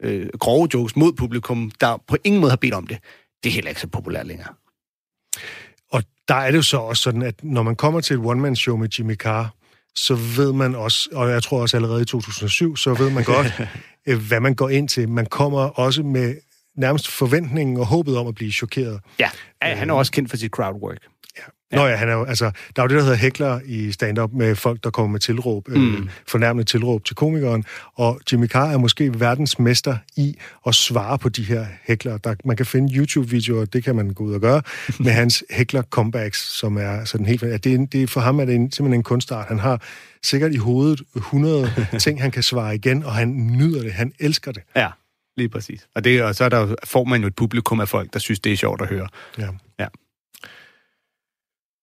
øh, 0.00 0.28
grove 0.38 0.68
jokes 0.74 0.96
mod 0.96 1.12
publikum, 1.12 1.70
der 1.80 2.02
på 2.08 2.16
ingen 2.24 2.40
måde 2.40 2.50
har 2.50 2.56
bedt 2.56 2.74
om 2.74 2.86
det, 2.86 2.98
det 3.42 3.50
er 3.50 3.54
heller 3.54 3.68
ikke 3.68 3.80
så 3.80 3.86
populært 3.86 4.26
længere. 4.26 4.54
Og 5.90 6.02
der 6.28 6.34
er 6.34 6.50
det 6.50 6.56
jo 6.56 6.62
så 6.62 6.78
også 6.78 7.02
sådan, 7.02 7.22
at 7.22 7.34
når 7.42 7.62
man 7.62 7.76
kommer 7.76 8.00
til 8.00 8.14
et 8.14 8.20
one-man-show 8.24 8.76
med 8.76 8.88
Jimmy 8.98 9.14
Carr, 9.14 9.54
så 9.94 10.14
ved 10.14 10.52
man 10.52 10.74
også, 10.74 11.08
og 11.12 11.30
jeg 11.30 11.42
tror 11.42 11.60
også 11.60 11.76
allerede 11.76 12.02
i 12.02 12.04
2007, 12.04 12.76
så 12.76 12.94
ved 12.94 13.10
man 13.10 13.24
godt, 13.24 13.46
øh, 14.08 14.18
hvad 14.28 14.40
man 14.40 14.54
går 14.54 14.68
ind 14.68 14.88
til. 14.88 15.08
Man 15.08 15.26
kommer 15.26 15.60
også 15.60 16.02
med 16.02 16.34
nærmest 16.76 17.08
forventningen 17.08 17.76
og 17.76 17.86
håbet 17.86 18.16
om 18.16 18.26
at 18.26 18.34
blive 18.34 18.52
chokeret. 18.52 19.00
Ja, 19.20 19.30
ja 19.62 19.74
han 19.74 19.90
er 19.90 19.94
også 19.94 20.12
kendt 20.12 20.30
for 20.30 20.36
sit 20.36 20.50
crowdwork. 20.50 20.98
Ja. 21.72 21.76
Nå 21.76 21.86
ja, 21.86 21.96
han 21.96 22.08
er 22.08 22.12
jo, 22.12 22.24
altså, 22.24 22.50
der 22.76 22.82
er 22.82 22.84
jo 22.84 22.88
det, 22.88 22.96
der 22.96 23.02
hedder 23.02 23.16
hækler 23.16 23.60
i 23.64 23.92
stand-up 23.92 24.32
med 24.32 24.54
folk, 24.54 24.84
der 24.84 24.90
kommer 24.90 25.12
med 25.12 25.20
tilråb, 25.20 25.68
mm. 25.68 25.94
øh, 25.94 26.08
fornærmende 26.26 26.64
tilråb 26.70 27.04
til 27.04 27.16
komikeren, 27.16 27.64
og 27.94 28.20
Jimmy 28.32 28.48
Carr 28.48 28.70
er 28.72 28.78
måske 28.78 29.20
verdens 29.20 29.58
mester 29.58 29.96
i 30.16 30.38
at 30.66 30.74
svare 30.74 31.18
på 31.18 31.28
de 31.28 31.42
her 31.42 31.66
hækler. 31.84 32.18
Der, 32.18 32.34
man 32.44 32.56
kan 32.56 32.66
finde 32.66 32.94
YouTube-videoer, 32.96 33.64
det 33.64 33.84
kan 33.84 33.96
man 33.96 34.10
gå 34.10 34.24
ud 34.24 34.34
og 34.34 34.40
gøre, 34.40 34.62
med 35.04 35.12
hans 35.12 35.44
hækler-comebacks, 35.50 36.58
som 36.58 36.76
er 36.76 37.04
sådan 37.04 37.26
helt... 37.26 37.42
Ja, 37.42 37.56
det, 37.56 37.74
er, 37.74 37.86
det, 37.92 38.02
er, 38.02 38.06
for 38.06 38.20
ham 38.20 38.40
er 38.40 38.44
det 38.44 38.54
en, 38.54 38.72
simpelthen 38.72 39.00
en 39.00 39.02
kunstart. 39.02 39.48
Han 39.48 39.58
har 39.58 39.82
sikkert 40.22 40.54
i 40.54 40.56
hovedet 40.56 41.02
100 41.16 41.72
ting, 42.04 42.22
han 42.22 42.30
kan 42.30 42.42
svare 42.42 42.74
igen, 42.74 43.04
og 43.04 43.12
han 43.12 43.28
nyder 43.28 43.82
det, 43.82 43.92
han 43.92 44.12
elsker 44.18 44.52
det. 44.52 44.62
Ja, 44.76 44.88
lige 45.36 45.48
præcis. 45.48 45.88
Og, 45.94 46.04
det, 46.04 46.22
og 46.22 46.34
så 46.34 46.44
er 46.44 46.48
der, 46.48 46.74
får 46.84 47.04
man 47.04 47.20
jo 47.20 47.26
et 47.26 47.34
publikum 47.34 47.80
af 47.80 47.88
folk, 47.88 48.12
der 48.12 48.18
synes, 48.18 48.40
det 48.40 48.52
er 48.52 48.56
sjovt 48.56 48.82
at 48.82 48.88
høre. 48.88 49.08
Ja. 49.38 49.48
Ja. 49.78 49.86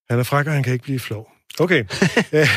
Han 0.10 0.20
er 0.20 0.24
fræk, 0.24 0.48
og 0.48 0.54
han 0.54 0.64
kan 0.64 0.74
ikke 0.74 0.84
blive 0.84 1.00
flov. 1.00 1.32
Okay. 1.60 1.84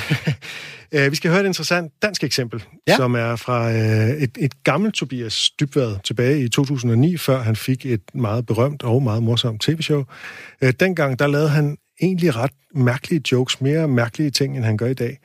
Øh, 0.92 1.10
vi 1.10 1.16
skal 1.16 1.30
høre 1.30 1.40
et 1.40 1.46
interessant 1.46 1.92
dansk 2.02 2.24
eksempel, 2.24 2.64
ja. 2.86 2.96
som 2.96 3.14
er 3.14 3.36
fra 3.36 3.72
øh, 3.72 4.08
et, 4.08 4.30
et 4.38 4.64
gammelt 4.64 4.94
Tobias 4.94 5.50
Dybvad 5.50 5.96
tilbage 6.04 6.44
i 6.44 6.48
2009, 6.48 7.16
før 7.16 7.42
han 7.42 7.56
fik 7.56 7.86
et 7.86 8.00
meget 8.14 8.46
berømt 8.46 8.82
og 8.82 9.02
meget 9.02 9.22
morsomt 9.22 9.62
tv-show. 9.62 10.04
Øh, 10.62 10.72
dengang, 10.80 11.18
der 11.18 11.26
lavede 11.26 11.48
han 11.48 11.76
egentlig 12.02 12.36
ret 12.36 12.50
mærkelige 12.74 13.22
jokes, 13.32 13.60
mere 13.60 13.88
mærkelige 13.88 14.30
ting, 14.30 14.56
end 14.56 14.64
han 14.64 14.76
gør 14.76 14.86
i 14.86 14.94
dag. 14.94 15.18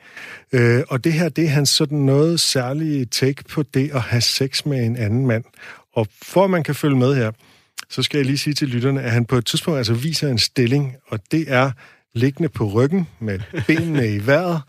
og 0.88 1.04
det 1.04 1.12
her, 1.12 1.28
det 1.28 1.44
er 1.44 1.48
hans 1.48 1.68
sådan 1.68 1.98
noget 1.98 2.40
særlige 2.40 3.04
take 3.04 3.44
på 3.44 3.62
det 3.62 3.90
at 3.94 4.00
have 4.00 4.20
sex 4.20 4.64
med 4.66 4.84
en 4.84 4.96
anden 4.96 5.26
mand. 5.26 5.44
Og 5.92 6.06
for 6.22 6.44
at 6.44 6.50
man 6.50 6.62
kan 6.62 6.74
følge 6.74 6.96
med 6.96 7.14
her, 7.14 7.30
så 7.90 8.02
skal 8.02 8.18
jeg 8.18 8.26
lige 8.26 8.38
sige 8.38 8.54
til 8.54 8.68
lytterne, 8.68 9.02
at 9.02 9.10
han 9.10 9.24
på 9.24 9.36
et 9.36 9.46
tidspunkt 9.46 9.78
altså 9.78 9.94
viser 9.94 10.28
en 10.28 10.38
stilling, 10.38 10.96
og 11.08 11.20
det 11.32 11.44
er 11.48 11.70
liggende 12.14 12.48
på 12.48 12.64
ryggen 12.64 13.08
med 13.18 13.40
benene 13.66 14.14
i 14.14 14.26
vejret, 14.26 14.62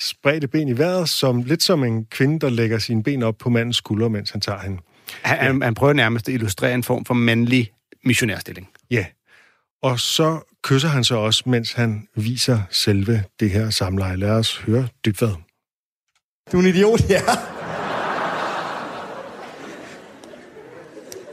spredte 0.00 0.48
ben 0.48 0.68
i 0.68 0.78
vejret, 0.78 1.08
som 1.08 1.42
lidt 1.42 1.62
som 1.62 1.84
en 1.84 2.04
kvinde, 2.04 2.40
der 2.40 2.50
lægger 2.50 2.78
sine 2.78 3.02
ben 3.02 3.22
op 3.22 3.34
på 3.38 3.50
mandens 3.50 3.76
skulder, 3.76 4.08
mens 4.08 4.30
han 4.30 4.40
tager 4.40 4.58
hende. 4.58 4.82
Han, 5.22 5.38
han, 5.38 5.62
han 5.62 5.74
prøver 5.74 5.92
nærmest 5.92 6.28
at 6.28 6.34
illustrere 6.34 6.74
en 6.74 6.82
form 6.82 7.04
for 7.04 7.14
mandlig 7.14 7.70
missionærstilling. 8.04 8.68
Ja, 8.90 9.06
og 9.82 10.00
så 10.00 10.40
kysser 10.62 10.88
han 10.88 11.04
så 11.04 11.16
også, 11.16 11.42
mens 11.46 11.72
han 11.72 12.08
viser 12.14 12.60
selve 12.70 13.22
det 13.40 13.50
her 13.50 13.70
samleje. 13.70 14.16
Lad 14.16 14.30
os 14.30 14.56
høre 14.56 14.88
Dybvad. 15.04 15.34
Du 16.52 16.56
er 16.56 16.62
en 16.62 16.68
idiot, 16.68 17.10
ja. 17.10 17.20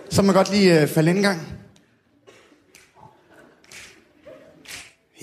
Så 0.09 0.21
må 0.21 0.25
man 0.25 0.35
godt 0.35 0.51
lige 0.51 0.83
uh, 0.83 0.89
falde 0.89 1.09
ind 1.09 1.17
en 1.17 1.23
gang. 1.23 1.62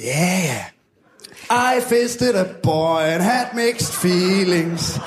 Yeah. 0.01 0.65
I 1.51 1.81
fisted 1.81 2.35
a 2.37 2.45
boy 2.63 3.01
and 3.01 3.23
had 3.23 3.55
mixed 3.55 3.93
feelings. 3.95 4.99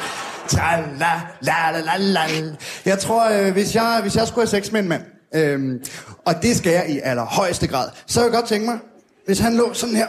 Tra 0.47 0.82
la 0.99 1.21
la 1.41 1.71
la 1.71 1.79
la 1.82 1.97
la. 1.97 2.56
Jeg 2.86 2.99
tror, 2.99 3.29
øh, 3.29 3.51
hvis, 3.51 3.75
jeg, 3.75 3.99
hvis 4.01 4.15
jeg 4.15 4.27
skulle 4.27 4.41
have 4.41 4.62
sex 4.62 4.71
med 4.71 4.79
en 4.79 4.89
mand, 4.89 5.03
øhm, 5.36 5.84
og 6.25 6.34
det 6.41 6.58
skal 6.58 6.71
jeg 6.71 6.89
i 6.89 6.99
allerhøjeste 7.03 7.67
grad, 7.67 7.89
så 8.08 8.19
vil 8.19 8.25
jeg 8.25 8.34
godt 8.34 8.47
tænke 8.47 8.65
mig, 8.65 8.79
hvis 9.25 9.39
han 9.39 9.56
lå 9.56 9.73
sådan 9.73 9.95
her. 9.95 10.08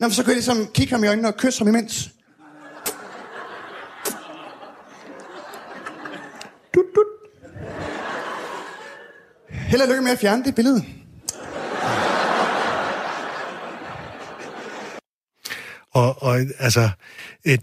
Nå, 0.00 0.10
så 0.10 0.22
kunne 0.22 0.30
jeg 0.30 0.36
ligesom 0.36 0.66
kigge 0.74 0.94
ham 0.94 1.04
i 1.04 1.06
øjnene 1.06 1.28
og 1.28 1.36
kysse 1.36 1.60
ham 1.60 1.68
imens. 1.68 2.10
Dut, 6.74 6.84
dut. 6.94 7.06
Held 9.48 9.82
og 9.82 9.88
lykke 9.88 10.02
med 10.02 10.10
at 10.10 10.18
fjerne 10.18 10.44
det 10.44 10.54
billede. 10.54 10.84
Og, 15.94 16.22
og 16.22 16.38
altså, 16.58 16.90
et, 17.44 17.60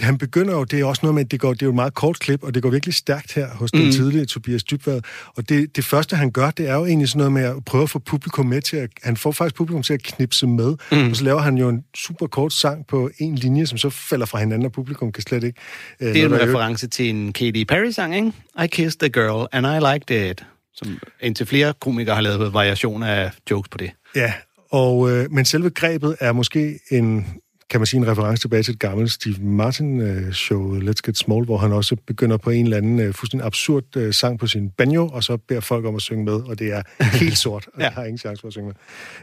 han 0.00 0.18
begynder 0.18 0.54
jo, 0.54 0.64
det 0.64 0.80
er 0.80 0.84
også 0.84 1.00
noget 1.02 1.14
med, 1.14 1.24
at 1.24 1.30
det, 1.30 1.40
går, 1.40 1.52
det 1.52 1.62
er 1.62 1.66
jo 1.66 1.70
et 1.70 1.74
meget 1.74 1.94
kort 1.94 2.18
klip, 2.18 2.42
og 2.42 2.54
det 2.54 2.62
går 2.62 2.70
virkelig 2.70 2.94
stærkt 2.94 3.34
her 3.34 3.48
hos 3.48 3.70
den 3.70 3.84
mm. 3.84 3.92
tidlige 3.92 4.24
Tobias 4.24 4.64
Dybvad. 4.64 5.00
Og 5.36 5.48
det, 5.48 5.76
det 5.76 5.84
første, 5.84 6.16
han 6.16 6.30
gør, 6.30 6.50
det 6.50 6.68
er 6.68 6.74
jo 6.74 6.86
egentlig 6.86 7.08
sådan 7.08 7.18
noget 7.18 7.32
med 7.32 7.42
at 7.42 7.64
prøve 7.64 7.82
at 7.82 7.90
få 7.90 7.98
publikum 7.98 8.46
med 8.46 8.62
til 8.62 8.76
at... 8.76 8.90
Han 9.02 9.16
får 9.16 9.32
faktisk 9.32 9.54
publikum 9.54 9.82
til 9.82 9.94
at 9.94 10.02
knipse 10.02 10.46
med, 10.46 10.76
mm. 10.92 11.10
og 11.10 11.16
så 11.16 11.24
laver 11.24 11.40
han 11.40 11.56
jo 11.56 11.68
en 11.68 11.84
super 11.96 12.26
kort 12.26 12.52
sang 12.52 12.86
på 12.86 13.10
en 13.18 13.34
linje, 13.34 13.66
som 13.66 13.78
så 13.78 13.90
falder 13.90 14.26
fra 14.26 14.38
hinanden, 14.38 14.66
og 14.66 14.72
publikum 14.72 15.12
kan 15.12 15.22
slet 15.22 15.44
ikke... 15.44 15.60
Øh, 16.00 16.14
det 16.14 16.22
er 16.22 16.26
en 16.26 16.40
reference 16.40 16.86
til 16.86 17.10
en 17.10 17.32
Katy 17.32 17.64
Perry-sang, 17.64 18.16
ikke? 18.16 18.32
I 18.64 18.66
kissed 18.66 19.02
a 19.02 19.08
girl, 19.08 19.48
and 19.52 19.66
I 19.66 19.92
liked 19.92 20.30
it. 20.30 20.46
Som 20.74 20.98
indtil 21.20 21.46
flere 21.46 21.74
komikere 21.80 22.14
har 22.14 22.22
lavet 22.22 22.52
variationer 22.52 23.06
af 23.06 23.30
jokes 23.50 23.68
på 23.68 23.78
det. 23.78 23.90
Ja, 24.16 24.32
og, 24.70 25.10
øh, 25.10 25.30
men 25.30 25.44
selve 25.44 25.70
grebet 25.70 26.16
er 26.20 26.32
måske 26.32 26.78
en 26.90 27.26
kan 27.74 27.80
man 27.80 27.86
sige, 27.86 28.00
en 28.00 28.08
reference 28.08 28.40
tilbage 28.40 28.62
til 28.62 28.72
et 28.72 28.78
gammelt 28.78 29.12
Steve 29.12 29.34
Martin-show, 29.34 30.78
Let's 30.78 31.00
Get 31.06 31.18
Small, 31.18 31.44
hvor 31.44 31.58
han 31.58 31.72
også 31.72 31.96
begynder 32.06 32.36
på 32.36 32.50
en 32.50 32.64
eller 32.64 32.76
anden 32.76 33.08
uh, 33.08 33.14
fuldstændig 33.14 33.46
absurd 33.46 33.96
uh, 33.96 34.10
sang 34.10 34.38
på 34.38 34.46
sin 34.46 34.70
banjo, 34.70 35.08
og 35.08 35.24
så 35.24 35.36
beder 35.36 35.60
folk 35.60 35.84
om 35.84 35.96
at 35.96 36.02
synge 36.02 36.24
med, 36.24 36.32
og 36.32 36.58
det 36.58 36.72
er 36.72 36.82
helt 37.22 37.38
sort, 37.38 37.66
og 37.66 37.80
ja. 37.80 37.84
jeg 37.84 37.92
har 37.92 38.04
ingen 38.04 38.18
chance 38.18 38.40
for 38.40 38.48
at 38.48 38.52
synge 38.52 38.72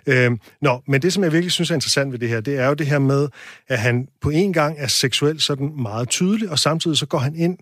med. 0.06 0.32
Uh, 0.32 0.38
nå, 0.62 0.82
men 0.88 1.02
det, 1.02 1.14
som 1.14 1.24
jeg 1.24 1.32
virkelig 1.32 1.52
synes 1.52 1.72
er 1.72 1.76
interessant 1.76 2.12
ved 2.12 2.20
det 2.20 2.30
her, 2.30 2.42
det 2.42 2.60
er 2.60 2.68
jo 2.68 2.74
det 2.74 2.88
her 2.88 3.00
med, 3.00 3.28
at 3.68 3.80
han 3.80 4.08
på 4.22 4.30
en 4.30 4.54
gang 4.54 4.76
er 4.80 4.88
seksuelt 4.88 5.42
sådan 5.42 5.72
meget 5.82 6.10
tydelig, 6.10 6.50
og 6.50 6.60
samtidig 6.60 6.98
så 6.98 7.06
går 7.06 7.18
han 7.18 7.36
ind 7.36 7.58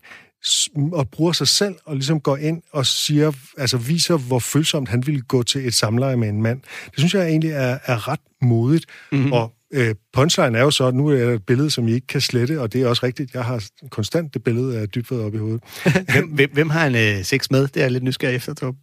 og 0.94 1.10
bruger 1.10 1.32
sig 1.32 1.48
selv, 1.48 1.76
og 1.86 1.96
ligesom 1.96 2.20
går 2.20 2.38
ind 2.38 2.62
og 2.72 2.86
siger, 2.86 3.32
altså 3.58 3.78
viser, 3.78 4.18
hvor 4.18 4.40
følsomt 4.40 4.90
han 4.90 5.08
ville 5.08 5.22
gå 5.22 5.44
til 5.44 5.68
et 5.68 5.74
samleje 5.74 6.16
med 6.16 6.30
en 6.30 6.42
mand. 6.42 6.62
Det 6.86 6.98
synes 6.98 7.14
jeg 7.14 7.28
egentlig 7.28 7.52
er, 7.52 7.78
er 7.86 8.08
ret 8.08 8.20
modigt, 8.42 8.86
mm-hmm. 9.12 9.34
og 9.34 9.54
Øh, 9.74 9.96
punchline 10.14 10.58
er 10.58 10.62
jo 10.62 10.72
så, 10.72 10.88
at 10.88 10.96
nu 10.96 11.08
er 11.08 11.26
der 11.26 11.34
et 11.34 11.46
billede, 11.46 11.72
som 11.72 11.88
I 11.88 11.94
ikke 11.94 12.08
kan 12.08 12.22
slette, 12.22 12.62
og 12.62 12.74
det 12.74 12.82
er 12.82 12.88
også 12.88 13.06
rigtigt. 13.06 13.34
Jeg 13.34 13.46
har 13.46 13.64
konstant 13.90 14.34
det 14.34 14.44
billede 14.44 14.80
af 14.80 14.90
dybvad 14.90 15.20
op 15.20 15.36
i 15.36 15.38
hovedet. 15.38 15.64
hvem, 16.36 16.52
hvem, 16.54 16.70
har 16.70 16.80
han 16.80 16.96
øh, 16.96 17.24
sex 17.24 17.52
med? 17.52 17.62
Det 17.62 17.78
er 17.78 17.82
jeg 17.82 17.92
lidt 17.92 18.04
nysgerrig 18.04 18.36
efter, 18.36 18.54
Torb. 18.54 18.76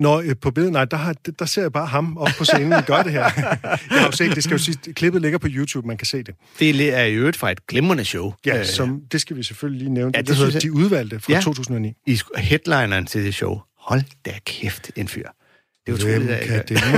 Nå, 0.00 0.20
øh, 0.20 0.36
på 0.42 0.50
billedet, 0.50 0.72
nej, 0.72 0.84
der, 0.84 0.96
har, 0.96 1.12
der 1.38 1.44
ser 1.44 1.62
jeg 1.62 1.72
bare 1.72 1.86
ham 1.86 2.16
op 2.16 2.28
på 2.38 2.44
scenen 2.44 2.72
og 2.72 2.84
gør 2.84 3.02
det 3.02 3.12
her. 3.12 3.22
jeg 3.34 3.78
har 3.90 4.06
jo 4.06 4.12
set, 4.12 4.34
det 4.34 4.44
skal 4.44 4.54
jo 4.54 4.58
sige, 4.58 4.92
klippet 4.92 5.22
ligger 5.22 5.38
på 5.38 5.46
YouTube, 5.50 5.86
man 5.86 5.96
kan 5.96 6.06
se 6.06 6.22
det. 6.22 6.34
Det 6.58 6.94
er 6.94 7.04
i 7.04 7.14
øvrigt 7.14 7.36
fra 7.36 7.50
et 7.50 7.66
glimrende 7.66 8.04
show. 8.04 8.32
Ja, 8.46 8.58
øh, 8.58 8.66
som, 8.66 9.02
det 9.12 9.20
skal 9.20 9.36
vi 9.36 9.42
selvfølgelig 9.42 9.82
lige 9.82 9.94
nævne. 9.94 10.12
Ja, 10.14 10.20
det, 10.20 10.28
det 10.28 10.36
hedder 10.36 10.52
jeg... 10.52 10.62
De 10.62 10.72
Udvalgte 10.72 11.20
fra 11.20 11.32
ja, 11.32 11.40
2009. 11.40 11.92
I 12.06 12.20
headlineren 12.36 13.06
til 13.06 13.24
det 13.24 13.34
show. 13.34 13.60
Hold 13.78 14.02
da 14.26 14.32
kæft, 14.46 14.90
en 14.96 15.08
fyr. 15.08 15.28
Det 15.88 16.04
er 16.04 16.08
utroligt, 16.08 16.22
Hvem 16.22 16.38
kan 16.46 16.64
det 16.68 16.82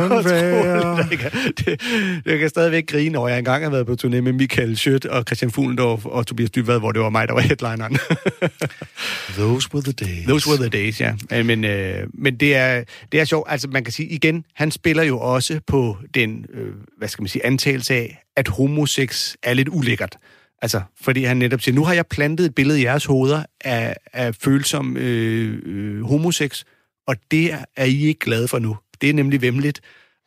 være? 0.64 1.09
det, 1.59 1.83
jeg 2.26 2.38
kan 2.38 2.48
stadigvæk 2.48 2.87
grine 2.87 3.18
over, 3.18 3.29
jeg 3.29 3.38
engang 3.38 3.64
har 3.64 3.70
været 3.70 3.87
på 3.87 3.96
turné 4.03 4.20
med 4.20 4.33
Michael 4.33 4.76
Schødt 4.76 5.05
og 5.07 5.22
Christian 5.26 5.50
Fuglendorf 5.50 6.07
og 6.07 6.26
Tobias 6.26 6.50
Dybvad, 6.50 6.79
hvor 6.79 6.92
det 6.92 7.00
var 7.00 7.11
mig, 7.11 7.29
der 7.29 7.35
var 7.35 7.40
headlineren. 7.40 7.96
Those 9.38 9.68
were 9.74 9.83
the 9.83 9.92
days. 9.92 10.26
Those 10.26 10.48
were 10.48 10.59
the 10.59 10.68
days, 10.68 11.00
ja. 11.00 11.14
Men, 11.42 11.64
øh, 11.64 12.07
men 12.14 12.37
det, 12.37 12.57
er, 12.57 12.85
det 13.12 13.20
er 13.20 13.24
sjovt. 13.24 13.50
Altså, 13.50 13.68
man 13.68 13.85
kan 13.85 13.92
sige 13.92 14.09
igen, 14.09 14.44
han 14.55 14.70
spiller 14.70 15.03
jo 15.03 15.18
også 15.18 15.61
på 15.66 15.96
den, 16.14 16.44
øh, 16.55 16.72
hvad 16.98 17.09
skal 17.09 17.22
man 17.22 17.29
sige, 17.29 17.46
antagelse 17.46 17.94
af, 17.94 18.22
at 18.37 18.48
homosex 18.48 19.35
er 19.42 19.55
lidt 19.55 19.68
ulækkert. 19.68 20.16
Altså, 20.62 20.81
fordi 21.00 21.24
han 21.24 21.37
netop 21.37 21.61
siger, 21.61 21.74
nu 21.74 21.85
har 21.85 21.94
jeg 21.94 22.07
plantet 22.07 22.46
et 22.46 22.55
billede 22.55 22.81
i 22.81 22.85
jeres 22.85 23.05
hoveder 23.05 23.42
af, 23.61 23.96
af 24.12 24.35
følsom 24.35 24.96
øh, 24.96 25.59
øh, 25.66 26.03
homosex, 26.03 26.64
og 27.06 27.16
det 27.30 27.52
er 27.76 27.84
I 27.84 28.06
ikke 28.06 28.20
glade 28.20 28.48
for 28.48 28.58
nu. 28.58 28.76
Det 29.00 29.10
er 29.10 29.14
nemlig 29.14 29.42
vemmeligt. 29.42 29.80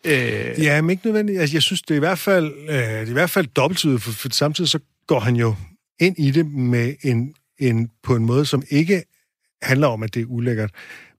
Øh... 0.05 0.13
Ja, 0.57 0.81
men 0.81 0.89
ikke 0.89 1.05
nødvendigt. 1.05 1.39
Altså, 1.39 1.55
jeg 1.55 1.63
synes, 1.63 1.81
det 1.81 1.91
er 1.91 1.95
i 1.95 1.99
hvert 1.99 2.19
fald, 2.19 2.53
øh, 2.69 2.75
det 2.75 2.83
er 2.83 3.05
i 3.05 3.13
hvert 3.13 3.29
fald 3.29 3.47
dobbelttydigt, 3.47 4.01
for, 4.01 4.11
for 4.11 4.29
samtidig 4.31 4.69
så 4.69 4.79
går 5.07 5.19
han 5.19 5.35
jo 5.35 5.55
ind 5.99 6.19
i 6.19 6.31
det 6.31 6.45
med 6.51 6.93
en, 7.01 7.33
en, 7.59 7.89
på 8.03 8.15
en 8.15 8.25
måde, 8.25 8.45
som 8.45 8.63
ikke 8.69 9.03
handler 9.61 9.87
om, 9.87 10.03
at 10.03 10.13
det 10.13 10.21
er 10.21 10.25
ulækkert. 10.25 10.71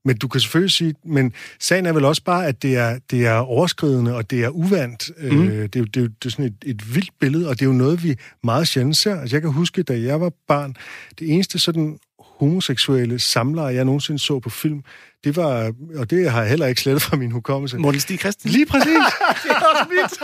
Men 0.05 0.17
du 0.17 0.29
kan 0.29 0.41
selvfølgelig 0.41 0.73
sige, 0.73 0.95
men 1.05 1.33
sagen 1.61 1.87
er 1.87 1.93
vel 1.93 2.05
også 2.05 2.23
bare, 2.25 2.47
at 2.47 2.63
det 2.63 2.77
er, 2.77 2.99
det 3.11 3.27
er 3.27 3.35
overskridende, 3.35 4.15
og 4.15 4.31
det 4.31 4.45
er 4.45 4.49
uvandt. 4.49 5.11
Mm. 5.19 5.49
Øh, 5.49 5.63
det, 5.63 5.63
er 5.63 5.85
det, 5.85 6.03
er 6.03 6.09
det 6.09 6.25
er 6.25 6.31
sådan 6.31 6.45
et, 6.45 6.55
et 6.67 6.95
vildt 6.95 7.11
billede, 7.21 7.49
og 7.49 7.55
det 7.55 7.63
er 7.63 7.67
jo 7.67 7.73
noget, 7.73 8.05
vi 8.05 8.17
meget 8.43 8.69
sjældent 8.69 8.97
ser. 8.97 9.21
Altså, 9.21 9.37
jeg 9.37 9.43
kan 9.43 9.51
huske, 9.51 9.83
da 9.83 10.01
jeg 10.01 10.21
var 10.21 10.33
barn, 10.49 10.77
det 11.19 11.33
eneste 11.33 11.59
sådan 11.59 11.99
homoseksuelle 12.39 13.19
samlere, 13.19 13.67
jeg 13.67 13.85
nogensinde 13.85 14.19
så 14.19 14.39
på 14.39 14.51
film, 14.51 14.83
det 15.25 15.37
var, 15.37 15.73
og 15.97 16.11
det 16.11 16.31
har 16.31 16.41
jeg 16.41 16.51
heller 16.51 16.67
ikke 16.67 16.81
slettet 16.81 17.03
fra 17.03 17.17
min 17.17 17.31
hukommelse. 17.31 17.79
Morten 17.79 18.01
Stig 18.01 18.19
Christen. 18.19 18.51
Lige 18.51 18.67
præcis. 18.67 18.87
det 19.43 19.51
er 19.51 19.55
også 19.55 19.87
mit. 19.91 20.21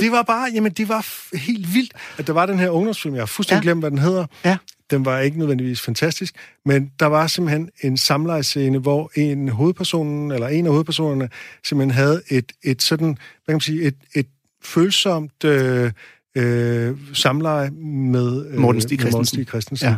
det 0.02 0.12
var 0.12 0.22
bare, 0.22 0.50
jamen 0.54 0.72
det 0.72 0.88
var 0.88 1.00
f- 1.00 1.38
helt 1.38 1.74
vildt, 1.74 1.92
at 2.18 2.26
der 2.26 2.32
var 2.32 2.46
den 2.46 2.58
her 2.58 2.68
ungdomsfilm, 2.70 3.14
jeg 3.14 3.20
har 3.20 3.26
fuldstændig 3.26 3.64
ja. 3.64 3.66
glemt, 3.66 3.82
hvad 3.82 3.90
den 3.90 3.98
hedder. 3.98 4.26
Ja. 4.44 4.56
Den 4.90 5.04
var 5.04 5.20
ikke 5.20 5.38
nødvendigvis 5.38 5.80
fantastisk, 5.80 6.34
men 6.64 6.90
der 7.00 7.06
var 7.06 7.26
simpelthen 7.26 7.70
en 7.82 7.96
samlejescene, 7.96 8.78
hvor 8.78 9.10
en 9.14 9.48
hovedpersonen, 9.48 10.32
eller 10.32 10.48
en 10.48 10.66
af 10.66 10.72
hovedpersonerne, 10.72 11.28
simpelthen 11.64 11.90
havde 11.94 12.22
et, 12.28 12.52
et 12.62 12.82
sådan, 12.82 13.06
hvad 13.06 13.16
kan 13.46 13.54
man 13.54 13.60
sige, 13.60 13.82
et, 13.82 13.96
et 14.14 14.26
følsomt 14.64 15.44
øh, 15.44 15.92
øh, 16.36 16.96
samleje 17.12 17.70
med 18.10 18.46
øh, 18.46 18.58
Morten 18.58 18.80
Stig 18.80 18.96
med 18.96 19.00
Christensen. 19.00 19.36
Stig 19.36 19.48
Christensen. 19.48 19.88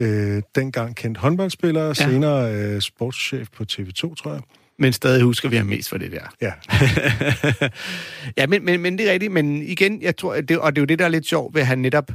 Ja. 0.00 0.06
Øh, 0.06 0.42
dengang 0.54 0.96
kendt 0.96 1.18
håndboldspiller, 1.18 1.86
ja. 1.86 1.94
senere 1.94 2.54
øh, 2.54 2.80
sportschef 2.80 3.48
på 3.56 3.64
TV2, 3.72 4.14
tror 4.14 4.32
jeg. 4.32 4.42
Men 4.78 4.92
stadig 4.92 5.22
husker 5.22 5.48
vi 5.48 5.56
ham 5.56 5.66
mest 5.66 5.88
for 5.88 5.98
det 5.98 6.12
der. 6.12 6.34
Ja. 6.42 6.52
ja, 8.42 8.46
men, 8.46 8.64
men, 8.64 8.80
men 8.80 8.98
det 8.98 9.08
er 9.08 9.12
rigtigt. 9.12 9.32
Men 9.32 9.62
igen, 9.62 10.02
jeg 10.02 10.16
tror, 10.16 10.40
det, 10.40 10.58
og 10.58 10.76
det 10.76 10.80
er 10.80 10.82
jo 10.82 10.86
det, 10.86 10.98
der 10.98 11.04
er 11.04 11.08
lidt 11.08 11.26
sjovt 11.26 11.54
ved, 11.54 11.60
at 11.60 11.66
han 11.66 11.78
netop, 11.78 12.10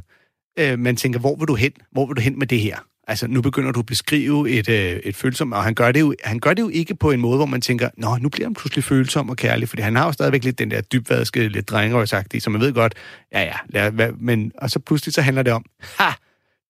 øh, 0.59 0.79
man 0.79 0.95
tænker, 0.95 1.19
hvor 1.19 1.35
vil 1.35 1.47
du 1.47 1.55
hen? 1.55 1.71
Hvor 1.91 2.05
vil 2.05 2.15
du 2.15 2.21
hen 2.21 2.39
med 2.39 2.47
det 2.47 2.59
her? 2.59 2.77
Altså, 3.09 3.27
nu 3.27 3.41
begynder 3.41 3.71
du 3.71 3.79
at 3.79 3.85
beskrive 3.85 4.49
et, 4.49 4.69
øh, 4.69 4.99
et 5.03 5.15
følsomt, 5.15 5.53
og 5.53 5.63
han 5.63 5.73
gør, 5.73 5.91
det 5.91 5.99
jo, 5.99 6.13
han 6.23 6.39
gør 6.39 6.53
det 6.53 6.61
jo 6.61 6.69
ikke 6.69 6.95
på 6.95 7.11
en 7.11 7.19
måde, 7.19 7.35
hvor 7.35 7.45
man 7.45 7.61
tænker, 7.61 7.89
nå, 7.97 8.17
nu 8.17 8.29
bliver 8.29 8.45
han 8.45 8.53
pludselig 8.53 8.83
følsom 8.83 9.29
og 9.29 9.37
kærlig, 9.37 9.69
fordi 9.69 9.81
han 9.81 9.95
har 9.95 10.05
jo 10.05 10.11
stadigvæk 10.11 10.43
lidt 10.43 10.59
den 10.59 10.71
der 10.71 10.81
dybvadske, 10.81 11.47
lidt 11.47 11.69
drengerøjsagtige, 11.69 12.41
som 12.41 12.53
man 12.53 12.61
ved 12.61 12.73
godt, 12.73 12.93
ja, 13.31 13.41
ja, 13.41 13.53
lad, 13.69 13.91
hvad, 13.91 14.11
men, 14.11 14.51
og 14.57 14.69
så 14.69 14.79
pludselig 14.79 15.13
så 15.13 15.21
handler 15.21 15.43
det 15.43 15.53
om, 15.53 15.65
ha, 15.99 16.09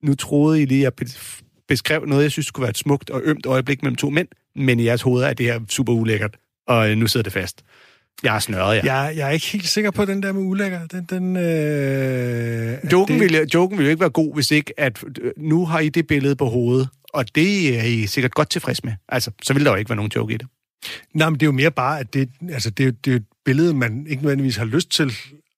nu 0.03 0.15
troede 0.15 0.61
I 0.61 0.65
lige, 0.65 0.87
at 0.87 0.93
jeg 0.99 1.07
beskrev 1.67 2.05
noget, 2.05 2.23
jeg 2.23 2.31
synes 2.31 2.45
skulle 2.45 2.63
være 2.63 2.69
et 2.69 2.77
smukt 2.77 3.09
og 3.09 3.21
ømt 3.23 3.45
øjeblik 3.45 3.83
mellem 3.83 3.95
to 3.95 4.09
mænd, 4.09 4.27
men 4.55 4.79
i 4.79 4.85
jeres 4.85 5.01
hoveder 5.01 5.27
er 5.27 5.33
det 5.33 5.45
her 5.45 5.59
super 5.69 5.93
ulækkert, 5.93 6.37
og 6.67 6.91
øh, 6.91 6.97
nu 6.97 7.07
sidder 7.07 7.23
det 7.23 7.33
fast. 7.33 7.63
Jeg 8.23 8.31
har 8.31 8.39
snørret, 8.39 8.75
ja. 8.85 8.93
Jeg, 8.95 9.17
jeg 9.17 9.27
er 9.27 9.31
ikke 9.31 9.45
helt 9.47 9.67
sikker 9.67 9.91
på 9.91 10.05
den 10.05 10.23
der 10.23 10.31
med 10.31 10.41
ulækker. 10.41 10.87
Den, 10.87 11.03
den, 11.09 11.37
øh, 11.37 12.77
Joken, 12.91 13.13
det, 13.13 13.21
ville, 13.21 13.47
joken 13.53 13.77
ville 13.77 13.87
jo 13.87 13.91
ikke 13.91 13.99
være 14.01 14.09
god, 14.09 14.33
hvis 14.33 14.51
ikke, 14.51 14.73
at 14.79 15.03
øh, 15.21 15.31
nu 15.37 15.65
har 15.65 15.79
I 15.79 15.89
det 15.89 16.07
billede 16.07 16.35
på 16.35 16.45
hovedet, 16.45 16.89
og 17.13 17.35
det 17.35 17.79
er 17.79 17.83
I 17.83 18.05
sikkert 18.07 18.33
godt 18.33 18.49
tilfreds 18.49 18.83
med. 18.83 18.93
Altså, 19.09 19.31
så 19.43 19.53
vil 19.53 19.65
der 19.65 19.71
jo 19.71 19.77
ikke 19.77 19.89
være 19.89 19.95
nogen 19.95 20.11
joke 20.15 20.33
i 20.33 20.37
det. 20.37 20.47
Nej, 21.13 21.29
men 21.29 21.39
det 21.39 21.43
er 21.45 21.47
jo 21.47 21.51
mere 21.51 21.71
bare, 21.71 21.99
at 21.99 22.13
det, 22.13 22.29
altså, 22.51 22.69
det, 22.69 22.83
er, 22.83 22.87
jo- 22.87 22.95
det 23.05 23.11
er 23.11 23.15
et 23.15 23.23
billede, 23.45 23.73
man 23.73 24.05
ikke 24.09 24.21
nødvendigvis 24.23 24.55
har 24.57 24.65
lyst 24.65 24.91
til 24.91 25.13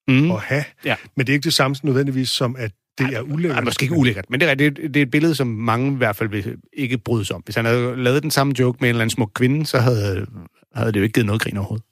Mm. 0.07 0.31
at 0.31 0.39
have. 0.39 0.63
Ja. 0.85 0.95
Men 1.17 1.27
det 1.27 1.33
er 1.33 1.35
ikke 1.35 1.43
det 1.43 1.53
samme 1.53 1.75
nødvendigvis 1.83 2.29
som, 2.29 2.55
at 2.59 2.71
det 2.97 3.05
er 3.15 3.21
ulækkert. 3.21 3.55
Nej, 3.55 3.63
måske 3.63 3.83
ikke 3.83 3.95
ulækkert, 3.95 4.25
men 4.29 4.39
det 4.39 4.49
er, 4.49 4.55
det, 4.55 4.77
det 4.77 4.97
er 4.97 5.01
et 5.01 5.11
billede, 5.11 5.35
som 5.35 5.47
mange 5.47 5.93
i 5.93 5.95
hvert 5.95 6.15
fald 6.15 6.29
vil 6.29 6.55
ikke 6.73 6.97
bryde 6.97 7.25
sig 7.25 7.35
om. 7.35 7.41
Hvis 7.45 7.55
han 7.55 7.65
havde 7.65 7.93
lavet 8.03 8.23
den 8.23 8.31
samme 8.31 8.53
joke 8.59 8.77
med 8.81 8.89
en 8.89 8.93
eller 8.95 9.01
anden 9.01 9.13
smuk 9.15 9.31
kvinde, 9.35 9.65
så 9.65 9.79
havde, 9.79 10.25
havde 10.75 10.91
det 10.91 10.99
jo 10.99 11.03
ikke 11.03 11.13
givet 11.13 11.25
noget 11.25 11.41
grin 11.41 11.57
overhovedet. 11.57 11.85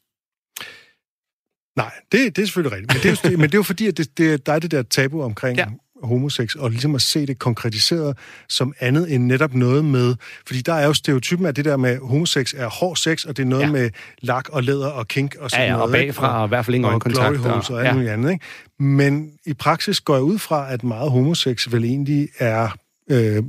Nej, 1.84 1.92
det, 2.12 2.36
det 2.36 2.42
er 2.42 2.46
selvfølgelig 2.46 2.78
rigtigt. 2.78 2.94
Men 2.94 3.04
det 3.14 3.26
er 3.26 3.30
jo, 3.32 3.38
men 3.38 3.44
det 3.50 3.54
er 3.54 3.58
jo 3.60 3.64
fordi, 3.64 3.88
at 3.88 3.98
det, 3.98 4.18
det, 4.18 4.46
der 4.46 4.54
er 4.54 4.60
det 4.60 4.72
der 4.72 4.82
tabu 4.84 5.22
omkring 5.24 5.58
Ja. 5.58 5.66
homosex, 6.04 6.56
og 6.56 6.70
ligesom 6.72 6.96
at 6.96 7.02
se 7.02 7.26
det 7.26 7.40
konkretiseret 7.40 8.18
som 8.50 8.74
andet 8.80 9.14
end 9.14 9.24
netop 9.26 9.54
noget 9.54 9.86
med... 9.86 10.16
Fordi 10.48 10.62
der 10.62 10.74
er 10.74 10.86
jo 10.88 10.94
stereotypen 10.94 11.46
af 11.46 11.56
det 11.56 11.66
der 11.66 11.78
med, 11.78 11.98
homosex 12.00 12.54
er 12.58 12.68
hård 12.70 12.96
sex, 12.96 13.26
og 13.26 13.38
det 13.38 13.44
er 13.44 13.48
noget 13.48 13.64
Ja. 13.64 13.72
med 13.72 13.90
lak 14.22 14.50
og 14.50 14.64
læder 14.64 14.88
og 14.88 15.08
kink 15.08 15.36
og 15.40 15.52
sådan 15.52 15.66
Ja, 15.66 15.72
ja, 15.72 15.82
og 15.82 15.88
noget. 15.90 16.02
ikke? 16.02 16.14
bagfra, 16.14 16.42
og 16.42 16.48
i 16.48 16.50
hvert 16.50 16.66
fald 16.66 16.76
ingen 16.76 16.94
og 16.94 17.02
glory 17.02 17.36
holes 17.36 17.70
og- 17.70 17.76
og 17.76 17.80
alt 17.82 17.88
ja. 17.88 17.94
muligt 17.94 18.12
andet. 18.12 18.32
Ikke? 18.32 18.46
Men 18.80 19.32
i 19.46 19.54
praksis 19.54 20.02
går 20.02 20.14
jeg 20.16 20.24
ud 20.24 20.38
fra, 20.40 20.74
at 20.74 20.84
meget 20.84 21.12
homosex 21.12 21.72
vel 21.72 21.84
egentlig 21.84 22.30
er... 22.40 22.70
Øh, 23.12 23.44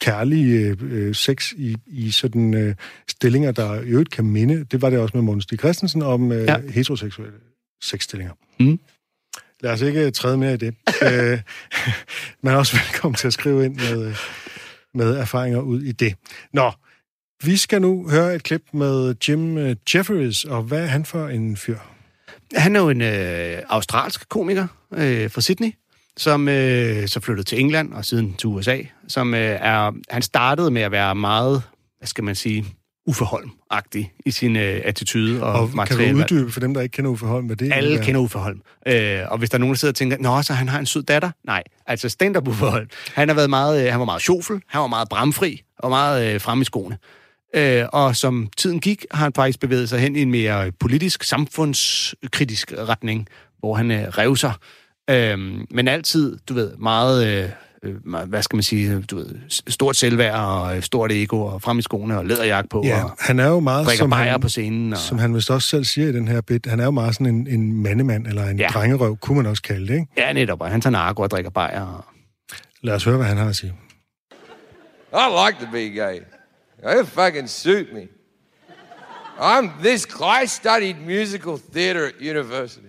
kærlig 0.00 0.76
øh, 0.82 1.14
sex 1.14 1.52
i, 1.56 1.76
i 1.86 2.10
sådan 2.10 2.54
øh, 2.54 2.74
stillinger, 3.08 3.52
der 3.52 3.80
i 3.80 3.84
øvrigt 3.84 4.10
kan 4.10 4.24
minde. 4.24 4.64
Det 4.64 4.82
var 4.82 4.90
det 4.90 4.98
også 4.98 5.16
med 5.16 5.22
Morten 5.22 5.40
Stig 5.42 5.58
Christensen 5.58 6.02
om 6.02 6.32
øh, 6.32 6.44
Ja. 6.44 6.52
ja. 6.52 6.82
Heteroseksuelle 7.82 8.34
sexstillinger. 8.34 8.34
Mm. 8.60 8.80
Lad 9.60 9.72
os 9.72 9.80
ikke 9.80 10.10
træde 10.10 10.36
mere 10.36 10.54
i 10.54 10.56
det. 10.56 10.74
øh, 11.06 11.40
man 12.42 12.54
er 12.54 12.58
også 12.58 12.76
velkommen 12.76 13.16
til 13.16 13.26
at 13.26 13.32
skrive 13.32 13.64
ind 13.64 13.76
med, 13.76 14.06
øh, 14.08 14.16
med 14.94 15.16
erfaringer 15.16 15.60
ud 15.60 15.82
i 15.82 15.92
det. 15.92 16.14
Nå, 16.52 16.72
vi 17.44 17.56
skal 17.56 17.82
nu 17.82 18.08
høre 18.08 18.34
et 18.34 18.42
klip 18.42 18.62
med 18.72 19.14
Jim 19.28 19.58
øh, 19.58 19.76
Jefferies, 19.94 20.44
og 20.44 20.62
hvad 20.62 20.82
er 20.82 20.86
han 20.86 21.04
for 21.04 21.28
en 21.28 21.56
fyr? 21.56 21.78
Han 22.54 22.76
er 22.76 22.80
jo 22.80 22.88
en 22.88 23.00
øh, 23.00 23.62
australsk 23.68 24.28
komiker 24.28 24.66
øh, 24.92 25.30
fra 25.30 25.40
Sydney, 25.40 25.72
som 26.16 26.48
øh, 26.48 27.08
så 27.08 27.20
flyttede 27.20 27.48
til 27.48 27.60
England 27.60 27.92
og 27.92 28.04
siden 28.04 28.34
til 28.34 28.46
USA, 28.46 28.78
som 29.08 29.34
øh, 29.34 29.40
er, 29.40 29.92
han 30.10 30.22
startede 30.22 30.70
med 30.70 30.82
at 30.82 30.92
være 30.92 31.14
meget, 31.14 31.62
hvad 31.98 32.06
skal 32.06 32.24
man 32.24 32.34
sige, 32.34 32.64
uforholm-agtig 33.06 34.12
i 34.26 34.30
sin 34.30 34.56
øh, 34.56 34.80
attitude 34.84 35.42
og, 35.42 35.52
Og 35.52 35.58
kan 35.60 35.70
du 35.70 35.76
materiale. 35.76 36.16
uddybe 36.16 36.50
for 36.52 36.60
dem, 36.60 36.74
der 36.74 36.80
ikke 36.80 36.92
kender 36.92 37.10
Uffe 37.10 37.26
Holm, 37.26 37.46
hvad 37.46 37.56
det 37.56 37.72
Alle 37.72 37.98
er? 37.98 38.02
kender 38.02 38.20
Uffe 38.20 38.38
Holm. 38.38 38.60
Øh, 38.88 39.20
og 39.30 39.38
hvis 39.38 39.50
der 39.50 39.56
er 39.56 39.60
nogen, 39.60 39.74
der 39.74 39.78
sidder 39.78 39.92
og 39.92 39.96
tænker, 39.96 40.16
Nå, 40.20 40.42
så 40.42 40.52
han 40.52 40.68
har 40.68 40.78
en 40.78 40.86
sød 40.86 41.02
datter? 41.02 41.30
Nej, 41.46 41.62
altså 41.86 42.08
stand-up 42.08 42.48
Uffe 42.48 42.64
Holm. 42.66 42.86
Han, 43.14 43.28
har 43.28 43.34
været 43.34 43.50
meget, 43.50 43.84
øh, 43.84 43.90
han 43.90 43.98
var 44.00 44.04
meget 44.06 44.22
sjofel, 44.22 44.60
han 44.68 44.80
var 44.80 44.86
meget 44.86 45.08
bramfri 45.08 45.62
og 45.78 45.90
meget 45.90 46.34
øh, 46.34 46.40
frem 46.40 46.60
i 46.60 46.64
skoene. 46.64 46.98
Øh, 47.56 47.84
og 47.92 48.16
som 48.16 48.48
tiden 48.56 48.80
gik, 48.80 49.04
har 49.10 49.24
han 49.24 49.32
faktisk 49.32 49.60
bevæget 49.60 49.88
sig 49.88 50.00
hen 50.00 50.16
i 50.16 50.22
en 50.22 50.30
mere 50.30 50.72
politisk, 50.72 51.22
samfundskritisk 51.22 52.72
retning, 52.78 53.26
hvor 53.58 53.74
han 53.74 53.90
øh, 53.90 54.02
rev 54.08 54.36
sig. 54.36 54.52
Øh, 55.10 55.38
men 55.70 55.88
altid, 55.88 56.38
du 56.48 56.54
ved, 56.54 56.76
meget... 56.76 57.26
Øh, 57.26 57.32
meget- 57.38 57.52
hvad 58.26 58.42
skal 58.42 58.56
man 58.56 58.62
sige, 58.62 59.00
du 59.02 59.16
ved, 59.16 59.26
stort 59.48 59.96
selvværd 59.96 60.34
og 60.40 60.76
øh, 60.76 60.82
stort 60.82 61.12
ego 61.12 61.40
og 61.40 61.62
frem 61.62 61.78
i 61.78 61.82
skoene 61.82 62.18
og 62.18 62.26
læderjakke 62.26 62.68
på 62.68 62.82
Ja, 62.84 63.04
og 63.04 63.16
han 63.20 63.40
er 63.40 63.48
jo 63.48 63.60
meget, 63.60 63.90
som 63.98 64.12
han, 64.12 64.40
på 64.40 64.48
scenen. 64.48 64.92
Og, 64.92 64.98
som 64.98 65.18
han 65.18 65.34
vist 65.34 65.50
også 65.50 65.68
selv 65.68 65.84
siger 65.84 66.08
i 66.08 66.12
den 66.12 66.28
her 66.28 66.40
bit, 66.40 66.66
han 66.66 66.80
er 66.80 66.84
jo 66.84 66.90
meget 66.90 67.14
sådan 67.14 67.26
en, 67.26 67.46
en 67.46 67.82
mandemand, 67.82 68.26
eller 68.26 68.46
en 68.46 68.58
Ja. 68.58 68.66
drengerøv, 68.68 69.16
kunne 69.16 69.36
man 69.36 69.46
også 69.46 69.62
kalde 69.62 69.86
det, 69.88 69.94
ikke? 69.94 70.06
Ja, 70.16 70.32
netop. 70.32 70.60
Og 70.60 70.68
han 70.70 70.80
tager 70.80 70.92
narko 70.92 71.22
og 71.22 71.30
drikker 71.30 71.50
bajer. 71.50 71.82
Og... 71.82 72.04
Lad 72.82 72.94
os 72.94 73.04
høre, 73.04 73.16
hvad 73.16 73.26
han 73.26 73.36
har 73.36 73.48
at 73.48 73.56
sige. 73.56 73.74
I 75.12 75.26
like 75.46 75.64
to 75.64 75.70
be 75.72 75.78
gay. 75.78 76.20
It 77.00 77.06
fucking 77.08 77.48
suit 77.50 77.86
me. 77.94 78.00
I'm 79.38 79.70
this. 79.82 80.06
I 80.42 80.46
studied 80.46 80.94
musical 81.06 81.58
theater 81.74 82.06
at 82.06 82.12
university. 82.20 82.86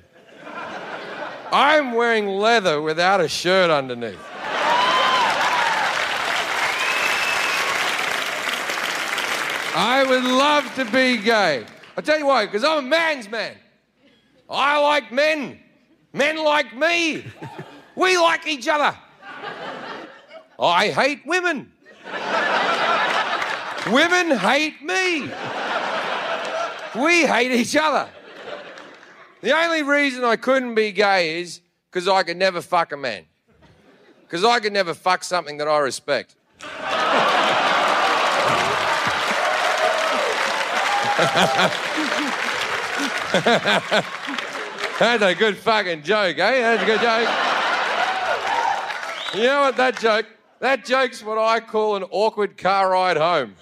I'm 1.51 1.95
wearing 1.95 2.27
leather 2.29 2.81
without 2.81 3.21
a 3.21 3.27
shirt 3.27 3.69
underneath. 3.69 4.34
I 9.77 10.05
would 10.07 10.23
love 10.23 10.73
to 10.75 10.85
be 10.85 11.17
gay. 11.17 11.65
I'll 11.97 12.03
tell 12.03 12.17
you 12.17 12.25
why, 12.25 12.45
because 12.45 12.63
I'm 12.63 12.85
a 12.85 12.87
man's 12.87 13.29
man. 13.29 13.57
I 14.49 14.79
like 14.79 15.11
men. 15.11 15.59
Men 16.13 16.41
like 16.41 16.73
me. 16.75 17.25
We 17.95 18.17
like 18.17 18.47
each 18.47 18.69
other. 18.69 18.97
I 20.57 20.87
hate 20.87 21.25
women. 21.25 21.73
Women 23.91 24.37
hate 24.37 24.81
me. 24.81 25.29
We 26.95 27.25
hate 27.25 27.51
each 27.51 27.75
other. 27.75 28.09
The 29.41 29.51
only 29.51 29.83
reason 29.83 30.23
I 30.23 30.37
couldn't 30.37 30.75
be 30.75 30.93
gay 30.93 31.41
is 31.41 31.59
because 31.91 32.07
I 32.07 32.23
could 32.23 32.37
never 32.37 32.61
fuck 32.61 32.93
a 32.93 32.97
man. 32.97 33.25
Because 34.21 34.45
I 34.45 34.61
could 34.61 34.73
never 34.73 34.93
fuck 34.93 35.23
something 35.23 35.57
that 35.57 35.67
I 35.67 35.79
respect. 35.79 36.35
That's 44.99 45.23
a 45.23 45.33
good 45.33 45.55
fucking 45.55 46.03
joke, 46.03 46.37
eh? 46.37 46.61
That's 46.61 46.83
a 46.83 46.85
good 46.85 46.99
joke. 46.99 47.29
You 49.33 49.43
know 49.43 49.61
what, 49.61 49.77
that 49.77 49.97
joke? 49.97 50.25
That 50.59 50.83
joke's 50.83 51.23
what 51.23 51.37
I 51.37 51.61
call 51.61 51.95
an 51.95 52.03
awkward 52.11 52.57
car 52.57 52.89
ride 52.89 53.15
home. 53.15 53.55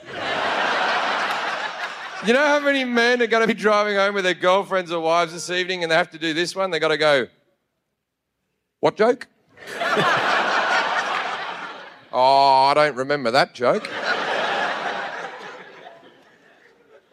You 2.26 2.34
know 2.34 2.40
how 2.40 2.60
many 2.60 2.86
men 2.86 3.22
are 3.22 3.28
going 3.28 3.42
to 3.42 3.48
be 3.48 3.60
driving 3.60 3.98
home 3.98 4.16
with 4.16 4.24
their 4.24 4.34
girlfriends 4.34 4.92
or 4.92 5.00
wives 5.00 5.34
this 5.34 5.52
evening 5.52 5.84
and 5.84 5.92
they 5.92 5.96
have 5.96 6.10
to 6.12 6.18
do 6.18 6.34
this 6.34 6.56
one? 6.56 6.72
They 6.72 6.80
got 6.80 6.88
to 6.88 6.98
go, 6.98 7.28
What 8.80 8.96
joke? 8.96 9.28
oh, 12.12 12.72
I 12.72 12.74
don't 12.74 12.96
remember 12.96 13.30
that 13.30 13.54
joke. 13.54 13.88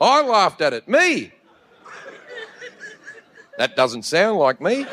I 0.00 0.22
laughed 0.22 0.60
at 0.60 0.72
it. 0.72 0.88
Me. 0.88 1.32
That 3.58 3.76
doesn't 3.76 4.04
sound 4.04 4.38
like 4.38 4.60
me. 4.60 4.86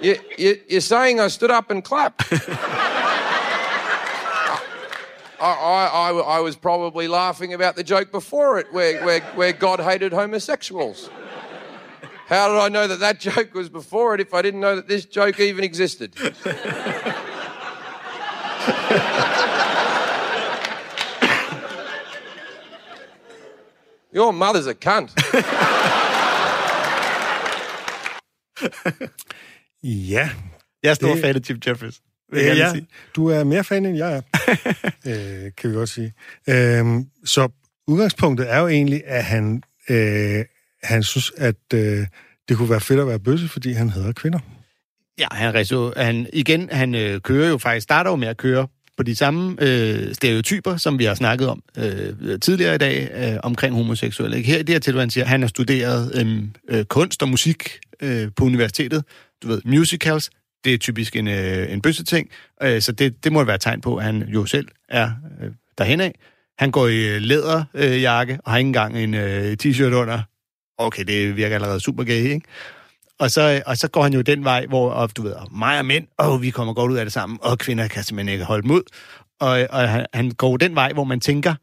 You, 0.00 0.16
you, 0.36 0.60
you're 0.68 0.80
saying 0.80 1.20
I 1.20 1.28
stood 1.28 1.50
up 1.50 1.70
and 1.70 1.84
clapped. 1.84 2.24
I, 5.40 5.40
I, 5.40 5.86
I, 5.86 6.10
I 6.10 6.40
was 6.40 6.56
probably 6.56 7.08
laughing 7.08 7.52
about 7.52 7.76
the 7.76 7.84
joke 7.84 8.10
before 8.10 8.58
it, 8.58 8.72
where, 8.72 9.04
where, 9.04 9.20
where 9.20 9.52
God 9.52 9.80
hated 9.80 10.12
homosexuals. 10.12 11.10
How 12.26 12.48
did 12.48 12.58
I 12.58 12.68
know 12.68 12.86
that 12.86 13.00
that 13.00 13.20
joke 13.20 13.52
was 13.52 13.68
before 13.68 14.14
it 14.14 14.20
if 14.20 14.34
I 14.34 14.42
didn't 14.42 14.60
know 14.60 14.76
that 14.76 14.88
this 14.88 15.04
joke 15.04 15.38
even 15.38 15.64
existed? 15.64 16.14
Your 24.16 24.32
mother's 24.32 24.66
a 24.68 24.74
cunt. 24.74 25.10
Ja, 29.84 30.30
Jeg 30.82 30.90
er 30.90 30.94
stor 30.94 31.08
Det- 31.14 31.20
fan 31.20 31.36
af 31.36 31.40
Jim 31.50 31.60
Jeffries. 31.66 32.00
vil 32.32 32.42
jeg 32.42 32.56
Ja, 32.56 32.60
gerne 32.62 32.64
ja. 32.68 32.72
sige. 32.72 32.86
Du 33.16 33.26
er 33.26 33.44
mere 33.44 33.64
fan, 33.64 33.86
end 33.86 33.96
jeg 33.96 34.12
er, 34.16 34.22
øh, 35.46 35.50
kan 35.58 35.70
vi 35.70 35.74
godt 35.74 35.88
sige. 35.88 36.12
Øhm, 36.48 37.06
så 37.24 37.48
udgangspunktet 37.86 38.50
er 38.52 38.58
jo 38.58 38.68
egentlig, 38.68 39.02
at 39.06 39.24
han, 39.24 39.62
øh, 39.90 40.44
han 40.82 41.02
synes, 41.02 41.32
at 41.36 41.54
øh, 41.74 42.06
det 42.48 42.56
kunne 42.56 42.70
være 42.70 42.80
fedt 42.80 43.00
at 43.00 43.06
være 43.06 43.18
bøsse, 43.18 43.48
fordi 43.48 43.72
han 43.72 43.90
hader 43.90 44.12
kvinder. 44.12 44.38
Ja, 45.18 45.26
han, 45.32 45.54
reso, 45.54 45.92
han 45.96 46.26
igen, 46.32 46.68
han 46.72 46.94
øh, 46.94 47.20
kører 47.20 47.48
jo 47.48 47.58
faktisk, 47.58 47.84
starter 47.84 48.10
jo 48.10 48.16
med 48.16 48.28
at 48.28 48.36
køre 48.36 48.68
på 48.96 49.02
de 49.02 49.16
samme 49.16 49.56
øh, 49.60 50.14
stereotyper, 50.14 50.76
som 50.76 50.98
vi 50.98 51.04
har 51.04 51.14
snakket 51.14 51.48
om 51.48 51.62
øh, 51.78 52.40
tidligere 52.40 52.74
i 52.74 52.78
dag, 52.78 53.10
øh, 53.14 53.40
omkring 53.42 53.74
homoseksuelle. 53.74 54.36
Ikke? 54.36 54.50
Her 54.50 54.58
i 54.58 54.62
det 54.62 54.68
her 54.68 54.78
tilfælde, 54.78 55.00
han 55.00 55.10
siger, 55.10 55.24
at 55.24 55.30
han 55.30 55.40
har 55.40 55.48
studeret 55.48 56.12
øh, 56.14 56.42
øh, 56.78 56.84
kunst 56.84 57.22
og 57.22 57.28
musik 57.28 57.78
øh, 58.02 58.28
på 58.36 58.44
universitetet. 58.44 59.04
Du 59.42 59.48
ved, 59.48 59.60
musicals, 59.64 60.30
det 60.64 60.74
er 60.74 60.78
typisk 60.78 61.16
en, 61.16 61.28
øh, 61.28 61.72
en 61.72 61.80
bøsseting, 61.80 62.28
øh, 62.62 62.80
så 62.80 62.92
det, 62.92 63.24
det 63.24 63.32
må 63.32 63.44
være 63.44 63.54
et 63.54 63.60
tegn 63.60 63.80
på, 63.80 63.96
at 63.96 64.04
han 64.04 64.22
jo 64.28 64.46
selv 64.46 64.68
er 64.88 65.10
øh, 65.42 65.50
derhen 65.78 66.00
af. 66.00 66.14
Han 66.58 66.70
går 66.70 66.88
i 66.88 67.14
øh, 67.14 67.20
læderjakke 67.20 67.94
øh, 67.94 68.02
jakke, 68.02 68.38
og 68.44 68.50
har 68.50 68.58
ikke 68.58 68.66
engang 68.66 68.98
en 68.98 69.14
øh, 69.14 69.56
t-shirt 69.62 69.94
under. 69.94 70.22
Okay, 70.78 71.04
det 71.04 71.36
virker 71.36 71.54
allerede 71.54 71.80
super 71.80 72.04
gay, 72.04 72.22
ikke? 72.22 72.40
Og 73.22 73.30
så, 73.30 73.62
og 73.66 73.76
så 73.76 73.88
går 73.88 74.02
han 74.02 74.12
jo 74.12 74.20
den 74.20 74.44
vej, 74.44 74.66
hvor 74.66 74.90
og, 74.90 75.16
du 75.16 75.22
ved, 75.22 75.34
mig 75.50 75.78
og 75.78 75.84
mænd, 75.84 76.06
og 76.18 76.42
vi 76.42 76.50
kommer 76.50 76.74
godt 76.74 76.92
ud 76.92 76.96
af 76.96 77.04
det 77.04 77.12
sammen, 77.12 77.38
og 77.42 77.58
kvinder 77.58 77.88
kan 77.88 78.02
simpelthen 78.02 78.32
ikke 78.32 78.44
holde 78.44 78.62
dem 78.62 78.70
ud. 78.70 78.82
Og, 79.40 79.66
og 79.70 79.88
han, 79.88 80.06
han 80.14 80.30
går 80.30 80.56
den 80.56 80.74
vej, 80.74 80.92
hvor 80.92 81.04
man 81.04 81.20
tænker, 81.20 81.54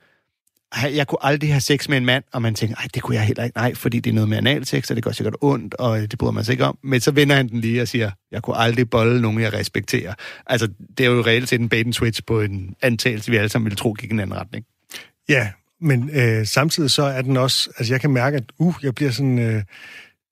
jeg 0.84 1.08
kunne 1.08 1.26
aldrig 1.26 1.52
have 1.52 1.62
sex 1.62 1.90
med 1.90 1.98
en 1.98 2.06
mand, 2.06 2.24
og 2.34 2.42
man 2.42 2.56
tænker, 2.56 2.76
nej, 2.76 2.88
det 2.94 3.04
kunne 3.04 3.16
jeg 3.16 3.26
heller 3.26 3.44
ikke, 3.44 3.58
nej, 3.58 3.76
fordi 3.76 4.00
det 4.00 4.10
er 4.10 4.14
noget 4.14 4.30
med 4.30 4.38
analsex, 4.38 4.90
og 4.90 4.96
det 4.96 5.04
gør 5.04 5.12
sikkert 5.12 5.36
ondt, 5.42 5.74
og 5.74 6.00
det 6.00 6.20
bryder 6.20 6.32
man 6.32 6.44
sig 6.44 6.54
ikke 6.54 6.66
om. 6.66 6.78
Men 6.84 7.02
så 7.02 7.12
vender 7.12 7.36
han 7.36 7.48
den 7.48 7.62
lige 7.62 7.82
og 7.82 7.88
siger, 7.88 8.12
jeg 8.32 8.42
kunne 8.42 8.58
aldrig 8.58 8.90
bolle 8.90 9.22
nogen, 9.22 9.40
jeg 9.40 9.54
respekterer. 9.54 10.14
Altså, 10.46 10.68
det 10.98 11.06
er 11.06 11.10
jo 11.10 11.22
reelt 11.22 11.50
set 11.50 11.62
en 11.62 11.70
bait 11.70 11.86
and 11.86 11.94
switch 11.94 12.22
på 12.28 12.42
en 12.42 12.76
antagelse, 12.82 13.32
vi 13.32 13.38
alle 13.38 13.50
sammen 13.50 13.66
ville 13.66 13.78
tro 13.78 13.94
gik 13.94 14.10
i 14.10 14.14
en 14.14 14.20
anden 14.20 14.38
retning. 14.38 14.66
Ja, 15.30 15.50
men 15.82 16.10
øh, 16.14 16.46
samtidig 16.46 16.92
så 16.92 17.04
er 17.04 17.22
den 17.22 17.38
også... 17.38 17.70
Altså, 17.78 17.94
jeg 17.94 18.02
kan 18.02 18.10
mærke, 18.10 18.38
at 18.38 18.44
uh, 18.60 18.76
jeg 18.84 18.96
bliver 18.96 19.12
sådan... 19.12 19.40
Øh, 19.40 19.64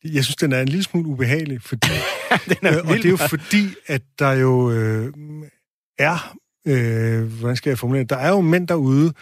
jeg 0.03 0.23
synes, 0.23 0.35
den 0.35 0.53
er 0.53 0.61
en 0.61 0.67
lille 0.67 0.83
smule 0.83 1.07
ubehagelig, 1.07 1.61
fordi... 1.61 1.87
den 2.49 2.67
er 2.67 2.79
øh, 2.79 2.89
og 2.89 2.95
det 2.95 3.05
er 3.05 3.09
jo 3.09 3.17
fordi, 3.17 3.67
at 3.87 4.01
der 4.19 4.31
jo 4.31 4.71
øh, 4.71 5.13
er... 5.99 6.37
Øh, 6.67 7.23
hvordan 7.23 7.55
skal 7.55 7.69
jeg 7.69 7.79
formulere 7.79 8.01
det? 8.01 8.09
Der 8.09 8.17
er 8.17 8.29
jo 8.29 8.41
mænd 8.41 8.67
derude, 8.67 9.13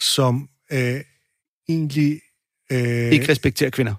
som 0.00 0.48
øh, 0.72 1.00
egentlig... 1.68 2.20
Øh, 2.72 3.12
Ikke 3.12 3.28
respekterer 3.28 3.70
kvinder. 3.70 3.94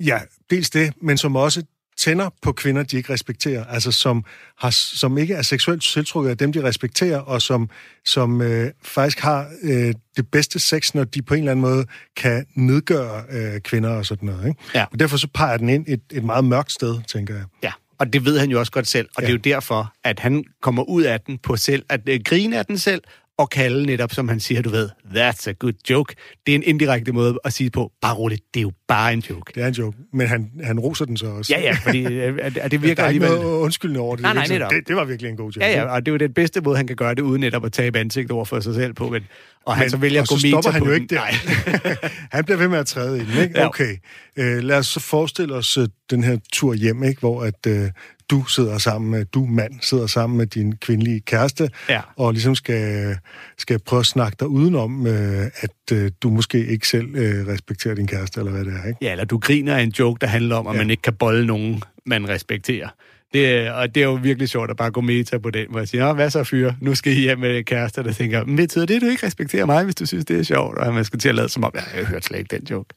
Ja, 0.00 0.20
dels 0.50 0.70
det, 0.70 0.92
men 1.02 1.18
som 1.18 1.36
også 1.36 1.62
tænder 1.96 2.30
på 2.42 2.52
kvinder, 2.52 2.82
de 2.82 2.96
ikke 2.96 3.12
respekterer. 3.12 3.64
Altså 3.64 3.92
som, 3.92 4.24
har, 4.58 4.70
som 4.70 5.18
ikke 5.18 5.34
er 5.34 5.42
seksuelt 5.42 5.82
tiltrukket 5.82 6.30
af 6.30 6.38
dem, 6.38 6.52
de 6.52 6.62
respekterer, 6.62 7.18
og 7.18 7.42
som, 7.42 7.70
som 8.04 8.42
øh, 8.42 8.70
faktisk 8.82 9.20
har 9.20 9.50
øh, 9.62 9.94
det 10.16 10.30
bedste 10.32 10.58
sex, 10.58 10.94
når 10.94 11.04
de 11.04 11.22
på 11.22 11.34
en 11.34 11.40
eller 11.40 11.52
anden 11.52 11.60
måde 11.60 11.86
kan 12.16 12.46
nedgøre 12.54 13.22
øh, 13.30 13.60
kvinder 13.60 13.90
og 13.90 14.06
sådan 14.06 14.26
noget. 14.26 14.48
Ikke? 14.48 14.60
Ja. 14.74 14.84
Og 14.92 15.00
derfor 15.00 15.16
så 15.16 15.28
peger 15.34 15.56
den 15.56 15.68
ind 15.68 15.84
et, 15.88 16.00
et 16.12 16.24
meget 16.24 16.44
mørkt 16.44 16.72
sted, 16.72 17.00
tænker 17.08 17.34
jeg. 17.34 17.44
Ja, 17.62 17.72
og 17.98 18.12
det 18.12 18.24
ved 18.24 18.38
han 18.38 18.50
jo 18.50 18.58
også 18.58 18.72
godt 18.72 18.86
selv, 18.86 19.08
og 19.16 19.22
ja. 19.22 19.26
det 19.26 19.32
er 19.32 19.36
jo 19.50 19.54
derfor, 19.54 19.92
at 20.04 20.20
han 20.20 20.44
kommer 20.62 20.82
ud 20.82 21.02
af 21.02 21.20
den 21.20 21.38
på 21.38 21.56
selv, 21.56 21.84
at 21.88 22.00
øh, 22.06 22.20
grine 22.24 22.58
af 22.58 22.66
den 22.66 22.78
selv, 22.78 23.02
og 23.38 23.50
kalde 23.50 23.86
netop, 23.86 24.12
som 24.12 24.28
han 24.28 24.40
siger, 24.40 24.62
du 24.62 24.70
ved, 24.70 24.88
that's 25.14 25.48
a 25.48 25.52
good 25.52 25.72
joke. 25.90 26.14
Det 26.46 26.52
er 26.52 26.56
en 26.56 26.62
indirekte 26.62 27.12
måde 27.12 27.38
at 27.44 27.52
sige 27.52 27.70
på, 27.70 27.92
bare 28.02 28.14
roligt, 28.14 28.42
det 28.54 28.60
er 28.60 28.62
jo 28.62 28.72
bare 28.88 29.12
en 29.12 29.18
joke. 29.30 29.52
Det 29.54 29.62
er 29.62 29.66
en 29.66 29.72
joke, 29.74 29.96
men 30.12 30.26
han, 30.26 30.50
han 30.64 30.80
roser 30.80 31.04
den 31.04 31.16
så 31.16 31.26
også. 31.26 31.52
Ja, 31.56 31.60
ja, 31.62 31.72
fordi 31.82 32.04
øh, 32.14 32.38
at, 32.42 32.56
at 32.58 32.70
det 32.70 32.70
Der 32.72 32.78
virker 32.78 33.02
er 33.04 33.08
ikke 33.08 33.24
alligevel... 33.26 33.44
noget 33.46 33.58
undskyldende 33.60 34.00
over 34.00 34.16
det. 34.16 34.22
Nej, 34.22 34.32
Det 34.32 34.48
nej, 34.48 34.58
netop. 34.58 34.70
det, 34.70 34.88
det 34.88 34.96
var 34.96 35.04
virkelig 35.04 35.30
en 35.30 35.36
god 35.36 35.50
joke. 35.52 35.66
Ja, 35.66 35.72
ja, 35.72 35.84
og 35.84 36.06
det 36.06 36.10
er 36.10 36.14
jo 36.14 36.18
den 36.18 36.32
bedste 36.34 36.60
måde, 36.60 36.76
han 36.76 36.86
kan 36.86 36.96
gøre 36.96 37.14
det, 37.14 37.22
uden 37.22 37.40
netop 37.40 37.64
at 37.64 37.72
tabe 37.72 37.98
ansigt 37.98 38.30
over 38.30 38.44
for 38.44 38.60
sig 38.60 38.74
selv 38.74 38.92
på. 38.94 39.08
Men, 39.08 39.22
og 39.66 39.76
han 39.76 39.84
Men- 39.84 39.90
så 39.90 39.96
vælger 39.96 40.22
at 40.22 40.28
gå 40.28 40.36
så 40.38 40.48
stopper 40.48 40.70
han 40.70 40.82
jo 40.84 40.92
ikke 40.92 41.06
der. 41.06 41.20
Han 42.36 42.44
bliver 42.44 42.58
ved 42.58 42.68
med 42.68 42.78
at 42.78 42.86
træde 42.86 43.16
i 43.22 43.24
den, 43.24 43.42
ikke? 43.42 43.58
Ja. 43.58 43.66
Okay. 43.66 43.96
Øh, 44.36 44.62
lad 44.62 44.76
os 44.78 44.86
så 44.86 45.00
forestille 45.00 45.54
os 45.54 45.76
øh, 45.76 45.88
den 46.10 46.24
her 46.24 46.38
tur 46.52 46.74
hjem, 46.74 47.02
ikke? 47.02 47.20
Hvor 47.20 47.42
at 47.42 47.66
øh, 47.66 47.90
du 48.30 48.44
sidder 48.44 48.78
sammen 48.78 49.10
med, 49.10 49.24
du 49.24 49.44
mand 49.44 49.72
sidder 49.82 50.06
sammen 50.06 50.36
med 50.38 50.46
din 50.46 50.76
kvindelige 50.76 51.20
kæreste, 51.20 51.70
Ja. 51.88 52.00
og 52.16 52.32
ligesom 52.32 52.54
skal, 52.54 53.16
skal 53.58 53.78
prøve 53.78 54.00
at 54.00 54.06
snakke 54.06 54.36
dig 54.40 54.48
udenom, 54.48 55.06
øh, 55.06 55.46
at 55.60 55.70
øh, 55.92 56.10
du 56.22 56.30
måske 56.30 56.66
ikke 56.66 56.88
selv 56.88 57.16
øh, 57.16 57.46
respekterer 57.46 57.94
din 57.94 58.06
kæreste, 58.06 58.40
eller 58.40 58.52
hvad 58.52 58.64
det 58.64 58.72
er, 58.84 58.88
ikke? 58.88 58.98
Ja, 59.02 59.10
eller 59.12 59.24
du 59.24 59.38
griner 59.38 59.76
af 59.76 59.82
en 59.82 59.90
joke, 59.98 60.18
der 60.20 60.26
handler 60.26 60.56
om, 60.56 60.66
at 60.66 60.74
Ja. 60.74 60.78
man 60.78 60.90
ikke 60.90 61.02
kan 61.02 61.14
bolle 61.14 61.46
nogen, 61.46 61.82
man 62.06 62.28
respekterer. 62.28 62.88
Det, 63.34 63.70
og 63.70 63.94
det 63.94 64.00
er 64.00 64.04
jo 64.04 64.14
virkelig 64.14 64.48
sjovt 64.48 64.70
at 64.70 64.76
bare 64.76 64.90
gå 64.90 65.00
meta 65.00 65.38
på 65.38 65.50
den, 65.50 65.66
hvor 65.70 65.78
jeg 65.78 65.88
siger, 65.88 66.06
"Nå, 66.06 66.12
hvad 66.12 66.30
så 66.30 66.44
fyre, 66.44 66.76
nu 66.80 66.94
skal 66.94 67.12
I 67.12 67.20
hjem 67.20 67.38
med 67.38 67.64
kærester, 67.64 68.02
der 68.02 68.12
tænker, 68.12 68.44
men 68.44 68.56
betyder 68.56 68.86
det, 68.86 68.94
at 68.94 69.02
du 69.02 69.06
ikke 69.06 69.26
respekterer 69.26 69.66
mig, 69.66 69.84
hvis 69.84 69.94
du 69.94 70.06
synes, 70.06 70.24
det 70.24 70.38
er 70.38 70.42
sjovt? 70.42 70.78
Og 70.78 70.94
man 70.94 71.04
skal 71.04 71.18
til 71.18 71.28
at 71.28 71.34
lade 71.34 71.48
som 71.48 71.64
om, 71.64 71.72
"Ja, 71.74 71.80
jeg 71.96 72.06
har 72.06 72.12
hørt 72.12 72.24
slet 72.24 72.38
ikke 72.38 72.56
den 72.56 72.66
joke. 72.70 72.94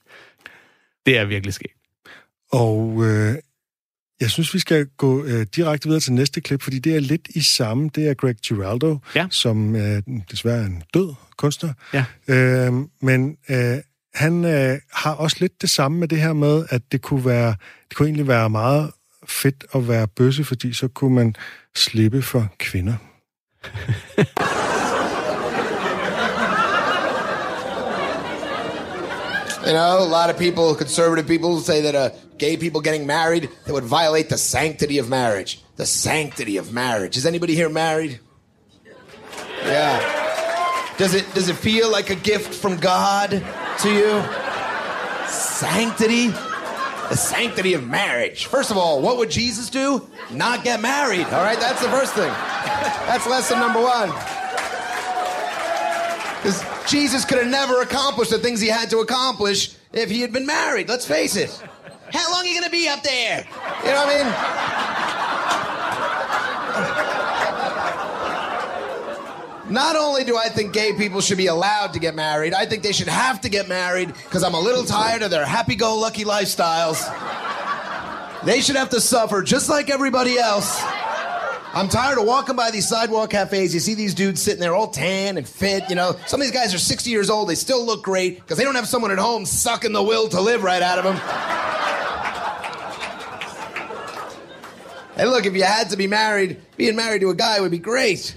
Det 1.06 1.18
er 1.18 1.26
virkelig 1.26 1.54
sket. 1.54 1.72
Og 2.52 3.04
øh, 3.06 3.36
jeg 4.22 4.30
synes, 4.32 4.54
vi 4.54 4.60
skal 4.60 4.86
gå 4.98 5.24
øh, 5.26 5.46
direkte 5.56 5.88
videre 5.88 6.02
til 6.02 6.14
næste 6.14 6.42
klip, 6.42 6.62
fordi 6.62 6.80
det 6.80 6.96
er 6.96 7.00
lidt 7.00 7.28
i 7.30 7.42
samme. 7.42 7.90
Det 7.96 8.08
er 8.08 8.14
Greg 8.14 8.36
Giraldo, 8.36 8.98
Ja. 9.16 9.28
som 9.30 9.76
øh, 9.76 10.02
desværre 10.32 10.62
er 10.62 10.66
en 10.66 10.84
død 10.94 11.14
kunstner. 11.38 11.74
Ja. 11.94 12.06
Øh, 12.28 12.74
men 13.02 13.38
øh, 13.50 13.78
han 14.14 14.46
øh, 14.46 14.78
har 14.94 15.14
også 15.14 15.38
lidt 15.40 15.62
det 15.62 15.70
samme 15.70 16.00
med 16.00 16.08
det 16.08 16.22
her 16.22 16.34
med, 16.34 16.66
at 16.70 16.82
det 16.92 17.02
kunne 17.02 17.26
være, 17.26 17.56
det 17.90 17.98
kunne 17.98 18.08
egentlig 18.08 18.28
være 18.28 18.50
meget 18.50 18.92
fedt 19.28 19.66
at 19.76 19.88
være 19.88 20.08
bøsse, 20.08 20.44
fordi 20.44 20.74
så 20.74 20.88
kunne 20.88 21.16
man 21.16 21.36
slippe 21.76 22.22
for 22.22 22.48
kvinder. 22.60 22.96
You 29.68 29.74
know, 29.74 30.02
a 30.02 30.06
lot 30.08 30.30
of 30.30 30.40
people, 30.40 30.74
conservative 30.76 31.28
people, 31.28 31.60
say 31.60 31.82
that 31.82 31.94
uh, 31.94 32.12
gay 32.38 32.56
people 32.56 32.80
getting 32.80 33.06
married, 33.06 33.50
that 33.66 33.74
would 33.74 33.84
violate 33.84 34.30
the 34.30 34.38
sanctity 34.38 34.98
of 34.98 35.10
marriage. 35.10 35.62
The 35.76 35.86
sanctity 35.86 36.56
of 36.56 36.72
marriage. 36.72 37.18
Is 37.18 37.26
anybody 37.26 37.54
here 37.54 37.68
married? 37.68 38.22
Yeah. 39.64 40.96
Does 40.98 41.14
it 41.14 41.26
does 41.34 41.50
it 41.50 41.58
feel 41.58 41.92
like 41.92 42.10
a 42.10 42.16
gift 42.16 42.54
from 42.54 42.78
God 42.78 43.30
to 43.32 43.92
you? 43.92 44.24
Sanctity? 45.28 46.28
The 46.28 47.18
sanctity 47.18 47.74
of 47.74 47.86
marriage. 47.86 48.46
First 48.46 48.72
of 48.72 48.78
all, 48.78 49.02
what 49.02 49.18
would 49.18 49.30
Jesus 49.30 49.70
do? 49.70 50.08
Not 50.32 50.64
get 50.64 50.82
married. 50.82 51.26
All 51.26 51.44
right, 51.44 51.60
that's 51.60 51.82
the 51.82 51.90
first 51.90 52.14
thing. 52.14 52.32
That's 53.08 53.28
lesson 53.28 53.60
number 53.60 53.82
one. 53.82 54.12
Because 56.48 56.90
Jesus 56.90 57.26
could 57.26 57.40
have 57.40 57.50
never 57.50 57.82
accomplished 57.82 58.32
the 58.32 58.40
things 58.40 58.62
he 58.62 58.70
had 58.70 58.90
to 58.92 59.00
accomplish 59.00 59.76
if 59.92 60.10
he 60.10 60.22
had 60.22 60.32
been 60.32 60.46
married. 60.46 60.88
Let's 60.88 61.06
face 61.06 61.36
it. 61.36 61.50
How 62.14 62.32
long 62.32 62.46
are 62.46 62.48
you 62.48 62.54
going 62.54 62.64
to 62.64 62.70
be 62.72 62.88
up 62.88 63.04
there? 63.04 63.46
You 63.84 63.90
know 63.90 64.06
what 64.06 64.16
I 64.16 64.24
mean? 69.66 69.74
Not 69.74 69.98
only 69.98 70.24
do 70.24 70.38
I 70.38 70.48
think 70.48 70.72
gay 70.72 70.94
people 70.94 71.20
should 71.20 71.38
be 71.38 71.48
allowed 71.48 71.92
to 71.92 72.00
get 72.00 72.16
married, 72.16 72.54
I 72.54 72.66
think 72.66 72.82
they 72.82 72.94
should 72.94 73.10
have 73.10 73.42
to 73.42 73.50
get 73.50 73.68
married 73.68 74.14
because 74.14 74.42
I'm 74.42 74.54
a 74.54 74.62
little 74.62 74.86
tired 74.86 75.24
of 75.24 75.32
their 75.32 75.46
happy 75.46 75.76
go 75.76 75.98
lucky 75.98 76.24
lifestyles. 76.24 77.04
They 78.46 78.62
should 78.62 78.78
have 78.78 78.92
to 78.92 79.02
suffer 79.02 79.44
just 79.44 79.68
like 79.68 79.90
everybody 79.90 80.38
else. 80.38 80.82
I'm 81.78 81.90
tired 81.90 82.18
of 82.18 82.26
walking 82.26 82.56
by 82.56 82.72
these 82.72 82.88
sidewalk 82.88 83.30
cafes. 83.30 83.72
You 83.72 83.80
see 83.80 83.94
these 83.94 84.16
dudes 84.16 84.42
sitting 84.42 84.60
there 84.60 84.74
all 84.74 84.88
tan 84.88 85.38
and 85.38 85.48
fit. 85.48 85.84
You 85.90 85.96
know, 85.96 86.16
some 86.26 86.42
of 86.42 86.48
these 86.48 86.52
guys 86.52 86.74
are 86.74 86.80
60 86.80 87.12
years 87.12 87.30
old. 87.30 87.50
They 87.50 87.54
still 87.54 87.86
look 87.86 88.04
great 88.04 88.38
because 88.38 88.58
they 88.58 88.64
don't 88.64 88.74
have 88.74 88.88
someone 88.88 89.12
at 89.12 89.20
home 89.20 89.46
sucking 89.46 89.94
the 89.94 90.02
will 90.02 90.28
to 90.30 90.42
live 90.42 90.64
right 90.64 90.82
out 90.82 90.98
of 90.98 91.04
them. 91.04 91.18
hey, 95.18 95.28
look, 95.28 95.46
if 95.46 95.54
you 95.54 95.66
had 95.66 95.92
to 95.92 95.98
be 95.98 96.08
married, 96.08 96.60
being 96.78 96.96
married 96.96 97.22
to 97.22 97.30
a 97.30 97.36
guy 97.36 97.60
would 97.60 97.70
be 97.70 97.78
great. 97.78 98.36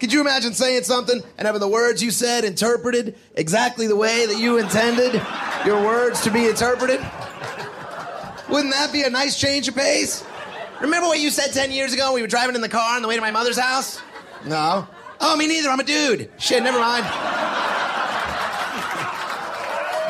Could 0.00 0.12
you 0.12 0.20
imagine 0.20 0.52
saying 0.52 0.82
something 0.82 1.22
and 1.38 1.46
having 1.46 1.60
the 1.60 1.68
words 1.68 2.02
you 2.02 2.10
said 2.10 2.42
interpreted 2.42 3.16
exactly 3.36 3.86
the 3.86 3.94
way 3.94 4.26
that 4.26 4.40
you 4.40 4.58
intended 4.58 5.22
your 5.64 5.80
words 5.80 6.22
to 6.22 6.32
be 6.32 6.48
interpreted? 6.48 6.98
Wouldn't 8.50 8.74
that 8.74 8.90
be 8.92 9.04
a 9.04 9.10
nice 9.10 9.38
change 9.38 9.68
of 9.68 9.76
pace? 9.76 10.24
Remember 10.80 11.08
what 11.08 11.18
you 11.18 11.30
said 11.30 11.52
10 11.52 11.72
years 11.72 11.92
ago 11.92 12.12
we 12.12 12.22
were 12.22 12.28
driving 12.28 12.54
in 12.54 12.60
the 12.60 12.68
car 12.68 12.96
on 12.96 13.02
the 13.02 13.08
way 13.08 13.16
to 13.16 13.20
my 13.20 13.30
mother's 13.30 13.58
house? 13.58 14.00
No. 14.44 14.86
Oh, 15.20 15.36
me 15.36 15.48
neither. 15.48 15.68
I'm 15.68 15.80
a 15.80 15.84
dude. 15.84 16.30
Shit, 16.38 16.62
never 16.62 16.78
mind. 16.78 17.04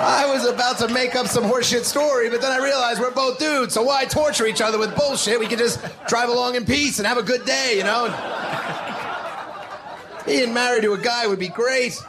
I 0.01 0.27
was 0.33 0.47
about 0.47 0.79
to 0.79 0.89
make 0.89 1.17
up 1.17 1.27
some 1.27 1.43
horseshit 1.43 1.85
story, 1.85 2.31
but 2.31 2.41
then 2.41 2.53
I 2.53 2.63
realized 2.63 3.01
we're 3.01 3.11
both 3.11 3.41
dudes, 3.41 3.75
so 3.75 3.83
why 3.83 4.05
torture 4.05 4.47
each 4.47 4.61
other 4.61 4.79
with 4.79 4.95
bullshit? 4.95 5.41
We 5.41 5.49
can 5.49 5.59
just 5.59 5.81
drive 6.07 6.29
along 6.29 6.55
in 6.55 6.65
peace 6.65 6.99
and 6.99 7.07
have 7.07 7.19
a 7.19 7.23
good 7.23 7.45
day, 7.45 7.75
you 7.77 7.83
know? 7.83 8.07
Being 10.25 10.55
married 10.55 10.83
to 10.83 10.93
a 10.93 10.99
guy 10.99 11.27
would 11.27 11.41
be 11.41 11.49
great, 11.49 12.01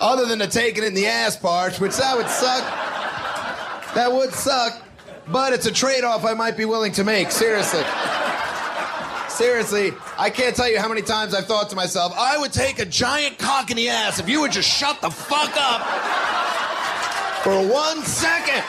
other 0.00 0.24
than 0.24 0.38
the 0.38 0.46
taking 0.46 0.82
in 0.82 0.94
the 0.94 1.08
ass 1.08 1.36
part, 1.36 1.78
which 1.78 1.96
that 1.98 2.16
would 2.16 2.28
suck. 2.28 2.64
That 3.94 4.10
would 4.10 4.32
suck, 4.32 4.80
but 5.32 5.52
it's 5.52 5.66
a 5.66 5.72
trade 5.72 6.04
off 6.04 6.24
I 6.24 6.34
might 6.34 6.56
be 6.56 6.64
willing 6.64 6.92
to 6.92 7.04
make, 7.04 7.30
seriously. 7.30 7.82
Seriously, 9.28 9.92
I 10.18 10.28
can't 10.28 10.54
tell 10.54 10.70
you 10.70 10.78
how 10.78 10.88
many 10.88 11.02
times 11.02 11.34
I've 11.34 11.46
thought 11.46 11.70
to 11.70 11.76
myself, 11.76 12.12
I 12.16 12.36
would 12.36 12.52
take 12.52 12.78
a 12.78 12.84
giant 12.84 13.38
cock 13.38 13.70
in 13.70 13.76
the 13.76 13.88
ass 13.88 14.18
if 14.20 14.28
you 14.28 14.40
would 14.42 14.52
just 14.52 14.68
shut 14.68 15.00
the 15.00 15.10
fuck 15.10 15.56
up 15.56 15.80
for 17.42 17.56
one 17.72 18.02
second. 18.02 18.62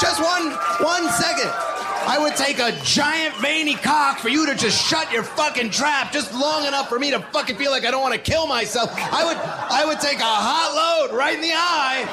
Just 0.00 0.20
one 0.20 0.50
one 0.80 1.08
second. 1.12 1.73
I 2.06 2.18
would 2.18 2.36
take 2.36 2.58
a 2.58 2.72
giant 2.82 3.34
veiny 3.36 3.74
cock 3.74 4.18
for 4.18 4.28
you 4.28 4.46
to 4.46 4.54
just 4.54 4.80
shut 4.86 5.10
your 5.10 5.22
fucking 5.22 5.70
trap 5.70 6.12
just 6.12 6.34
long 6.34 6.66
enough 6.66 6.88
for 6.88 6.98
me 6.98 7.10
to 7.10 7.18
fucking 7.18 7.56
feel 7.56 7.70
like 7.70 7.86
I 7.86 7.90
don't 7.90 8.02
want 8.02 8.14
to 8.14 8.20
kill 8.20 8.46
myself. 8.46 8.90
I 8.94 9.24
would 9.24 9.36
I 9.36 9.84
would 9.86 10.00
take 10.00 10.18
a 10.18 10.22
hot 10.22 11.08
load 11.10 11.16
right 11.16 11.34
in 11.34 11.40
the 11.40 11.52
eye 11.52 12.04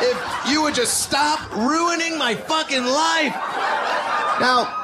if 0.00 0.52
you 0.52 0.62
would 0.62 0.74
just 0.74 1.02
stop 1.02 1.50
ruining 1.56 2.16
my 2.16 2.34
fucking 2.34 2.84
life. 2.84 3.34
Now, 4.40 4.78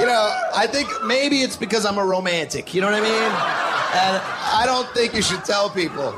you 0.00 0.06
know, 0.06 0.32
I 0.54 0.66
think 0.66 0.88
maybe 1.04 1.42
it's 1.42 1.56
because 1.56 1.86
I'm 1.86 1.98
a 1.98 2.04
romantic. 2.04 2.74
You 2.74 2.80
know 2.80 2.90
what 2.90 2.96
I 2.96 3.00
mean? 3.00 3.32
And 3.90 4.22
I 4.52 4.64
don't 4.66 4.88
think 4.90 5.14
you 5.14 5.22
should 5.22 5.44
tell 5.44 5.70
people 5.70 6.12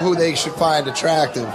who 0.00 0.14
they 0.14 0.34
should 0.36 0.56
find 0.58 0.88
attractive. 0.88 1.48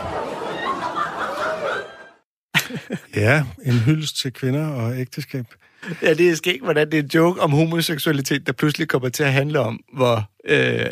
Ja, 3.15 3.43
en 3.65 3.73
hyldest 3.73 4.17
til 4.17 4.33
kvinder 4.33 4.67
og 4.67 4.99
ægteskab. 4.99 5.45
Ja, 6.01 6.13
det 6.13 6.29
er 6.29 6.35
skægt, 6.35 6.63
hvordan 6.63 6.91
det 6.91 6.99
er 6.99 7.03
en 7.03 7.09
joke 7.13 7.41
om 7.41 7.51
homoseksualitet, 7.51 8.47
der 8.47 8.53
pludselig 8.53 8.87
kommer 8.87 9.09
til 9.09 9.23
at 9.23 9.33
handle 9.33 9.59
om, 9.59 9.79
hvor, 9.93 10.29
øh, 10.47 10.85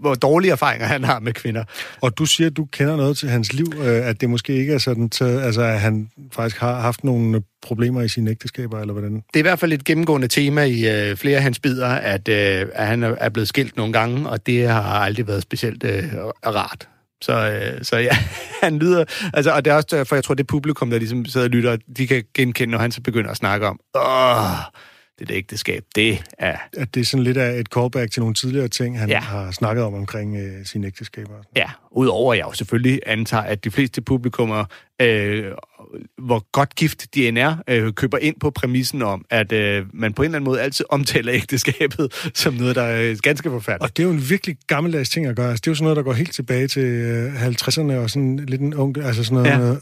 hvor 0.00 0.14
dårlige 0.14 0.52
erfaringer 0.52 0.86
han 0.86 1.04
har 1.04 1.20
med 1.20 1.32
kvinder. 1.32 1.64
Og 2.00 2.18
du 2.18 2.26
siger, 2.26 2.50
at 2.50 2.56
du 2.56 2.64
kender 2.64 2.96
noget 2.96 3.16
til 3.16 3.28
hans 3.28 3.52
liv, 3.52 3.72
øh, 3.78 4.08
at 4.08 4.20
det 4.20 4.30
måske 4.30 4.52
ikke 4.52 4.74
er 4.74 4.78
sådan, 4.78 5.08
taget, 5.08 5.42
altså 5.42 5.62
at 5.62 5.80
han 5.80 6.10
faktisk 6.32 6.60
har 6.60 6.80
haft 6.80 7.04
nogle 7.04 7.42
problemer 7.62 8.02
i 8.02 8.08
sine 8.08 8.30
ægteskaber, 8.30 8.80
eller 8.80 8.92
hvordan? 8.92 9.14
Det 9.14 9.22
er 9.34 9.38
i 9.38 9.42
hvert 9.42 9.58
fald 9.58 9.72
et 9.72 9.84
gennemgående 9.84 10.28
tema 10.28 10.62
i 10.62 10.88
øh, 10.88 11.16
flere 11.16 11.36
af 11.36 11.42
hans 11.42 11.58
bidder, 11.58 11.88
at, 11.88 12.28
øh, 12.28 12.66
at 12.72 12.86
han 12.86 13.02
er 13.02 13.28
blevet 13.28 13.48
skilt 13.48 13.76
nogle 13.76 13.92
gange, 13.92 14.28
og 14.28 14.46
det 14.46 14.68
har 14.68 14.82
aldrig 14.82 15.26
været 15.26 15.42
specielt 15.42 15.84
øh, 15.84 16.04
rart. 16.46 16.88
Så, 17.22 17.50
øh, 17.50 17.84
så 17.84 17.96
ja, 17.96 18.16
han 18.62 18.78
lyder... 18.78 19.04
Altså, 19.34 19.52
og 19.52 19.64
det 19.64 19.70
er 19.70 19.74
også 19.74 19.88
derfor, 19.90 20.16
jeg 20.16 20.24
tror, 20.24 20.34
det 20.34 20.46
publikum, 20.46 20.90
der 20.90 20.98
ligesom 20.98 21.24
sidder 21.24 21.46
og 21.46 21.50
lytter, 21.50 21.76
de 21.96 22.06
kan 22.06 22.24
genkende, 22.34 22.70
når 22.70 22.78
han 22.78 22.92
så 22.92 23.00
begynder 23.00 23.30
at 23.30 23.36
snakke 23.36 23.66
om, 23.66 23.80
åh, 23.94 24.02
det 25.18 25.28
der 25.28 25.36
ægteskab, 25.36 25.84
det 25.94 26.24
er... 26.38 26.56
At 26.76 26.94
det 26.94 27.00
er 27.00 27.04
sådan 27.04 27.24
lidt 27.24 27.36
af 27.36 27.58
et 27.58 27.66
callback 27.66 28.12
til 28.12 28.20
nogle 28.20 28.34
tidligere 28.34 28.68
ting, 28.68 28.98
han 28.98 29.08
ja. 29.08 29.20
har 29.20 29.50
snakket 29.50 29.84
om 29.84 29.94
omkring 29.94 30.36
øh, 30.36 30.66
sine 30.66 30.86
ægteskaber. 30.86 31.34
Ja, 31.56 31.70
udover 31.90 32.32
at 32.32 32.38
jeg 32.38 32.46
jo 32.46 32.52
selvfølgelig 32.52 33.00
antager, 33.06 33.42
at 33.42 33.64
de 33.64 33.70
fleste 33.70 34.02
publikummer, 34.02 34.64
øh, 35.02 35.44
hvor 36.18 36.44
godt 36.52 36.74
gift 36.74 37.14
de 37.14 37.28
end 37.28 37.38
er, 37.38 37.56
øh, 37.68 37.92
køber 37.92 38.18
ind 38.18 38.34
på 38.40 38.50
præmissen 38.50 39.02
om, 39.02 39.24
at 39.30 39.52
øh, 39.52 39.86
man 39.92 40.12
på 40.12 40.22
en 40.22 40.26
eller 40.26 40.36
anden 40.38 40.44
måde 40.50 40.60
altid 40.60 40.84
omtaler 40.88 41.32
ægteskabet 41.34 42.12
som 42.34 42.54
noget, 42.54 42.76
der 42.76 42.82
er 42.82 43.14
ganske 43.22 43.50
forfærdeligt. 43.50 43.82
Og 43.90 43.96
det 43.96 44.02
er 44.02 44.06
jo 44.06 44.12
en 44.14 44.30
virkelig 44.30 44.56
gammeldags 44.66 45.10
ting 45.10 45.26
at 45.26 45.36
gøre. 45.36 45.48
Altså, 45.50 45.60
det 45.60 45.66
er 45.66 45.70
jo 45.70 45.74
sådan 45.74 45.84
noget, 45.84 45.96
der 45.96 46.02
går 46.02 46.12
helt 46.12 46.32
tilbage 46.34 46.68
til 46.68 46.82
øh, 46.84 47.46
50'erne, 47.46 47.92
og 47.92 48.10
sådan 48.10 48.36
lidt 48.36 48.60
en 48.60 48.74
ung, 48.74 48.98
altså 48.98 49.24
sådan 49.24 49.34
noget 49.36 49.50
Ja. 49.50 49.58
med, 49.58 49.76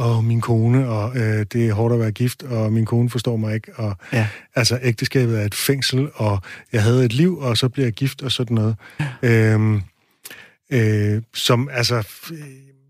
åh, 0.00 0.18
åh, 0.18 0.24
min 0.24 0.40
kone, 0.40 0.88
og 0.88 1.16
øh, 1.16 1.46
det 1.52 1.68
er 1.68 1.72
hårdt 1.72 1.94
at 1.94 2.00
være 2.00 2.10
gift, 2.12 2.42
og 2.42 2.72
min 2.72 2.84
kone 2.84 3.10
forstår 3.10 3.36
mig 3.36 3.54
ikke, 3.54 3.72
og 3.76 3.96
Ja. 4.12 4.26
altså 4.54 4.78
ægteskabet 4.82 5.40
er 5.40 5.44
et 5.44 5.54
fængsel, 5.54 6.08
og 6.14 6.38
jeg 6.72 6.82
havde 6.82 7.04
et 7.04 7.12
liv, 7.12 7.38
og 7.38 7.56
så 7.56 7.68
bliver 7.68 7.86
jeg 7.86 7.92
gift, 7.92 8.22
og 8.22 8.32
sådan 8.32 8.54
noget. 8.54 8.76
Øhm, 9.22 9.80
øh, 10.72 11.22
som, 11.34 11.68
altså, 11.72 12.08
øh, 12.32 12.38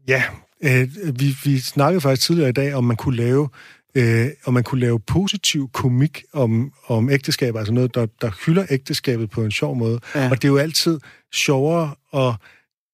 ja, 0.09 0.22
øh, 0.62 0.89
vi, 1.20 1.37
vi 1.45 1.59
snakkede 1.59 2.01
faktisk 2.01 2.26
tidligere 2.26 2.49
i 2.49 2.53
dag, 2.53 2.74
om 2.74 2.85
man 2.85 2.97
kunne 2.97 3.16
lave 3.16 3.49
øh, 3.95 4.29
om 4.45 4.55
man 4.55 4.64
kunne 4.64 4.81
lave 4.81 5.01
positiv 5.01 5.70
komik 5.72 6.24
om, 6.33 6.72
om 6.87 7.11
ægteskab, 7.11 7.57
altså 7.57 7.72
noget, 7.72 7.95
der, 7.95 8.07
der 8.20 8.31
hylder 8.47 8.66
ægteskabet 8.70 9.31
på 9.31 9.45
en 9.45 9.51
sjov 9.51 9.76
måde. 9.76 10.01
Ja. 10.14 10.31
Og 10.31 10.43
det 10.43 10.45
er 10.45 10.53
jo 10.53 10.57
altid 10.57 11.01
sjovere 11.33 11.95
at 12.14 12.35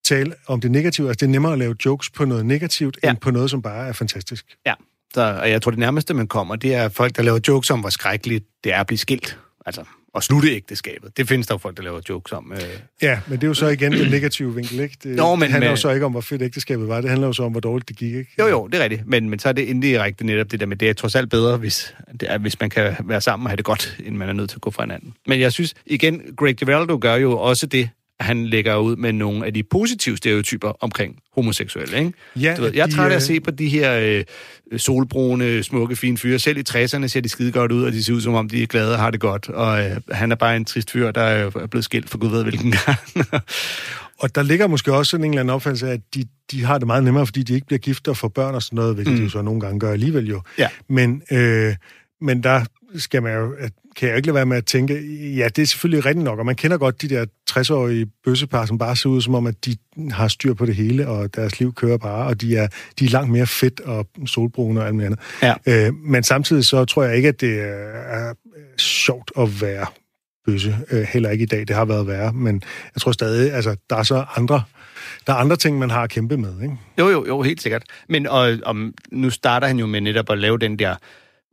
tale 0.05 0.35
om 0.47 0.61
det 0.61 0.71
negative. 0.71 1.09
Altså, 1.09 1.27
det 1.27 1.27
er 1.27 1.33
nemmere 1.33 1.53
at 1.53 1.59
lave 1.59 1.77
jokes 1.85 2.11
på 2.11 2.25
noget 2.25 2.47
negativt, 2.47 2.99
ja. 3.03 3.11
end 3.11 3.19
på 3.19 3.31
noget, 3.31 3.51
som 3.51 3.63
bare 3.63 3.89
er 3.89 3.93
fantastisk. 3.93 4.57
Ja, 4.67 4.75
så, 5.15 5.39
og 5.41 5.51
jeg 5.51 5.63
tror, 5.63 5.71
det 5.71 5.79
nærmeste, 5.79 6.15
man 6.15 6.27
kommer, 6.27 6.57
det 6.57 6.75
er 6.75 6.89
folk, 6.89 7.17
der 7.17 7.23
laver 7.23 7.41
jokes 7.49 7.71
om, 7.71 7.81
hvor 7.81 7.91
skrækkeligt 7.91 8.45
det 8.65 8.73
er 8.73 8.81
at 8.81 8.87
blive 8.87 8.99
skilt. 8.99 9.39
Altså, 9.67 9.85
at 10.17 10.23
slutte 10.23 10.49
ægteskabet. 10.51 11.17
Det 11.17 11.29
findes 11.29 11.47
der 11.47 11.55
jo 11.55 11.59
folk, 11.59 11.77
der 11.77 11.83
laver 11.83 12.01
jokes 12.09 12.33
om. 12.33 12.53
Øh. 12.53 12.61
Ja, 13.03 13.21
men 13.27 13.39
det 13.39 13.45
er 13.45 13.49
jo 13.49 13.55
så 13.55 13.69
igen 13.69 13.93
den 13.93 14.11
negative 14.11 14.55
vinkel, 14.55 14.81
ikke? 14.81 14.97
Det, 15.03 15.17
Nå, 15.17 15.35
men 15.35 15.43
det 15.43 15.51
handler 15.51 15.71
jo 15.71 15.77
så 15.77 15.91
ikke 15.91 16.07
om, 16.07 16.13
hvor 16.13 16.21
fedt 16.21 16.43
ægteskabet 16.43 16.89
var. 16.89 17.01
Det 17.01 17.11
handler 17.11 17.27
jo 17.27 17.33
så 17.33 17.43
om, 17.43 17.53
hvor 17.53 17.61
dårligt 17.61 17.89
det 17.89 17.97
gik, 17.97 18.15
ikke? 18.15 18.31
Jo, 18.39 18.47
jo, 18.47 18.67
det 18.67 18.81
er 18.81 18.83
rigtigt. 18.83 19.03
Men, 19.07 19.31
men 19.31 19.39
så 19.39 19.49
er 19.49 19.53
det 19.53 19.63
indirekte 19.63 20.27
netop 20.27 20.51
det 20.51 20.61
der 20.61 20.67
med, 20.67 20.77
det 20.77 20.89
er 20.89 20.93
trods 20.93 21.15
alt 21.15 21.31
bedre, 21.31 21.57
hvis, 21.57 21.95
det 22.21 22.31
er, 22.31 22.39
hvis 22.39 22.61
man 22.61 22.71
kan 22.71 22.97
være 23.05 23.21
sammen 23.21 23.47
og 23.47 23.51
have 23.51 23.57
det 23.57 23.65
godt, 23.65 23.97
end 24.07 24.17
man 24.17 24.29
er 24.29 24.33
nødt 24.33 24.51
til 24.51 24.57
at 24.57 24.61
gå 24.61 24.71
fra 24.71 24.83
hinanden. 24.83 25.15
Men 25.27 25.41
jeg 25.41 25.53
synes, 25.53 25.75
igen, 25.87 26.23
Greg 26.37 26.57
Giraldo 26.57 26.99
gør 27.01 27.15
jo 27.15 27.39
også 27.39 27.67
det, 27.67 27.89
han 28.21 28.47
lægger 28.47 28.77
ud 28.77 28.97
med 28.97 29.13
nogle 29.13 29.47
af 29.47 29.55
de 29.55 29.63
positive 29.63 30.17
stereotyper 30.17 30.73
omkring 30.81 31.17
homoseksuelle, 31.35 31.99
ikke? 31.99 32.13
Ja, 32.37 32.55
du 32.57 32.63
ved, 32.63 32.73
jeg 32.75 32.83
er 32.83 32.87
de, 32.87 32.93
træt 32.93 33.11
af 33.11 33.17
at 33.17 33.23
øh, 33.23 33.27
se 33.27 33.41
på 33.41 33.51
de 33.51 33.69
her 33.69 34.25
øh, 34.73 34.79
solbrune, 34.79 35.63
smukke, 35.63 35.97
fine 35.97 36.19
fyre. 36.19 36.39
Selv 36.39 36.59
i 36.59 36.63
60'erne 36.69 37.07
ser 37.07 37.21
de 37.21 37.29
skide 37.29 37.53
godt 37.53 37.73
ud, 37.73 37.85
og 37.85 37.93
de 37.93 38.05
ser 38.05 38.13
ud 38.13 38.21
som 38.21 38.35
om, 38.35 38.49
de 38.49 38.63
er 38.63 38.67
glade 38.67 38.93
og 38.93 38.99
har 38.99 39.11
det 39.11 39.21
godt. 39.21 39.49
Og 39.49 39.85
øh, 39.85 39.97
han 40.11 40.33
er 40.33 40.37
bare 40.37 40.57
en 40.57 40.65
trist 40.65 40.91
fyr, 40.91 41.11
der 41.11 41.21
er 41.21 41.67
blevet 41.67 41.85
skilt 41.85 42.11
for 42.11 42.19
gud 42.19 42.31
ved 42.31 42.43
hvilken 42.43 42.75
gang. 42.87 42.99
Og 44.19 44.35
der 44.35 44.43
ligger 44.43 44.67
måske 44.67 44.93
også 44.93 45.11
sådan 45.11 45.25
en 45.25 45.31
eller 45.31 45.41
anden 45.41 45.55
opfattelse 45.55 45.89
af, 45.89 45.93
at 45.93 46.01
de, 46.15 46.25
de 46.51 46.65
har 46.65 46.79
det 46.79 46.87
meget 46.87 47.05
nemmere, 47.05 47.27
fordi 47.27 47.43
de 47.43 47.55
ikke 47.55 47.67
bliver 47.67 47.79
gift 47.79 48.09
og 48.09 48.17
får 48.17 48.29
børn 48.29 48.55
og 48.55 48.63
sådan 48.63 48.77
noget, 48.77 48.95
hvilket 48.95 49.13
mm. 49.13 49.19
de 49.19 49.25
jo 49.25 49.31
så 49.31 49.43
nogle 49.43 49.61
gange 49.61 49.81
gør 49.81 49.93
alligevel 49.93 50.29
jo. 50.29 50.43
Ja. 50.59 50.69
Men, 50.89 51.23
øh, 51.31 51.75
men 52.21 52.43
der 52.43 52.65
skal 52.97 53.23
man 53.23 53.35
jo, 53.35 53.53
at- 53.59 53.73
kan 53.97 54.09
jeg 54.09 54.17
ikke 54.17 54.27
lade 54.27 54.35
være 54.35 54.47
med 54.47 54.57
at 54.57 54.65
tænke, 54.67 54.95
ja, 55.37 55.49
det 55.49 55.63
er 55.63 55.67
selvfølgelig 55.67 56.05
rigtigt 56.05 56.25
nok, 56.25 56.39
og 56.39 56.47
man 56.47 56.55
kender 56.57 56.79
godt 56.79 57.03
de 57.03 57.09
der 57.09 57.25
60-årige 57.51 58.07
bøssepar, 58.25 58.67
som 58.67 58.79
bare 58.79 58.97
ser 58.97 59.09
ud 59.09 59.21
som 59.21 59.35
om, 59.35 59.47
at 59.47 59.65
de 59.65 59.77
har 60.11 60.29
styr 60.29 60.55
på 60.55 60.67
det 60.67 60.75
hele, 60.75 61.09
og 61.09 61.35
deres 61.35 61.61
liv 61.61 61.75
kører 61.75 61.97
bare, 61.99 62.27
og 62.27 62.41
de 62.41 62.57
er, 62.57 62.69
de 62.99 63.05
er 63.05 63.09
langt 63.09 63.31
mere 63.31 63.47
fedt 63.47 63.81
og 63.81 64.07
solbrune 64.27 64.81
og 64.81 64.87
alt 64.87 64.95
muligt 64.95 65.07
andet. 65.43 65.55
Ja. 65.67 65.87
Øh, 65.87 65.95
men 65.95 66.23
samtidig 66.23 66.65
så 66.65 66.85
tror 66.85 67.03
jeg 67.03 67.17
ikke, 67.17 67.29
at 67.29 67.41
det 67.41 67.61
er, 67.61 67.69
er 68.29 68.35
sjovt 68.79 69.31
at 69.39 69.61
være 69.63 69.87
bøsse. 70.47 70.77
Øh, 70.91 71.03
heller 71.03 71.31
ikke 71.31 71.43
i 71.43 71.47
dag, 71.47 71.61
det 71.61 71.77
har 71.77 71.85
været 71.85 72.07
værre, 72.07 72.33
men 72.33 72.63
jeg 72.95 73.01
tror 73.01 73.13
stadig, 73.13 73.53
altså, 73.53 73.77
der 73.91 73.97
er 73.97 74.03
så 74.03 74.25
andre, 74.37 74.63
der 75.27 75.33
er 75.33 75.37
andre 75.37 75.57
ting, 75.57 75.79
man 75.79 75.91
har 75.91 76.03
at 76.03 76.11
kæmpe 76.11 76.37
med, 76.37 76.63
ikke? 76.63 76.77
Jo, 76.99 77.09
jo, 77.09 77.27
jo, 77.27 77.43
helt 77.43 77.63
sikkert. 77.63 77.83
Men 78.09 78.27
og, 78.27 78.59
om, 78.65 78.95
nu 79.13 79.31
starter 79.31 79.67
han 79.67 79.79
jo 79.79 79.87
med 79.87 80.01
netop 80.01 80.31
at 80.31 80.39
lave 80.39 80.59
den 80.59 80.79
der, 80.79 80.95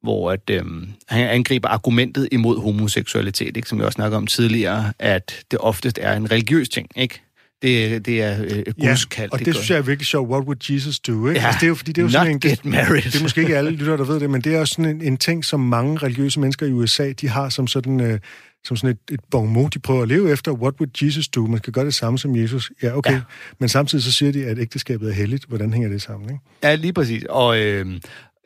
hvor 0.03 0.31
at, 0.31 0.49
øhm, 0.49 0.87
han 1.07 1.29
angriber 1.29 1.67
argumentet 1.67 2.29
imod 2.31 2.59
homoseksualitet, 2.59 3.57
ikke? 3.57 3.69
som 3.69 3.77
jeg 3.77 3.85
også 3.85 3.95
snakkede 3.95 4.17
om 4.17 4.27
tidligere, 4.27 4.93
at 4.99 5.45
det 5.51 5.59
oftest 5.59 5.99
er 6.01 6.13
en 6.13 6.31
religiøs 6.31 6.69
ting, 6.69 6.87
ikke? 6.95 7.21
Det, 7.61 8.05
det 8.05 8.21
er 8.21 8.43
øh, 8.43 8.63
Guds 8.79 9.05
kald. 9.05 9.31
og 9.31 9.39
det, 9.39 9.45
det 9.45 9.55
synes 9.55 9.69
jeg 9.69 9.77
er 9.77 9.81
virkelig 9.81 10.07
sjovt. 10.07 10.29
What 10.29 10.43
would 10.43 10.71
Jesus 10.71 10.99
do? 10.99 11.27
Ikke? 11.27 11.39
Ja, 11.39 11.45
altså, 11.45 11.59
det 11.59 11.63
er 11.63 11.67
jo, 11.67 11.75
fordi 11.75 11.91
det 11.91 12.01
er 12.01 12.05
jo 12.05 12.09
sådan 12.09 12.31
en, 12.31 12.39
get 12.39 12.65
married. 12.65 13.01
Det 13.01 13.15
er 13.15 13.21
måske 13.21 13.41
ikke 13.41 13.57
alle 13.57 13.71
lytter, 13.71 13.97
der 13.97 14.03
ved 14.03 14.19
det, 14.19 14.29
men 14.29 14.41
det 14.41 14.55
er 14.55 14.59
også 14.59 14.73
sådan 14.73 14.95
en, 14.95 15.01
en 15.01 15.17
ting, 15.17 15.45
som 15.45 15.59
mange 15.59 15.97
religiøse 15.97 16.39
mennesker 16.39 16.65
i 16.65 16.71
USA, 16.71 17.11
de 17.11 17.29
har 17.29 17.49
som 17.49 17.67
sådan, 17.67 17.99
øh, 17.99 18.19
som 18.63 18.77
sådan 18.77 18.89
et, 18.89 19.13
et 19.13 19.19
bon 19.31 19.49
mot, 19.49 19.73
de 19.73 19.79
prøver 19.79 20.01
at 20.01 20.07
leve 20.07 20.31
efter. 20.31 20.51
What 20.51 20.73
would 20.79 21.03
Jesus 21.03 21.27
do? 21.27 21.47
Man 21.47 21.57
skal 21.57 21.73
gøre 21.73 21.85
det 21.85 21.93
samme 21.93 22.19
som 22.19 22.35
Jesus. 22.35 22.71
Ja, 22.83 22.97
okay. 22.97 23.11
Ja. 23.11 23.15
Ja. 23.15 23.21
Men 23.59 23.69
samtidig 23.69 24.03
så 24.03 24.11
siger 24.11 24.31
de, 24.31 24.45
at 24.45 24.59
ægteskabet 24.59 25.09
er 25.09 25.13
helligt. 25.13 25.45
Hvordan 25.47 25.73
hænger 25.73 25.89
det 25.89 26.01
sammen? 26.01 26.29
Ikke? 26.29 26.41
Ja, 26.63 26.75
lige 26.75 26.93
præcis. 26.93 27.23
Og, 27.29 27.59
øh, 27.59 27.85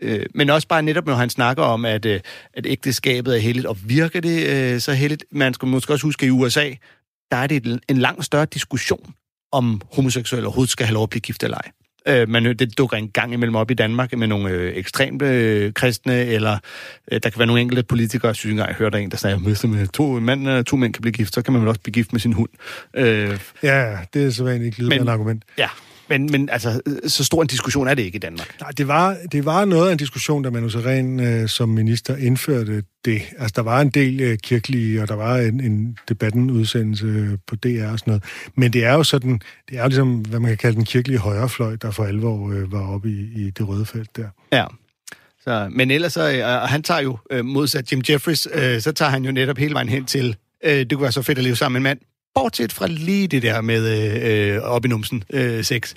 øh, 0.01 0.25
men 0.35 0.49
også 0.49 0.67
bare 0.67 0.81
netop, 0.83 1.05
når 1.05 1.15
han 1.15 1.29
snakker 1.29 1.63
om, 1.63 1.85
at, 1.85 2.05
øh, 2.05 2.19
at 2.53 2.65
ægteskabet 2.67 3.35
er 3.35 3.39
heldigt, 3.39 3.65
og 3.65 3.77
virker 3.85 4.19
det 4.21 4.47
øh, 4.47 4.79
så 4.79 4.93
heldigt? 4.93 5.25
Man 5.31 5.53
skal 5.53 5.67
måske 5.67 5.93
også 5.93 6.07
huske, 6.07 6.23
at 6.23 6.27
i 6.27 6.31
USA, 6.31 6.69
der 7.31 7.37
er 7.37 7.47
det 7.47 7.79
en- 7.89 7.97
langt 7.97 8.25
større 8.25 8.45
diskussion 8.45 9.13
om 9.51 9.81
homoseksuelle 9.93 10.47
overhovedet 10.47 10.71
skal 10.71 10.85
have 10.85 10.93
lov 10.93 11.03
at 11.03 11.09
blive 11.09 11.21
gift 11.21 11.43
eller 11.43 11.57
ej. 11.57 11.71
Øh, 12.07 12.29
man, 12.29 12.45
det 12.45 12.77
dukker 12.77 12.97
en 12.97 13.09
gang 13.09 13.33
imellem 13.33 13.55
op 13.55 13.71
i 13.71 13.73
Danmark 13.73 14.17
med 14.17 14.27
nogle 14.27 14.49
øh, 14.49 14.75
ekstremt 14.75 15.21
øh, 15.21 15.73
kristne, 15.73 16.25
eller 16.25 16.57
øh, 17.11 17.19
der 17.23 17.29
kan 17.29 17.39
være 17.39 17.47
nogle 17.47 17.61
enkelte 17.61 17.83
politikere, 17.83 18.27
jeg 18.27 18.35
synes 18.35 18.51
engang, 18.51 18.67
jeg 18.67 18.75
hørte 18.75 19.01
en, 19.01 19.11
der 19.11 19.17
sagde, 19.17 19.37
hvis 19.37 19.63
med 19.63 19.87
to, 19.87 20.17
en 20.17 20.25
mand, 20.25 20.47
og 20.47 20.65
to 20.65 20.75
mænd 20.75 20.93
kan 20.93 21.01
blive 21.01 21.13
gift, 21.13 21.33
så 21.33 21.41
kan 21.41 21.53
man 21.53 21.61
vel 21.61 21.69
også 21.69 21.81
blive 21.81 21.93
gift 21.93 22.13
med 22.13 22.19
sin 22.19 22.33
hund. 22.33 22.49
Øh, 22.95 23.39
Ja, 23.63 23.97
det 24.13 24.25
er 24.25 24.29
så 24.29 24.43
vanligt 24.43 24.79
et 24.79 25.09
argument. 25.09 25.43
ja, 25.57 25.67
Men, 26.09 26.31
men 26.31 26.49
altså, 26.49 26.81
så 27.07 27.23
stor 27.23 27.41
en 27.41 27.47
diskussion 27.47 27.87
er 27.87 27.93
det 27.93 28.03
ikke 28.03 28.15
i 28.15 28.19
Danmark. 28.19 28.55
Nej, 28.61 28.69
det 28.69 28.87
var, 28.87 29.17
det 29.31 29.45
var 29.45 29.65
noget 29.65 29.87
af 29.87 29.91
en 29.91 29.97
diskussion, 29.97 30.43
da 30.43 30.49
Manu 30.49 30.69
Seren 30.69 31.19
øh, 31.19 31.49
som 31.49 31.69
minister 31.69 32.15
indførte 32.15 32.83
det. 33.05 33.21
Altså, 33.37 33.53
der 33.55 33.61
var 33.61 33.81
en 33.81 33.89
del 33.89 34.21
øh, 34.21 34.37
kirkelige, 34.37 35.01
og 35.01 35.07
der 35.07 35.15
var 35.15 35.37
en, 35.37 35.59
en 35.59 35.97
debatten 36.09 36.51
udsendelse 36.51 37.37
på 37.47 37.55
DR 37.55 37.87
og 37.91 37.99
sådan 37.99 38.11
noget. 38.11 38.23
Men 38.55 38.73
det 38.73 38.85
er 38.85 38.93
jo 38.93 39.03
sådan, 39.03 39.41
det 39.69 39.77
er 39.77 39.81
jo 39.81 39.87
ligesom, 39.87 40.19
hvad 40.19 40.39
man 40.39 40.49
kan 40.49 40.57
kalde 40.57 40.75
den 40.75 40.85
kirkelige 40.85 41.19
højrefløj, 41.19 41.75
der 41.75 41.91
for 41.91 42.03
alvor 42.03 42.51
øh, 42.51 42.71
var 42.71 42.87
oppe 42.93 43.09
i, 43.09 43.45
i 43.45 43.49
det 43.49 43.67
røde 43.67 43.85
felt 43.85 44.15
der. 44.17 44.27
Ja. 44.51 44.65
Så, 45.43 45.67
men 45.71 45.91
ellers, 45.91 46.13
så, 46.13 46.31
øh, 46.31 46.45
og 46.45 46.69
han 46.69 46.83
tager 46.83 47.01
jo 47.01 47.17
øh, 47.31 47.45
modsat 47.45 47.91
Jim 47.91 48.01
Jeffries, 48.09 48.47
øh, 48.53 48.81
så 48.81 48.91
tager 48.91 49.11
han 49.11 49.25
jo 49.25 49.31
netop 49.31 49.57
hele 49.57 49.73
vejen 49.73 49.89
hen 49.89 50.05
til, 50.05 50.35
øh, 50.63 50.71
det 50.71 50.91
kunne 50.91 51.01
være 51.01 51.11
så 51.11 51.21
fedt 51.21 51.37
at 51.37 51.43
leve 51.43 51.55
sammen 51.55 51.83
med 51.83 51.91
en 51.91 51.97
mand, 51.97 51.99
bortset 52.35 52.73
fra 52.73 52.87
lige 52.87 53.27
det 53.27 53.41
der 53.41 53.61
med 53.61 53.81
øh, 53.87 54.55
øh, 54.55 54.61
op 54.61 54.85
i 54.85 54.87
numsen 54.87 55.23
øh, 55.33 55.63
sex. 55.63 55.93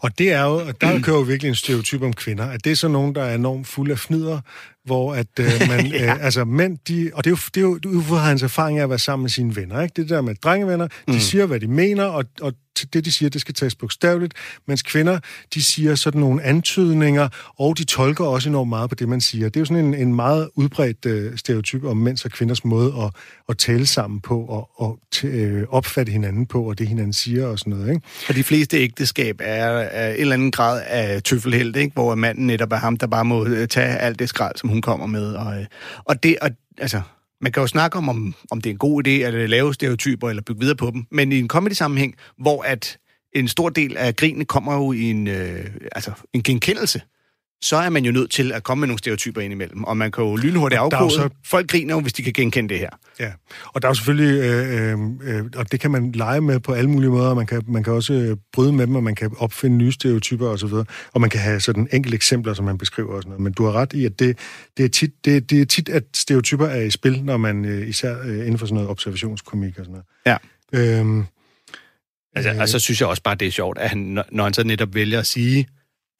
Og 0.00 0.18
det 0.18 0.32
er 0.32 0.42
jo, 0.42 0.54
og 0.54 0.80
der 0.80 1.00
kører 1.00 1.16
jo 1.16 1.22
virkelig 1.22 1.48
en 1.48 1.54
stereotyp 1.54 2.02
om 2.02 2.12
kvinder, 2.12 2.50
at 2.50 2.64
det 2.64 2.72
er 2.72 2.76
så 2.76 2.88
nogen, 2.88 3.14
der 3.14 3.22
er 3.22 3.34
enormt 3.34 3.66
fuld 3.66 3.90
af 3.90 3.98
fnider, 3.98 4.40
hvor 4.84 5.14
at 5.14 5.26
øh, 5.40 5.46
man, 5.68 5.86
ja. 5.86 6.14
øh, 6.14 6.24
altså 6.24 6.44
mænd, 6.44 6.78
de, 6.88 7.10
og 7.14 7.24
det 7.24 7.30
er 7.30 7.32
jo, 7.32 7.38
det 7.54 7.86
er 7.86 7.88
jo 7.90 7.98
ud 7.98 8.02
fra 8.02 8.16
hans 8.16 8.42
erfaring 8.42 8.78
af 8.78 8.82
at 8.82 8.88
være 8.88 8.98
sammen 8.98 9.22
med 9.22 9.30
sine 9.30 9.56
venner, 9.56 9.82
ikke? 9.82 10.02
Det 10.02 10.08
der 10.08 10.20
med 10.20 10.34
drengevenner, 10.34 10.86
de 10.86 11.12
mm. 11.12 11.18
siger, 11.18 11.46
hvad 11.46 11.60
de 11.60 11.66
mener, 11.66 12.04
og, 12.04 12.24
og 12.40 12.52
det, 12.92 13.04
de 13.04 13.12
siger, 13.12 13.30
det 13.30 13.40
skal 13.40 13.54
tages 13.54 13.74
bogstaveligt, 13.74 14.34
mens 14.66 14.82
kvinder, 14.82 15.18
de 15.54 15.62
siger 15.62 15.94
sådan 15.94 16.20
nogle 16.20 16.42
antydninger, 16.42 17.28
og 17.58 17.78
de 17.78 17.84
tolker 17.84 18.24
også 18.24 18.48
enormt 18.48 18.68
meget 18.68 18.90
på 18.90 18.94
det, 18.94 19.08
man 19.08 19.20
siger. 19.20 19.48
Det 19.48 19.56
er 19.56 19.60
jo 19.60 19.64
sådan 19.64 19.84
en, 19.84 19.94
en 19.94 20.14
meget 20.14 20.48
udbredt 20.54 21.06
øh, 21.06 21.38
stereotyp 21.38 21.84
om 21.84 21.96
mænds 21.96 22.24
og 22.24 22.30
kvinders 22.30 22.64
måde 22.64 22.94
at, 23.02 23.10
at 23.48 23.58
tale 23.58 23.86
sammen 23.86 24.20
på, 24.20 24.40
og, 24.40 24.70
og 24.76 24.98
t- 25.14 25.26
øh, 25.26 25.64
opfatte 25.68 26.12
hinanden 26.12 26.46
på, 26.46 26.62
og 26.68 26.78
det 26.78 26.88
hinanden 26.88 27.12
siger 27.12 27.46
og 27.46 27.58
sådan 27.58 27.72
noget, 27.72 27.88
ikke? 27.88 28.06
Og 28.28 28.34
de 28.34 28.44
fleste 28.44 28.76
ægteskab 28.76 29.40
er, 29.40 29.68
er 29.68 30.14
en 30.14 30.20
eller 30.20 30.34
anden 30.34 30.50
grad 30.50 30.82
af 30.86 31.22
tøffelheld, 31.22 31.76
ikke? 31.76 31.92
hvor 31.94 32.14
manden 32.14 32.46
netop 32.46 32.72
er 32.72 32.76
ham, 32.76 32.96
der 32.96 33.06
bare 33.06 33.24
må 33.24 33.46
øh, 33.46 33.68
tage 33.68 33.96
alt 33.98 34.18
det 34.18 34.28
skrald, 34.28 34.56
som 34.56 34.68
hun 34.72 34.82
kommer 34.82 35.06
med. 35.06 35.34
Og, 35.34 35.60
øh, 35.60 35.66
og 36.04 36.22
det, 36.22 36.36
og, 36.42 36.50
altså, 36.78 37.00
man 37.40 37.52
kan 37.52 37.60
jo 37.60 37.66
snakke 37.66 37.98
om, 37.98 38.08
om, 38.08 38.34
om 38.50 38.60
det 38.60 38.70
er 38.70 38.74
en 38.74 38.78
god 38.78 39.06
idé 39.06 39.10
at 39.10 39.34
øh, 39.34 39.48
lave 39.48 39.74
stereotyper 39.74 40.28
eller 40.28 40.42
bygge 40.42 40.60
videre 40.60 40.76
på 40.76 40.90
dem, 40.90 41.06
men 41.10 41.32
i 41.32 41.38
en 41.38 41.48
comedy-sammenhæng, 41.48 42.14
hvor 42.38 42.62
at 42.62 42.98
en 43.32 43.48
stor 43.48 43.68
del 43.68 43.96
af 43.96 44.16
grinene 44.16 44.44
kommer 44.44 44.74
jo 44.74 44.92
i 44.92 45.02
en, 45.02 45.26
øh, 45.26 45.70
altså, 45.92 46.12
en 46.32 46.42
genkendelse 46.42 47.00
så 47.62 47.76
er 47.76 47.90
man 47.90 48.04
jo 48.04 48.12
nødt 48.12 48.30
til 48.30 48.52
at 48.52 48.62
komme 48.62 48.80
med 48.80 48.88
nogle 48.88 48.98
stereotyper 48.98 49.40
ind 49.40 49.52
imellem. 49.52 49.84
Og 49.84 49.96
man 49.96 50.12
kan 50.12 50.24
jo 50.24 50.36
lynhurtigt 50.36 50.80
afkode. 50.80 51.10
Så... 51.10 51.28
Folk 51.46 51.70
griner 51.70 51.94
jo, 51.94 52.00
hvis 52.00 52.12
de 52.12 52.22
kan 52.22 52.32
genkende 52.32 52.68
det 52.68 52.78
her. 52.78 52.90
Ja, 53.20 53.32
og 53.66 53.82
der 53.82 53.88
er 53.88 53.90
jo 53.90 53.94
selvfølgelig, 53.94 54.40
øh, 54.40 54.98
øh, 55.22 55.44
og 55.56 55.72
det 55.72 55.80
kan 55.80 55.90
man 55.90 56.12
lege 56.12 56.40
med 56.40 56.60
på 56.60 56.72
alle 56.72 56.90
mulige 56.90 57.10
måder. 57.10 57.34
Man 57.34 57.46
kan, 57.46 57.62
man 57.68 57.84
kan 57.84 57.92
også 57.92 58.12
øh, 58.12 58.36
bryde 58.52 58.72
med 58.72 58.86
dem, 58.86 58.96
og 58.96 59.02
man 59.02 59.14
kan 59.14 59.30
opfinde 59.38 59.76
nye 59.76 59.92
stereotyper 59.92 60.46
osv. 60.46 60.72
Og, 60.72 60.86
og 61.12 61.20
man 61.20 61.30
kan 61.30 61.40
have 61.40 61.60
sådan 61.60 61.88
enkelte 61.92 62.14
eksempler, 62.14 62.54
som 62.54 62.64
man 62.64 62.78
beskriver 62.78 63.14
og 63.14 63.22
sådan 63.22 63.30
noget. 63.30 63.42
Men 63.42 63.52
du 63.52 63.64
har 63.64 63.72
ret 63.72 63.92
i, 63.92 64.04
at 64.04 64.18
det, 64.18 64.38
det, 64.76 64.84
er, 64.84 64.88
tit, 64.88 65.10
det, 65.24 65.50
det 65.50 65.60
er 65.60 65.64
tit, 65.64 65.88
at 65.88 66.04
stereotyper 66.14 66.66
er 66.66 66.80
i 66.80 66.90
spil, 66.90 67.24
når 67.24 67.36
man 67.36 67.64
øh, 67.64 67.88
især 67.88 68.16
øh, 68.24 68.38
inden 68.38 68.58
for 68.58 68.66
sådan 68.66 68.74
noget 68.74 68.90
observationskomik 68.90 69.78
og 69.78 69.84
sådan 69.84 70.02
noget. 70.26 70.40
Ja. 70.72 70.98
Øhm, 70.98 71.24
altså, 72.36 72.50
øh, 72.50 72.60
altså 72.60 72.78
synes 72.78 73.00
jeg 73.00 73.08
også 73.08 73.22
bare, 73.22 73.34
det 73.34 73.48
er 73.48 73.52
sjovt, 73.52 73.78
at 73.78 73.88
han, 73.88 74.18
når 74.32 74.44
han 74.44 74.54
så 74.54 74.64
netop 74.64 74.94
vælger 74.94 75.18
at 75.18 75.26
sige 75.26 75.66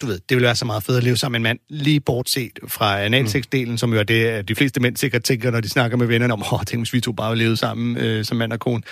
du 0.03 0.07
ved, 0.07 0.18
det 0.28 0.36
ville 0.36 0.46
være 0.46 0.57
så 0.57 0.64
meget 0.64 0.82
fedt 0.82 0.98
at 0.98 1.05
leve 1.05 1.16
sammen 1.16 1.42
med 1.42 1.50
en 1.50 1.53
mand, 1.53 1.59
lige 1.68 2.00
bortset 2.00 2.59
fra 2.68 3.07
analsex-delen, 3.07 3.76
som 3.76 3.92
jo 3.92 3.98
er 3.98 4.03
det, 4.03 4.48
de 4.48 4.55
fleste 4.55 4.80
mænd 4.80 4.96
sikkert 4.96 5.24
tænker, 5.24 5.50
når 5.50 5.61
de 5.61 5.68
snakker 5.68 5.96
med 5.96 6.07
vennerne 6.07 6.32
om, 6.32 6.42
åh, 6.53 6.64
tænk 6.64 6.80
hvis 6.80 6.92
vi 6.92 7.00
to 7.00 7.12
bare 7.12 7.36
levede 7.36 7.57
sammen 7.57 7.96
øh, 7.96 8.24
som 8.24 8.36
mand 8.36 8.53
og 8.53 8.61
kone. 8.61 8.82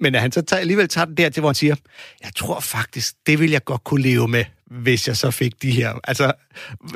Men 0.00 0.14
at 0.14 0.20
han 0.20 0.32
så 0.32 0.42
tager, 0.42 0.60
alligevel 0.60 0.88
tager 0.88 1.04
det 1.04 1.18
der 1.18 1.28
til, 1.28 1.40
hvor 1.40 1.48
han 1.48 1.54
siger, 1.54 1.76
jeg 2.24 2.30
tror 2.36 2.60
faktisk, 2.60 3.14
det 3.26 3.40
vil 3.40 3.50
jeg 3.50 3.64
godt 3.64 3.84
kunne 3.84 4.02
leve 4.02 4.28
med, 4.28 4.44
hvis 4.70 5.08
jeg 5.08 5.16
så 5.16 5.30
fik 5.30 5.62
de 5.62 5.70
her, 5.70 5.92
altså, 6.04 6.32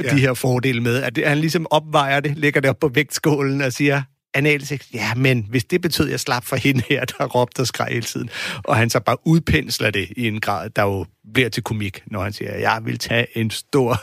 ja. 0.03 0.11
de 0.15 0.21
her 0.21 0.35
fordele 0.35 0.81
med. 0.81 1.03
At 1.03 1.19
han 1.25 1.39
ligesom 1.39 1.67
opvejer 1.71 2.21
det, 2.21 2.37
lægger 2.37 2.61
det 2.61 2.71
op 2.71 2.79
på 2.81 2.89
vægtskålen 2.89 3.61
og 3.61 3.73
siger, 3.73 4.03
analsex, 4.35 4.81
ja, 4.95 5.15
men 5.15 5.47
hvis 5.51 5.65
det 5.65 5.81
betød, 5.81 6.07
at 6.07 6.13
jeg 6.13 6.21
slap 6.21 6.45
for 6.45 6.57
hende 6.57 6.83
her, 6.89 7.05
der 7.05 7.27
råbte 7.27 7.61
og 7.61 7.67
skreg 7.67 7.89
hele 7.91 8.03
tiden, 8.03 8.31
og 8.65 8.77
han 8.77 8.91
så 8.91 9.01
bare 9.01 9.17
udpensler 9.27 9.91
det 9.91 10.09
i 10.17 10.29
en 10.29 10.41
grad, 10.41 10.71
der 10.71 10.83
jo 10.83 11.07
bliver 11.35 11.49
til 11.49 11.63
komik, 11.63 12.03
når 12.07 12.23
han 12.23 12.33
siger, 12.33 12.57
jeg 12.57 12.81
vil 12.85 12.99
tage 12.99 13.39
en 13.39 13.51
stor 13.51 13.99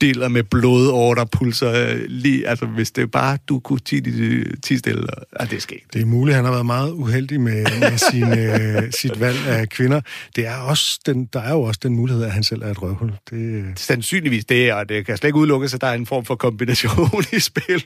del 0.00 0.30
med 0.30 0.42
blodorderpulser 0.42 1.96
lige, 2.08 2.48
altså 2.48 2.66
hvis 2.66 2.90
det 2.90 3.10
bare, 3.10 3.38
du 3.48 3.58
kunne 3.58 3.78
tige 3.78 4.00
dit 4.00 4.64
tige 4.64 4.78
stille, 4.78 5.06
ja, 5.40 5.44
det 5.44 5.62
sker 5.62 5.76
Det 5.92 6.02
er 6.02 6.06
muligt, 6.06 6.36
han 6.36 6.44
har 6.44 6.52
været 6.52 6.66
meget 6.66 6.90
uheldig 6.90 7.40
med, 7.40 7.64
med 7.80 7.98
sin, 7.98 8.38
øh, 8.38 8.92
sit 8.92 9.20
valg 9.20 9.38
af 9.46 9.68
kvinder. 9.68 10.00
Det 10.36 10.46
er 10.46 10.56
også 10.56 11.00
den, 11.06 11.24
der 11.32 11.40
er 11.40 11.52
jo 11.52 11.62
også 11.62 11.80
den 11.82 11.96
mulighed, 11.96 12.24
at 12.24 12.32
han 12.32 12.42
selv 12.42 12.62
er 12.62 12.70
et 12.70 12.82
røvhul. 12.82 13.12
Det... 13.30 13.78
Sandsynligvis 13.78 14.44
det, 14.44 14.72
og 14.72 14.88
det 14.88 15.06
kan 15.06 15.16
slet 15.16 15.28
ikke 15.28 15.38
udelukkes, 15.38 15.74
at 15.74 15.80
der 15.80 15.86
er 15.86 15.94
en 15.94 16.06
form 16.06 16.24
for 16.24 16.34
kombination 16.34 17.24
i 17.36 17.40
spil. 17.40 17.84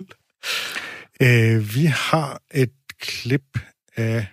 Øh, 1.22 1.74
vi 1.74 1.84
har 1.84 2.42
et 2.54 2.72
klip 3.00 3.58
af... 3.96 4.26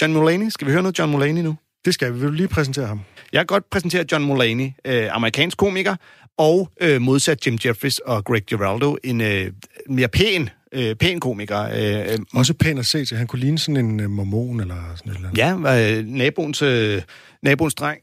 John 0.00 0.12
Mulaney. 0.12 0.50
Skal 0.50 0.66
vi 0.66 0.72
høre 0.72 0.82
noget 0.82 0.98
John 0.98 1.12
Mulaney 1.12 1.42
nu? 1.42 1.56
Det 1.84 1.94
skal 1.94 2.14
vi. 2.14 2.18
Vil 2.18 2.28
du 2.28 2.32
lige 2.32 2.48
præsentere 2.48 2.86
ham? 2.86 3.00
Jeg 3.32 3.38
kan 3.38 3.46
godt 3.46 3.70
præsentere 3.70 4.04
John 4.12 4.24
Mulaney, 4.24 4.70
øh, 4.84 5.14
amerikansk 5.14 5.56
komiker, 5.56 5.96
og 6.36 6.70
øh, 6.80 7.00
modsat 7.00 7.46
Jim 7.46 7.58
Jeffries 7.64 7.98
og 7.98 8.24
Greg 8.24 8.42
Giraldo, 8.42 8.96
en 9.04 9.20
øh, 9.20 9.52
mere 9.88 10.08
pæn, 10.08 10.50
øh, 10.72 10.96
pæn 10.96 11.20
komiker. 11.20 11.62
Øh, 11.62 12.12
øh 12.12 12.18
Også 12.34 12.54
pæn 12.54 12.78
at 12.78 12.86
se 12.86 13.04
til. 13.04 13.16
Han 13.16 13.26
kunne 13.26 13.40
ligne 13.40 13.58
sådan 13.58 13.76
en 13.76 14.00
øh, 14.00 14.10
mormon 14.10 14.60
eller 14.60 14.96
sådan 14.96 15.20
noget. 15.20 15.38
Ja, 15.38 15.98
øh, 15.98 16.06
naboens, 16.06 16.62
øh, 16.62 17.02
naboens 17.42 17.74
dreng. 17.74 18.00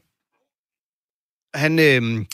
Han... 1.54 1.78
Øh, 1.78 2.24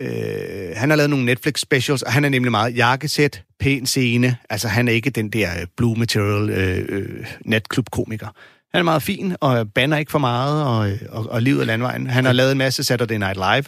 Øh, 0.00 0.76
han 0.76 0.90
har 0.90 0.96
lavet 0.96 1.10
nogle 1.10 1.24
Netflix 1.24 1.60
specials, 1.60 2.02
og 2.02 2.12
han 2.12 2.24
er 2.24 2.28
nemlig 2.28 2.50
meget 2.50 2.76
jakkesæt, 2.76 3.42
pæn 3.60 3.86
scene. 3.86 4.36
Altså, 4.50 4.68
han 4.68 4.88
er 4.88 4.92
ikke 4.92 5.10
den 5.10 5.30
der 5.30 5.50
øh, 5.60 5.66
blue 5.76 5.96
material 5.98 6.50
øh, 6.50 6.86
øh, 6.88 7.26
natklub-komiker. 7.44 8.28
Han 8.72 8.78
er 8.78 8.82
meget 8.82 9.02
fin, 9.02 9.36
og 9.40 9.72
banner 9.72 9.96
ikke 9.96 10.10
for 10.10 10.18
meget, 10.18 10.64
og, 10.64 10.90
øh, 10.90 10.98
og, 11.08 11.26
og 11.30 11.42
livet 11.42 11.60
af 11.60 11.66
landvejen. 11.66 12.06
Han 12.06 12.24
har 12.24 12.32
lavet 12.32 12.52
en 12.52 12.58
masse 12.58 12.84
Saturday 12.84 13.16
Night 13.16 13.36
Live, 13.36 13.64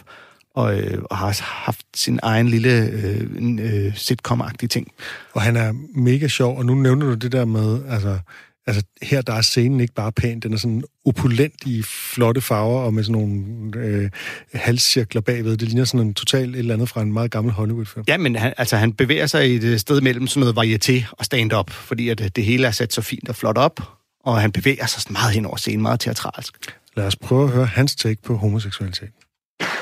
og, 0.55 0.79
øh, 0.79 1.01
og 1.09 1.17
har 1.17 1.41
haft 1.43 1.85
sin 1.95 2.19
egen 2.23 2.47
lille 2.47 2.69
øh, 2.69 3.21
øh, 3.59 3.93
sitcom-agtige 3.95 4.67
ting. 4.67 4.91
Og 5.33 5.41
han 5.41 5.55
er 5.55 5.73
mega 5.95 6.27
sjov, 6.27 6.57
og 6.57 6.65
nu 6.65 6.75
nævner 6.75 7.05
du 7.05 7.13
det 7.13 7.31
der 7.31 7.45
med, 7.45 7.79
altså, 7.89 8.19
altså 8.67 8.83
her 9.01 9.21
der 9.21 9.33
er 9.33 9.41
scenen 9.41 9.79
ikke 9.79 9.93
bare 9.93 10.11
pæn, 10.11 10.39
den 10.39 10.53
er 10.53 10.57
sådan 10.57 10.83
opulent 11.05 11.63
i 11.65 11.83
flotte 11.83 12.41
farver 12.41 12.81
og 12.81 12.93
med 12.93 13.03
sådan 13.03 13.21
nogle 13.21 13.87
øh, 13.87 14.09
halscirkler 14.53 15.21
bagved. 15.21 15.57
Det 15.57 15.67
ligner 15.67 15.85
sådan 15.85 16.07
en 16.07 16.13
total 16.13 16.49
et 16.49 16.59
eller 16.59 16.73
andet 16.73 16.89
fra 16.89 17.01
en 17.01 17.13
meget 17.13 17.31
gammel 17.31 17.53
Hollywood-film. 17.53 18.05
Ja, 18.07 18.17
men 18.17 18.35
han, 18.35 18.53
altså, 18.57 18.77
han 18.77 18.93
bevæger 18.93 19.27
sig 19.27 19.49
i 19.49 19.55
et 19.55 19.81
sted 19.81 20.01
mellem 20.01 20.27
sådan 20.27 20.53
noget 20.53 20.57
varieté 20.57 21.05
og 21.11 21.25
stand-up, 21.25 21.69
fordi 21.69 22.09
at 22.09 22.35
det 22.35 22.45
hele 22.45 22.67
er 22.67 22.71
sat 22.71 22.93
så 22.93 23.01
fint 23.01 23.29
og 23.29 23.35
flot 23.35 23.57
op, 23.57 23.81
og 24.23 24.41
han 24.41 24.51
bevæger 24.51 24.85
sig 24.85 25.01
sådan 25.01 25.13
meget 25.13 25.33
hen 25.33 25.45
over 25.45 25.57
scenen, 25.57 25.81
meget 25.81 25.99
teatralsk. 25.99 26.53
Lad 26.97 27.05
os 27.05 27.15
prøve 27.15 27.43
at 27.43 27.49
høre 27.49 27.65
hans 27.65 27.95
take 27.95 28.21
på 28.21 28.37
homoseksualitet. 28.37 29.09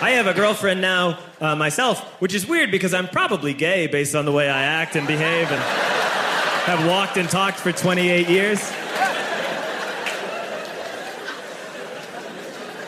I 0.01 0.11
have 0.11 0.27
a 0.27 0.33
girlfriend 0.33 0.81
now 0.81 1.13
uh, 1.41 1.57
myself, 1.57 1.97
which 2.21 2.35
is 2.35 2.49
weird 2.49 2.71
because 2.71 2.93
I'm 2.93 3.07
probably 3.19 3.53
gay 3.53 3.87
based 3.91 4.15
on 4.15 4.23
the 4.25 4.31
way 4.31 4.45
I 4.45 4.63
act 4.81 4.95
and 4.95 5.07
behave 5.07 5.47
and 5.51 5.61
have 6.65 6.87
walked 6.87 7.17
and 7.17 7.29
talked 7.29 7.59
for 7.59 7.71
28 7.71 8.29
years. 8.29 8.59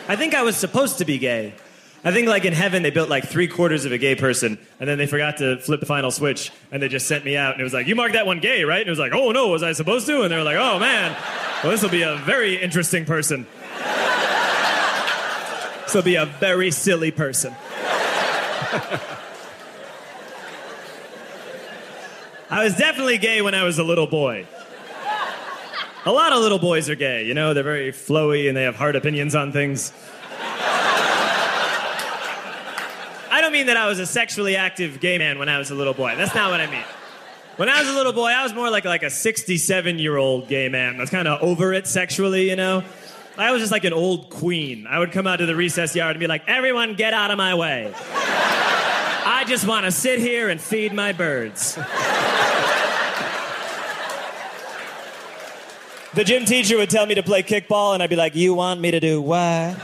I 0.08 0.16
think 0.16 0.34
I 0.34 0.42
was 0.42 0.56
supposed 0.56 0.98
to 0.98 1.04
be 1.04 1.18
gay. 1.18 1.54
I 2.04 2.10
think 2.10 2.26
like 2.26 2.44
in 2.44 2.52
heaven 2.52 2.82
they 2.82 2.90
built 2.90 3.08
like 3.08 3.28
three 3.28 3.46
quarters 3.46 3.84
of 3.84 3.92
a 3.92 3.98
gay 3.98 4.16
person, 4.16 4.58
and 4.80 4.88
then 4.88 4.98
they 4.98 5.06
forgot 5.06 5.36
to 5.36 5.58
flip 5.58 5.78
the 5.80 5.86
final 5.86 6.10
switch, 6.10 6.50
and 6.72 6.82
they 6.82 6.88
just 6.88 7.06
sent 7.06 7.24
me 7.24 7.36
out, 7.36 7.52
and 7.52 7.60
it 7.60 7.64
was 7.64 7.72
like, 7.72 7.86
"You 7.86 7.94
marked 7.94 8.14
that 8.14 8.26
one 8.26 8.40
gay, 8.40 8.64
right?" 8.64 8.80
And 8.80 8.88
it 8.88 8.90
was 8.90 8.98
like, 8.98 9.12
"Oh 9.14 9.30
no, 9.30 9.48
was 9.48 9.62
I 9.62 9.72
supposed 9.72 10.06
to?" 10.06 10.22
And 10.22 10.32
they 10.32 10.36
were 10.36 10.42
like, 10.42 10.56
"Oh 10.56 10.80
man, 10.80 11.16
well 11.62 11.70
this 11.70 11.82
will 11.82 11.90
be 11.90 12.02
a 12.02 12.16
very 12.16 12.56
interesting 12.56 13.04
person. 13.04 13.46
this 15.84 15.94
will 15.94 16.02
be 16.02 16.16
a 16.16 16.26
very 16.26 16.72
silly 16.72 17.12
person." 17.12 17.54
I 22.52 22.62
was 22.64 22.76
definitely 22.76 23.16
gay 23.16 23.40
when 23.40 23.54
I 23.54 23.64
was 23.64 23.78
a 23.78 23.82
little 23.82 24.06
boy. 24.06 24.46
A 26.04 26.12
lot 26.12 26.34
of 26.34 26.42
little 26.42 26.58
boys 26.58 26.90
are 26.90 26.94
gay, 26.94 27.24
you 27.24 27.32
know, 27.32 27.54
they're 27.54 27.62
very 27.62 27.92
flowy 27.92 28.46
and 28.46 28.54
they 28.54 28.64
have 28.64 28.76
hard 28.76 28.94
opinions 28.94 29.34
on 29.34 29.52
things. 29.52 29.90
I 33.30 33.38
don't 33.40 33.54
mean 33.54 33.68
that 33.68 33.78
I 33.78 33.86
was 33.86 34.00
a 34.00 34.06
sexually 34.06 34.54
active 34.54 35.00
gay 35.00 35.16
man 35.16 35.38
when 35.38 35.48
I 35.48 35.56
was 35.56 35.70
a 35.70 35.74
little 35.74 35.94
boy. 35.94 36.14
That's 36.14 36.34
not 36.34 36.50
what 36.50 36.60
I 36.60 36.70
mean. 36.70 36.84
When 37.56 37.70
I 37.70 37.80
was 37.80 37.88
a 37.88 37.94
little 37.94 38.12
boy, 38.12 38.28
I 38.28 38.42
was 38.42 38.52
more 38.52 38.68
like 38.68 38.84
like 38.84 39.02
a 39.02 39.08
67 39.08 39.98
year 39.98 40.18
old 40.18 40.46
gay 40.46 40.68
man. 40.68 40.96
I 40.96 41.00
was 41.00 41.08
kind 41.08 41.26
of 41.26 41.42
over 41.42 41.72
it 41.72 41.86
sexually, 41.86 42.50
you 42.50 42.56
know. 42.56 42.84
I 43.38 43.50
was 43.52 43.62
just 43.62 43.72
like 43.72 43.84
an 43.84 43.94
old 43.94 44.28
queen. 44.28 44.86
I 44.86 44.98
would 44.98 45.12
come 45.12 45.26
out 45.26 45.36
to 45.36 45.46
the 45.46 45.56
recess 45.56 45.96
yard 45.96 46.16
and 46.16 46.20
be 46.20 46.26
like, 46.26 46.46
"Everyone, 46.46 46.96
get 46.96 47.14
out 47.14 47.30
of 47.30 47.38
my 47.38 47.54
way! 47.54 47.94
I 49.42 49.44
just 49.44 49.66
want 49.66 49.84
to 49.86 49.90
sit 49.90 50.20
here 50.20 50.50
and 50.50 50.60
feed 50.60 50.92
my 50.92 51.10
birds." 51.10 51.74
The 56.14 56.22
gym 56.22 56.44
teacher 56.44 56.76
would 56.76 56.90
tell 56.90 57.06
me 57.06 57.16
to 57.16 57.24
play 57.24 57.42
kickball, 57.42 57.94
and 57.94 58.04
I'd 58.04 58.10
be 58.10 58.14
like, 58.14 58.36
You 58.36 58.54
want 58.54 58.80
me 58.80 58.92
to 58.92 59.00
do 59.00 59.20
what? 59.20 59.76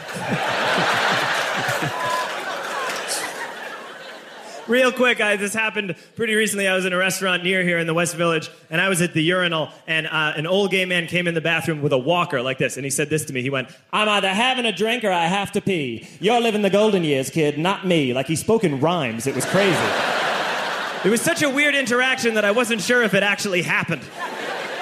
Real 4.69 4.93
quick, 4.93 5.19
I, 5.19 5.37
this 5.37 5.55
happened 5.55 5.97
pretty 6.14 6.35
recently. 6.35 6.69
I 6.69 6.75
was 6.75 6.85
in 6.85 6.93
a 6.93 6.97
restaurant 6.99 7.43
near 7.43 7.62
here 7.62 7.79
in 7.79 7.87
the 7.87 7.95
West 7.95 8.14
Village, 8.16 8.51
and 8.69 8.83
I 8.83 8.91
was 8.91 9.01
at 9.01 9.14
the 9.14 9.23
urinal, 9.23 9.71
and 9.87 10.07
uh, 10.07 10.35
an 10.37 10.47
old 10.47 10.71
gay 10.71 10.85
man 10.85 11.07
came 11.07 11.27
in 11.27 11.33
the 11.33 11.41
bathroom 11.41 11.81
with 11.81 11.95
a 11.95 11.99
walker 11.99 12.43
like 12.43 12.59
this, 12.59 12.77
and 12.77 12.85
he 12.85 12.91
said 12.91 13.09
this 13.09 13.25
to 13.27 13.33
me. 13.33 13.41
He 13.41 13.49
went, 13.49 13.71
I'm 13.95 14.11
either 14.11 14.29
having 14.29 14.66
a 14.66 14.73
drink 14.73 15.05
or 15.05 15.11
I 15.11 15.25
have 15.25 15.53
to 15.53 15.62
pee. 15.62 16.07
You're 16.21 16.43
living 16.43 16.61
the 16.61 16.69
golden 16.69 17.03
years, 17.03 17.31
kid, 17.31 17.59
not 17.59 17.87
me. 17.87 18.12
Like 18.12 18.27
he 18.27 18.37
spoke 18.37 18.62
in 18.62 18.79
rhymes. 18.79 19.27
It 19.27 19.35
was 19.35 19.47
crazy. 19.47 19.73
it 21.03 21.09
was 21.09 21.23
such 21.23 21.43
a 21.43 21.49
weird 21.49 21.75
interaction 21.75 22.35
that 22.35 22.45
I 22.45 22.51
wasn't 22.51 22.83
sure 22.83 23.03
if 23.03 23.14
it 23.14 23.23
actually 23.23 23.62
happened. 23.62 24.03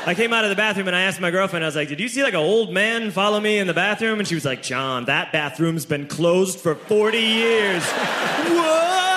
I 0.05 0.14
came 0.14 0.32
out 0.32 0.45
of 0.45 0.51
the 0.51 0.57
bathroom 0.57 0.89
and 0.89 0.97
I 0.97 1.03
asked 1.03 1.20
my 1.20 1.30
girlfriend, 1.30 1.64
I 1.64 1.68
was 1.68 1.76
like, 1.76 1.89
Did 1.89 2.01
you 2.01 2.09
see 2.09 2.24
like 2.24 2.34
an 2.34 2.41
old 2.41 2.72
man 2.72 3.12
follow 3.12 3.39
me 3.39 3.59
in 3.59 3.68
the 3.68 3.74
bathroom? 3.74 4.18
And 4.18 4.26
she 4.26 4.34
was 4.34 4.45
like, 4.45 4.62
John, 4.62 5.05
that 5.05 5.30
bathroom's 5.30 5.87
been 5.87 6.09
closed 6.09 6.59
for 6.59 6.74
40 6.74 7.18
years. 7.18 7.84
Whoa! 7.93 9.15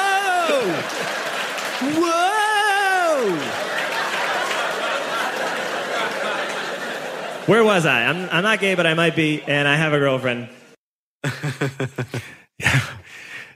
Whoa! 1.82 3.36
Where 7.48 7.64
was 7.64 7.86
I? 7.86 8.04
I'm, 8.10 8.30
I'm 8.32 8.44
not 8.44 8.60
gay, 8.60 8.76
but 8.76 8.86
I 8.86 8.94
might 8.94 9.16
be, 9.16 9.42
and 9.48 9.68
I 9.68 9.76
have 9.76 9.94
a 9.94 10.00
girlfriend. 10.00 10.48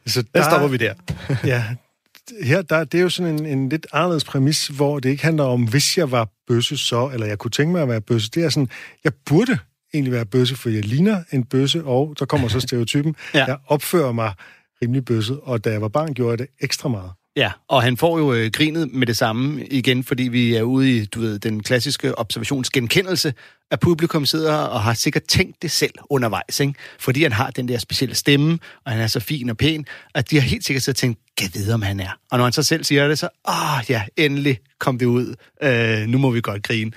Så 0.06 0.24
Der 0.36 0.44
stopper 0.44 0.68
vi 0.68 0.78
der. 0.78 0.94
ja, 1.54 1.64
her, 2.44 2.62
der, 2.62 2.84
det 2.84 2.98
er 2.98 3.02
jo 3.02 3.10
sådan 3.10 3.40
en, 3.40 3.46
en 3.46 3.70
lidt 3.70 3.88
anderledes 3.94 4.24
præmis, 4.24 4.68
hvor 4.68 5.00
det 5.00 5.10
ikke 5.10 5.24
handler 5.24 5.44
om, 5.44 5.64
hvis 5.64 5.98
jeg 5.98 6.12
var 6.12 6.30
bøsse 6.48 6.78
så, 6.78 7.10
eller 7.14 7.28
jeg 7.28 7.38
kunne 7.38 7.52
tænke 7.52 7.72
mig 7.72 7.82
at 7.82 7.90
være 7.90 8.02
bøsse. 8.02 8.30
Det 8.30 8.44
er 8.44 8.50
sådan, 8.50 8.70
jeg 9.04 9.12
burde 9.26 9.58
egentlig 9.94 10.14
være 10.14 10.26
bøsse, 10.26 10.56
for 10.56 10.70
jeg 10.70 10.86
ligner 10.86 11.24
en 11.32 11.44
bøsse, 11.44 11.84
og 11.84 12.14
så 12.18 12.26
kommer 12.26 12.48
så 12.48 12.60
stereotypen. 12.68 13.16
Ja. 13.34 13.46
Jeg 13.46 13.58
opfører 13.68 14.12
mig 14.12 14.34
rimelig 14.84 15.06
bøsset, 15.06 15.40
og 15.44 15.64
da 15.64 15.72
jeg 15.72 15.82
var 15.82 15.88
barn, 15.88 16.14
gjorde 16.14 16.32
jeg 16.32 16.40
det 16.40 16.48
ekstra 16.62 16.90
meget. 16.90 17.12
Ja, 17.36 17.52
og 17.68 17.84
han 17.84 17.98
får 17.98 18.18
jo 18.18 18.34
øh, 18.34 18.52
grinet 18.52 18.94
med 18.94 19.08
det 19.08 19.18
samme 19.18 19.66
igen, 19.66 20.04
fordi 20.04 20.24
vi 20.24 20.56
er 20.56 20.62
ude 20.62 20.98
i, 20.98 21.06
du 21.06 21.20
ved, 21.20 21.40
den 21.40 21.64
klassiske 21.64 22.18
observationsgenkendelse, 22.18 23.34
at 23.72 23.80
publikum 23.80 24.26
sidder 24.26 24.54
og 24.54 24.82
har 24.82 24.94
sikkert 24.94 25.24
tænkt 25.24 25.62
det 25.62 25.72
selv 25.72 25.94
undervejs, 26.10 26.60
ikke? 26.60 26.74
Fordi 27.00 27.24
han 27.24 27.32
har 27.32 27.52
den 27.52 27.68
der 27.68 27.78
specielle 27.78 28.16
stemme, 28.16 28.60
og 28.86 28.92
han 28.92 29.02
er 29.02 29.08
så 29.08 29.20
fin 29.20 29.50
og 29.50 29.58
pæn, 29.58 29.86
at 30.16 30.32
de 30.32 30.36
har 30.36 30.42
helt 30.42 30.66
sikkert 30.66 30.84
så 30.84 30.94
tænkt, 30.94 31.20
kan 31.38 31.50
vide, 31.54 31.74
om 31.74 31.82
han 31.82 32.00
er. 32.00 32.20
Og 32.32 32.38
når 32.38 32.44
han 32.44 32.54
så 32.54 32.64
selv 32.64 32.84
siger 32.84 33.08
det, 33.08 33.20
så, 33.20 33.30
åh 33.48 33.90
ja, 33.90 34.04
endelig 34.18 34.60
kom 34.80 34.98
det 34.98 35.06
ud. 35.06 35.36
Øh, 35.64 36.08
nu 36.08 36.18
må 36.18 36.32
vi 36.32 36.42
godt 36.42 36.64
grine. 36.64 36.92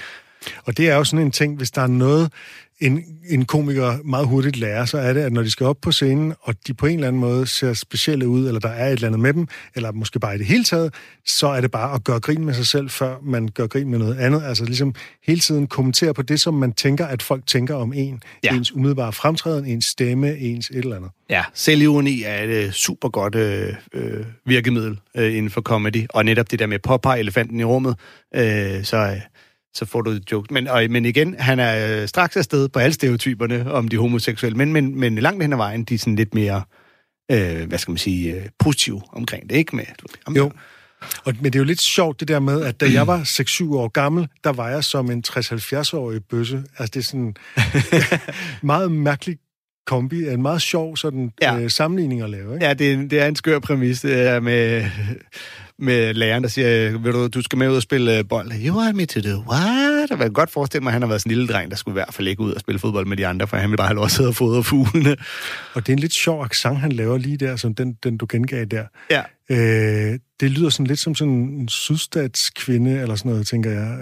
Og 0.64 0.76
det 0.76 0.88
er 0.88 0.94
jo 0.94 1.04
sådan 1.04 1.26
en 1.26 1.32
ting, 1.32 1.56
hvis 1.56 1.70
der 1.70 1.82
er 1.82 1.86
noget, 1.86 2.32
en, 2.80 3.04
en 3.28 3.44
komiker 3.44 3.98
meget 4.04 4.26
hurtigt 4.26 4.56
lærer, 4.56 4.84
så 4.84 4.98
er 4.98 5.12
det, 5.12 5.20
at 5.20 5.32
når 5.32 5.42
de 5.42 5.50
skal 5.50 5.66
op 5.66 5.76
på 5.82 5.92
scenen, 5.92 6.34
og 6.40 6.54
de 6.66 6.74
på 6.74 6.86
en 6.86 6.94
eller 6.94 7.08
anden 7.08 7.20
måde 7.20 7.46
ser 7.46 7.72
specielle 7.72 8.28
ud, 8.28 8.46
eller 8.46 8.60
der 8.60 8.68
er 8.68 8.86
et 8.86 8.92
eller 8.92 9.06
andet 9.06 9.20
med 9.20 9.32
dem, 9.32 9.48
eller 9.74 9.92
måske 9.92 10.20
bare 10.20 10.34
i 10.34 10.38
det 10.38 10.46
hele 10.46 10.64
taget, 10.64 10.94
så 11.26 11.46
er 11.48 11.60
det 11.60 11.70
bare 11.70 11.94
at 11.94 12.04
gøre 12.04 12.20
grin 12.20 12.44
med 12.44 12.54
sig 12.54 12.66
selv, 12.66 12.90
før 12.90 13.16
man 13.22 13.48
gør 13.48 13.66
grin 13.66 13.90
med 13.90 13.98
noget 13.98 14.18
andet. 14.18 14.42
Altså 14.44 14.64
ligesom 14.64 14.94
hele 15.26 15.40
tiden 15.40 15.66
kommentere 15.66 16.14
på 16.14 16.22
det, 16.22 16.40
som 16.40 16.54
man 16.54 16.72
tænker, 16.72 17.06
at 17.06 17.22
folk 17.22 17.46
tænker 17.46 17.74
om 17.74 17.92
en. 17.92 18.22
Ja. 18.44 18.54
Ens 18.54 18.72
umiddelbare 18.72 19.12
fremtræden, 19.12 19.66
ens 19.66 19.84
stemme, 19.84 20.38
ens 20.38 20.70
et 20.70 20.76
eller 20.76 20.96
andet. 20.96 21.10
Ja, 21.30 21.44
selvironi 21.54 22.22
er 22.22 22.42
et 22.42 22.48
øh, 22.48 22.70
super 22.72 23.08
godt 23.08 23.34
øh, 23.34 23.74
øh, 23.94 24.24
virkemiddel 24.46 24.98
øh, 25.16 25.36
inden 25.36 25.50
for 25.50 25.60
comedy, 25.60 26.06
og 26.10 26.24
netop 26.24 26.50
det 26.50 26.58
der 26.58 26.66
med 26.66 26.74
at 26.74 26.82
påpege 26.82 27.18
elefanten 27.18 27.60
i 27.60 27.64
rummet, 27.64 27.96
øh, 28.34 28.84
så, 28.84 28.96
øh, 28.96 29.20
så 29.76 29.84
får 29.84 30.00
du 30.02 30.10
et 30.10 30.32
joke. 30.32 30.54
Men, 30.54 30.68
og, 30.68 30.82
men 30.90 31.04
igen, 31.04 31.34
han 31.38 31.58
er 31.60 32.02
øh, 32.02 32.08
straks 32.08 32.36
afsted 32.36 32.68
på 32.68 32.78
alle 32.78 32.92
stereotyperne 32.94 33.72
om 33.72 33.88
de 33.88 33.96
homoseksuelle, 33.98 34.58
men, 34.58 34.72
men, 34.72 35.00
men 35.00 35.18
langt 35.18 35.42
hen 35.42 35.52
ad 35.52 35.56
vejen, 35.56 35.84
de 35.84 35.94
er 35.94 35.98
sådan 35.98 36.16
lidt 36.16 36.34
mere, 36.34 36.62
øh, 37.32 37.68
hvad 37.68 37.78
skal 37.78 37.92
man 37.92 37.98
sige, 37.98 38.34
øh, 38.34 38.42
positive 38.58 39.02
omkring 39.12 39.50
det, 39.50 39.56
ikke? 39.56 39.76
Med, 39.76 39.84
jamen, 40.28 40.36
Jo. 40.36 40.50
Og, 41.24 41.34
men 41.40 41.44
det 41.44 41.54
er 41.54 41.58
jo 41.60 41.64
lidt 41.64 41.80
sjovt 41.82 42.20
det 42.20 42.28
der 42.28 42.40
med, 42.40 42.62
at 42.64 42.80
da 42.80 42.92
jeg 42.92 43.06
var 43.06 43.20
6-7 43.70 43.74
år 43.76 43.88
gammel, 43.88 44.28
der 44.44 44.52
var 44.52 44.68
jeg 44.68 44.84
som 44.84 45.10
en 45.10 45.24
60-70-årig 45.28 46.20
bøsse. 46.30 46.64
Altså 46.78 46.90
det 46.94 47.00
er 47.00 47.04
sådan 47.04 47.34
meget 48.62 48.92
mærkelig 48.92 49.38
kombi, 49.86 50.28
en 50.28 50.42
meget 50.42 50.62
sjov 50.62 50.96
sådan, 50.96 51.32
ja. 51.42 51.58
øh, 51.60 51.70
sammenligning 51.70 52.22
at 52.22 52.30
lave. 52.30 52.54
Ikke? 52.54 52.66
Ja, 52.66 52.74
det, 52.74 52.92
er- 52.92 53.08
det 53.08 53.20
er 53.20 53.26
en 53.26 53.36
skør 53.36 53.58
præmis 53.58 54.00
det 54.00 54.28
er 54.28 54.40
med, 54.40 54.84
med 55.78 56.14
læreren, 56.14 56.42
der 56.42 56.48
siger, 56.48 56.98
vil 56.98 57.12
du, 57.12 57.26
du 57.28 57.42
skal 57.42 57.58
med 57.58 57.70
ud 57.70 57.76
og 57.76 57.82
spille 57.82 58.18
øh, 58.18 58.24
bold. 58.28 58.52
You 58.66 58.78
want 58.78 58.96
me 58.96 59.06
to 59.06 59.20
do 59.20 59.42
what? 59.50 60.10
Og 60.10 60.18
jeg 60.18 60.18
kan 60.18 60.32
godt 60.32 60.50
forestille 60.50 60.82
mig, 60.82 60.90
at 60.90 60.92
han 60.92 61.02
har 61.02 61.08
været 61.08 61.20
sådan 61.20 61.32
en 61.32 61.38
lille 61.38 61.52
dreng, 61.52 61.70
der 61.70 61.76
skulle 61.76 61.92
i 61.92 61.96
hvert 61.98 62.14
fald 62.14 62.28
ikke 62.28 62.42
ud 62.42 62.52
og 62.52 62.60
spille 62.60 62.78
fodbold 62.78 63.06
med 63.06 63.16
de 63.16 63.26
andre, 63.26 63.46
for 63.46 63.56
han 63.56 63.70
vil 63.70 63.76
bare 63.76 63.86
have 63.86 63.94
lov 63.94 64.04
at 64.04 64.10
sidde 64.10 64.28
og 64.28 64.34
fodre 64.34 64.62
fuglene. 64.62 65.16
Og 65.74 65.86
det 65.86 65.88
er 65.88 65.92
en 65.92 65.98
lidt 65.98 66.12
sjov 66.12 66.44
accent, 66.44 66.78
han 66.78 66.92
laver 66.92 67.18
lige 67.18 67.36
der, 67.36 67.56
som 67.56 67.74
den, 67.74 67.92
den 68.04 68.16
du 68.18 68.26
gengav 68.28 68.64
der. 68.64 68.84
Ja. 69.10 69.22
Øh, 69.50 70.18
det 70.40 70.50
lyder 70.50 70.70
sådan 70.70 70.86
lidt 70.86 70.98
som 70.98 71.14
sådan 71.14 71.32
en 71.34 71.68
sydstatskvinde, 71.68 73.00
eller 73.00 73.14
sådan 73.14 73.30
noget, 73.30 73.46
tænker 73.46 73.70
jeg. 73.70 73.98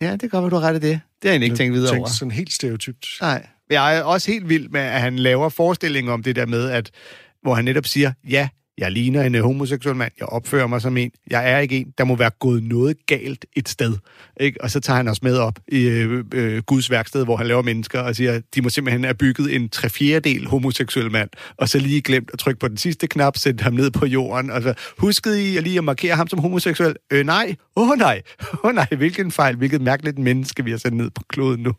Ja, 0.00 0.12
det 0.12 0.20
kan 0.20 0.28
godt 0.28 0.42
være, 0.42 0.50
du 0.50 0.56
har 0.56 0.68
ret 0.68 0.76
i 0.76 0.78
det. 0.78 0.82
Det 0.82 0.90
har 0.90 1.00
jeg 1.24 1.30
egentlig 1.30 1.46
ikke 1.46 1.56
tænkt 1.56 1.74
videre 1.74 1.90
Tænkt 1.90 2.00
over. 2.00 2.08
sådan 2.08 2.30
helt 2.32 2.52
stereotypt. 2.52 3.06
Nej. 3.20 3.46
Jeg 3.70 3.96
er 3.96 4.02
også 4.02 4.30
helt 4.30 4.48
vild 4.48 4.68
med, 4.68 4.80
at 4.80 5.00
han 5.00 5.16
laver 5.18 5.48
forestillinger 5.48 6.12
om 6.12 6.22
det 6.22 6.36
der 6.36 6.46
med, 6.46 6.70
at 6.70 6.90
hvor 7.42 7.54
han 7.54 7.64
netop 7.64 7.86
siger, 7.86 8.12
ja, 8.30 8.48
jeg 8.78 8.92
ligner 8.92 9.22
en 9.22 9.34
øh, 9.34 9.42
homoseksuel 9.42 9.96
mand, 9.96 10.12
jeg 10.18 10.26
opfører 10.26 10.66
mig 10.66 10.82
som 10.82 10.96
en, 10.96 11.10
jeg 11.30 11.52
er 11.52 11.58
ikke 11.58 11.76
en, 11.76 11.92
der 11.98 12.04
må 12.04 12.16
være 12.16 12.30
gået 12.30 12.62
noget 12.62 12.96
galt 13.06 13.44
et 13.56 13.68
sted. 13.68 13.96
Ikke? 14.40 14.62
Og 14.62 14.70
så 14.70 14.80
tager 14.80 14.96
han 14.96 15.08
os 15.08 15.22
med 15.22 15.36
op 15.36 15.58
i 15.68 15.82
øh, 15.82 16.24
øh, 16.34 16.62
Guds 16.62 16.90
værksted, 16.90 17.24
hvor 17.24 17.36
han 17.36 17.46
laver 17.46 17.62
mennesker, 17.62 18.00
og 18.00 18.16
siger, 18.16 18.40
de 18.54 18.62
må 18.62 18.68
simpelthen 18.68 19.04
have 19.04 19.14
bygget 19.14 19.54
en 19.54 19.68
tre 19.68 19.88
fjerdedel 19.88 20.46
homoseksuel 20.46 21.10
mand, 21.10 21.30
og 21.56 21.68
så 21.68 21.78
lige 21.78 22.00
glemt 22.00 22.30
at 22.32 22.38
trykke 22.38 22.60
på 22.60 22.68
den 22.68 22.76
sidste 22.76 23.06
knap, 23.06 23.36
sætte 23.36 23.64
ham 23.64 23.72
ned 23.72 23.90
på 23.90 24.06
jorden, 24.06 24.50
og 24.50 24.62
så 24.62 24.74
huskede 24.98 25.50
I 25.52 25.56
at 25.56 25.62
lige 25.62 25.78
at 25.78 25.84
markere 25.84 26.16
ham 26.16 26.28
som 26.28 26.38
homoseksuel? 26.38 26.96
Øh, 27.12 27.26
nej. 27.26 27.54
Åh 27.76 27.90
oh, 27.90 27.98
nej. 27.98 28.22
Åh 28.52 28.58
oh, 28.62 28.74
nej, 28.74 28.86
hvilken 28.96 29.32
fejl, 29.32 29.56
hvilket 29.56 29.80
mærkeligt 29.80 30.18
menneske, 30.18 30.64
vi 30.64 30.70
har 30.70 30.78
sendt 30.78 30.96
ned 30.96 31.10
på 31.10 31.22
kloden 31.28 31.62
nu. 31.62 31.72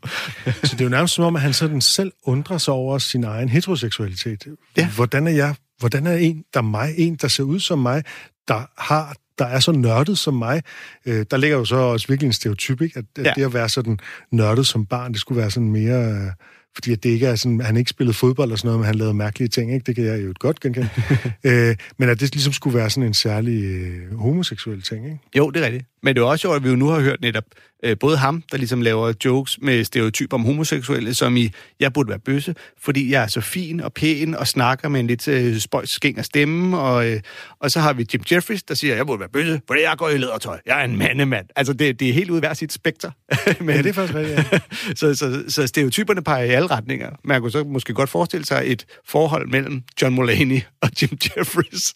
Så 0.46 0.70
det 0.72 0.82
er 0.82 0.86
jo 0.86 0.90
nærmest 0.90 1.14
som 1.14 1.26
om, 1.26 1.36
at 1.36 1.42
han 1.42 1.54
sådan 1.54 1.82
selv 1.82 2.12
undrer 2.24 2.58
sig 2.58 2.74
over 2.74 2.98
sin 2.98 3.24
egen 3.24 3.50
heteroseksualitet. 3.50 4.48
Ja. 4.78 4.90
Hvordan 4.90 5.28
er 5.28 5.32
jeg? 5.32 5.56
Hvordan 5.80 6.08
er 6.08 6.14
en, 6.18 6.44
der 6.54 6.60
er 6.60 6.64
mig? 6.64 6.94
En, 6.98 7.16
der 7.16 7.28
ser 7.28 7.44
ud 7.44 7.60
som 7.60 7.80
mig, 7.80 8.04
der 8.48 8.82
har 8.82 9.16
der 9.40 9.46
er 9.46 9.60
så 9.60 9.72
nørdet 9.72 10.18
som 10.18 10.34
mig. 10.34 10.62
Øh, 11.06 11.26
der 11.32 11.38
ligger 11.38 11.58
jo 11.58 11.66
så 11.66 11.76
også 11.76 12.08
virkelig 12.08 12.28
en 12.28 12.34
stereotyp, 12.34 12.82
ikke? 12.82 13.00
At, 13.00 13.06
at 13.18 13.26
Ja. 13.26 13.34
det 13.36 13.44
at 13.46 13.54
være 13.54 13.70
sådan 13.70 14.00
nørdet 14.32 14.68
som 14.68 14.86
barn, 14.86 15.12
det 15.12 15.20
skulle 15.22 15.42
være 15.42 15.52
sådan 15.52 15.70
mere... 15.72 16.12
Øh, 16.12 16.32
fordi 16.76 16.92
at 16.92 17.04
det 17.04 17.10
ikke 17.10 17.28
er 17.28 17.36
sådan, 17.36 17.62
han 17.62 17.78
ikke 17.78 17.90
spillede 17.90 18.14
fodbold 18.14 18.52
og 18.52 18.58
sådan 18.58 18.68
noget, 18.68 18.80
men 18.80 18.86
han 18.86 18.96
lavede 18.96 19.14
mærkelige 19.14 19.48
ting, 19.50 19.74
ikke? 19.74 19.84
Det 19.84 19.96
kan 19.96 20.06
jeg 20.06 20.24
jo 20.24 20.34
godt 20.40 20.60
genkende. 20.60 20.90
øh, 21.44 21.76
men 21.98 22.10
at 22.10 22.20
det 22.20 22.34
ligesom 22.34 22.54
skulle 22.54 22.78
være 22.78 22.90
sådan 22.90 23.08
en 23.08 23.14
særlig 23.14 23.64
øh, 23.64 24.18
homoseksuel 24.20 24.82
ting, 24.82 25.06
ikke? 25.06 25.18
Jo, 25.38 25.50
det 25.50 25.62
er 25.62 25.66
rigtigt. 25.66 25.86
Men 26.04 26.16
det 26.16 26.22
er 26.22 26.26
jo 26.26 26.30
også 26.32 26.42
sjovt, 26.42 26.56
at 26.56 26.64
vi 26.64 26.70
jo 26.70 26.76
nu 26.76 26.88
har 26.88 27.00
hørt 27.00 27.22
netop 27.22 27.44
øh, 27.84 27.98
både 28.00 28.18
ham, 28.18 28.44
der 28.52 28.58
ligesom 28.58 28.82
laver 28.82 29.14
jokes 29.26 29.60
med 29.62 29.84
stereotyper 29.84 30.38
om 30.38 30.46
homoseksuelle, 30.46 31.14
som 31.14 31.38
i, 31.38 31.52
jeg 31.80 31.94
burde 31.94 32.10
være 32.10 32.20
bøsse, 32.20 32.56
fordi 32.82 33.12
jeg 33.12 33.24
er 33.24 33.28
så 33.28 33.42
fin 33.42 33.80
og 33.80 33.94
pæn 33.94 34.36
og 34.36 34.48
snakker 34.48 34.90
med 34.90 35.00
en 35.00 35.08
lidt 35.08 35.28
øh, 35.28 35.60
spøjs 35.60 35.90
skæng 35.90 36.18
af 36.18 36.26
stemme. 36.26 36.80
Og, 36.80 37.10
øh, 37.10 37.22
og 37.60 37.72
så 37.72 37.80
har 37.80 37.94
vi 37.94 38.08
Jim 38.14 38.24
Jeffries, 38.32 38.64
der 38.64 38.74
siger, 38.74 38.96
jeg 38.96 39.06
burde 39.06 39.20
være 39.20 39.30
bøsse, 39.30 39.62
fordi 39.68 39.82
jeg 39.82 39.98
går 39.98 40.10
i 40.10 40.18
lædertøj. 40.18 40.60
Jeg 40.66 40.80
er 40.80 40.86
en 40.86 40.98
mandemand. 40.98 41.46
Altså, 41.56 41.74
det, 41.74 42.00
det 42.00 42.10
er 42.10 42.14
helt 42.14 42.30
ud 42.30 42.40
hver 42.40 42.54
sit 42.54 42.74
spekter. 42.74 43.12
Men, 43.60 43.70
Ja, 43.70 43.78
det 43.78 43.90
er 43.90 43.94
faktisk 43.94 44.16
rigtigt, 44.16 44.52
ja. 44.52 44.60
så, 45.00 45.16
så, 45.16 45.44
så 45.48 45.68
stereotyperne 45.68 46.24
peger 46.24 46.44
i 46.44 46.50
alle 46.50 46.68
retninger. 46.68 47.10
Man 47.24 47.42
kunne 47.42 47.52
så 47.52 47.64
måske 47.64 47.94
godt 47.94 48.10
forestille 48.10 48.46
sig 48.46 48.64
et 48.66 48.86
forhold 49.06 49.48
mellem 49.48 49.84
John 50.02 50.16
Mulaney 50.16 50.62
og 50.82 50.90
Jim 51.02 51.18
Jeffries. 51.38 51.96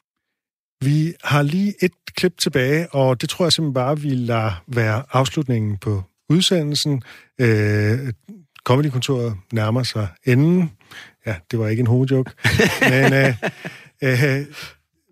Vi 0.84 1.14
har 1.24 1.42
lige 1.42 1.74
et 1.84 1.92
klip 2.16 2.38
tilbage, 2.38 2.94
og 2.94 3.20
det 3.20 3.28
tror 3.28 3.44
jeg 3.44 3.52
simpelthen 3.52 3.74
bare, 3.74 3.98
vi 4.00 4.08
lader 4.10 4.62
være 4.66 5.02
afslutningen 5.12 5.76
på 5.76 6.02
udsendelsen. 6.28 7.02
Øh, 7.40 7.98
Comedykontoret 8.64 9.36
nærmer 9.52 9.82
sig 9.82 10.08
enden. 10.24 10.70
Ja, 11.26 11.34
det 11.50 11.58
var 11.58 11.68
ikke 11.68 11.80
en 11.80 11.86
hovedjoke. 11.86 12.30
Men 12.90 13.12
øh, 13.12 13.34
øh, 14.02 14.46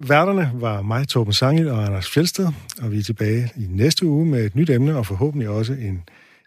værterne 0.08 0.50
var 0.54 0.82
mig, 0.82 1.08
Torben 1.08 1.32
Sangel 1.32 1.68
og 1.68 1.84
Anders 1.86 2.10
Fjeldsted, 2.10 2.48
og 2.82 2.92
vi 2.92 2.98
er 2.98 3.02
tilbage 3.02 3.50
i 3.56 3.66
næste 3.70 4.06
uge 4.06 4.26
med 4.26 4.44
et 4.44 4.54
nyt 4.56 4.70
emne, 4.70 4.96
og 4.96 5.06
forhåbentlig 5.06 5.48
også 5.48 5.72
en, 5.72 6.02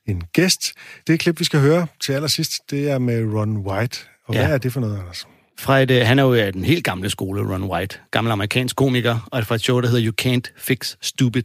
en 0.05 0.21
gæst. 0.33 0.71
Det 1.07 1.19
klip, 1.19 1.39
vi 1.39 1.43
skal 1.45 1.59
høre 1.59 1.87
til 2.01 2.13
allersidst, 2.13 2.71
det 2.71 2.89
er 2.91 2.97
med 2.99 3.33
Ron 3.33 3.57
White. 3.57 3.99
Og 4.25 4.33
Ja. 4.35 4.39
hvad 4.45 4.53
er 4.53 4.57
det 4.57 4.73
for 4.73 4.79
noget, 4.79 4.99
Anders? 4.99 5.27
Fra 5.59 5.79
et, 5.79 5.91
øh, 5.91 6.01
han 6.05 6.19
er 6.19 6.23
jo 6.23 6.33
af 6.33 6.53
den 6.53 6.63
helt 6.63 6.83
gamle 6.83 7.09
skole, 7.09 7.53
Ron 7.53 7.63
White. 7.63 7.99
Gammel 8.11 8.31
amerikansk 8.31 8.75
komiker, 8.75 9.27
og 9.31 9.45
fra 9.45 9.55
et 9.55 9.61
show, 9.61 9.81
der 9.81 9.87
hedder 9.87 10.11
You 10.11 10.13
Can't 10.21 10.53
Fix 10.57 10.95
Stupid. 11.01 11.43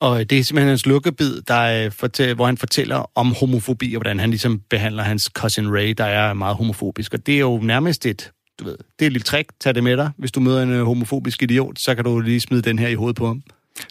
Og 0.00 0.30
det 0.30 0.38
er 0.38 0.44
simpelthen 0.44 0.68
hans 0.68 0.86
lukkebid, 0.86 1.42
der, 1.48 1.84
øh, 1.84 1.92
fortæ- 2.04 2.32
hvor 2.34 2.46
han 2.46 2.56
fortæller 2.58 3.10
om 3.14 3.34
homofobi, 3.40 3.94
og 3.94 3.98
hvordan 3.98 4.20
han 4.20 4.30
ligesom 4.30 4.60
behandler 4.70 5.02
hans 5.02 5.30
cousin 5.34 5.74
Ray, 5.74 5.94
der 5.98 6.04
er 6.04 6.34
meget 6.34 6.56
homofobisk. 6.56 7.14
Og 7.14 7.26
det 7.26 7.34
er 7.34 7.40
jo 7.40 7.60
nærmest 7.62 8.06
et, 8.06 8.30
du 8.60 8.64
ved, 8.64 8.72
det 8.98 9.04
er 9.04 9.06
et 9.06 9.12
lille 9.12 9.24
trick. 9.24 9.48
Tag 9.60 9.74
det 9.74 9.84
med 9.84 9.96
dig. 9.96 10.10
Hvis 10.18 10.32
du 10.32 10.40
møder 10.40 10.62
en 10.62 10.70
øh, 10.70 10.84
homofobisk 10.84 11.42
idiot, 11.42 11.78
så 11.78 11.94
kan 11.94 12.04
du 12.04 12.20
lige 12.20 12.40
smide 12.40 12.62
den 12.62 12.78
her 12.78 12.88
i 12.88 12.94
hovedet 12.94 13.16
på 13.16 13.26
ham. 13.26 13.42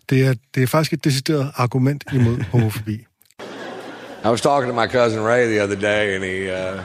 Det 0.10 0.26
er, 0.26 0.34
det 0.56 0.64
er 0.64 0.68
faktisk 0.68 0.94
et 0.94 1.04
decideret 1.04 1.52
argument 1.56 2.04
imod 2.14 2.38
homofobi. 2.52 3.06
I 4.26 4.28
was 4.28 4.42
talking 4.42 4.74
to 4.74 4.82
my 4.82 4.88
cousin 4.88 5.20
Ray 5.20 5.46
the 5.48 5.64
other 5.64 5.80
day, 5.80 6.16
and 6.16 6.24
he 6.24 6.52
uh, 6.52 6.80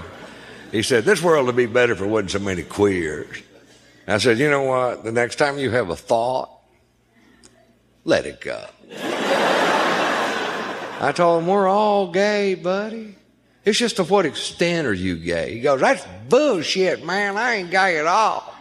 he 0.72 0.82
said 0.82 1.04
this 1.04 1.22
world 1.22 1.46
would 1.46 1.56
be 1.56 1.66
better 1.66 1.92
if 1.92 1.98
there 1.98 2.08
wasn't 2.08 2.30
so 2.32 2.38
many 2.38 2.62
queers. 2.62 3.42
I 4.06 4.18
said, 4.18 4.38
you 4.38 4.50
know 4.50 4.62
what? 4.62 5.04
The 5.04 5.12
next 5.12 5.36
time 5.36 5.58
you 5.58 5.70
have 5.70 5.88
a 5.90 5.96
thought, 5.96 6.50
let 8.04 8.26
it 8.26 8.40
go. 8.40 8.66
I 11.00 11.12
told 11.14 11.42
him, 11.42 11.48
we're 11.48 11.68
all 11.68 12.10
gay, 12.10 12.56
buddy. 12.56 13.14
It's 13.64 13.78
just 13.78 13.96
to 13.96 14.04
what 14.04 14.26
extent 14.26 14.86
are 14.86 14.94
you 14.94 15.16
gay? 15.16 15.54
He 15.54 15.60
goes, 15.60 15.80
that's 15.80 16.04
bullshit, 16.28 17.04
man. 17.04 17.36
I 17.36 17.56
ain't 17.56 17.70
gay 17.70 17.98
at 17.98 18.06
all. 18.06 18.52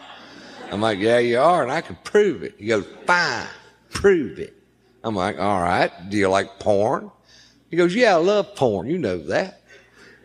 I'm 0.70 0.80
like, 0.80 0.98
yeah, 0.98 1.18
you 1.18 1.40
are, 1.40 1.62
and 1.62 1.72
I 1.72 1.80
can 1.80 1.96
prove 2.04 2.42
it. 2.44 2.54
He 2.58 2.66
goes, 2.66 2.86
fine, 3.06 3.46
prove 3.90 4.38
it. 4.38 4.54
I'm 5.02 5.16
like, 5.16 5.38
all 5.38 5.60
right. 5.60 5.90
Do 6.08 6.16
you 6.16 6.28
like 6.28 6.60
porn? 6.60 7.10
He 7.70 7.76
goes, 7.76 7.94
yeah, 7.94 8.14
I 8.14 8.18
love 8.18 8.54
porn. 8.54 8.88
You 8.88 8.98
know 8.98 9.18
that. 9.28 9.59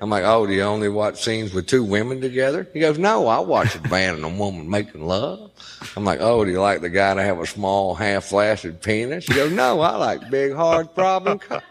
I'm 0.02 0.10
like, 0.10 0.24
oh, 0.24 0.46
do 0.46 0.54
you 0.54 0.62
only 0.62 0.89
watch 0.89 1.24
scenes 1.24 1.54
with 1.54 1.68
two 1.68 1.84
women 1.84 2.20
together? 2.20 2.68
He 2.74 2.82
goes, 2.82 2.98
no, 2.98 3.28
I 3.28 3.39
watch 3.39 3.76
a 3.76 3.88
man 3.88 4.16
and 4.16 4.26
a 4.26 4.30
woman 4.30 4.70
making 4.70 5.06
love. 5.06 5.52
I'm 5.96 6.04
like, 6.04 6.20
oh, 6.20 6.43
do 6.43 6.52
you 6.52 6.62
like 6.62 6.82
the 6.82 6.89
guy 6.89 7.14
to 7.14 7.24
have 7.24 7.39
a 7.39 7.46
small, 7.46 7.96
half-flaccid 7.96 8.82
penis? 8.82 9.26
He 9.26 9.34
goes, 9.34 9.52
no, 9.52 9.80
I 9.80 9.96
like 9.96 10.30
big, 10.30 10.54
hard, 10.54 10.93
problem. 10.93 11.39
Co-. 11.39 11.62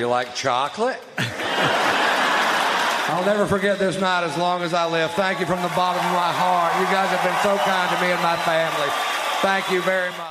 you 0.00 0.06
like 0.06 0.34
chocolate? 0.34 0.98
I'll 3.10 3.24
never 3.26 3.46
forget 3.46 3.78
this 3.78 4.00
night 4.00 4.24
as 4.24 4.36
long 4.38 4.62
as 4.62 4.72
I 4.72 4.86
live. 4.86 5.10
Thank 5.12 5.40
you 5.40 5.46
from 5.46 5.60
the 5.62 5.68
bottom 5.68 6.04
of 6.04 6.12
my 6.12 6.32
heart. 6.32 6.72
You 6.78 6.86
guys 6.86 7.10
have 7.10 7.22
been 7.24 7.36
so 7.42 7.56
kind 7.64 7.90
to 7.94 8.00
me 8.00 8.12
and 8.12 8.22
my 8.22 8.36
family. 8.36 8.88
Thank 9.42 9.70
you 9.70 9.82
very 9.82 10.10
much. 10.10 10.29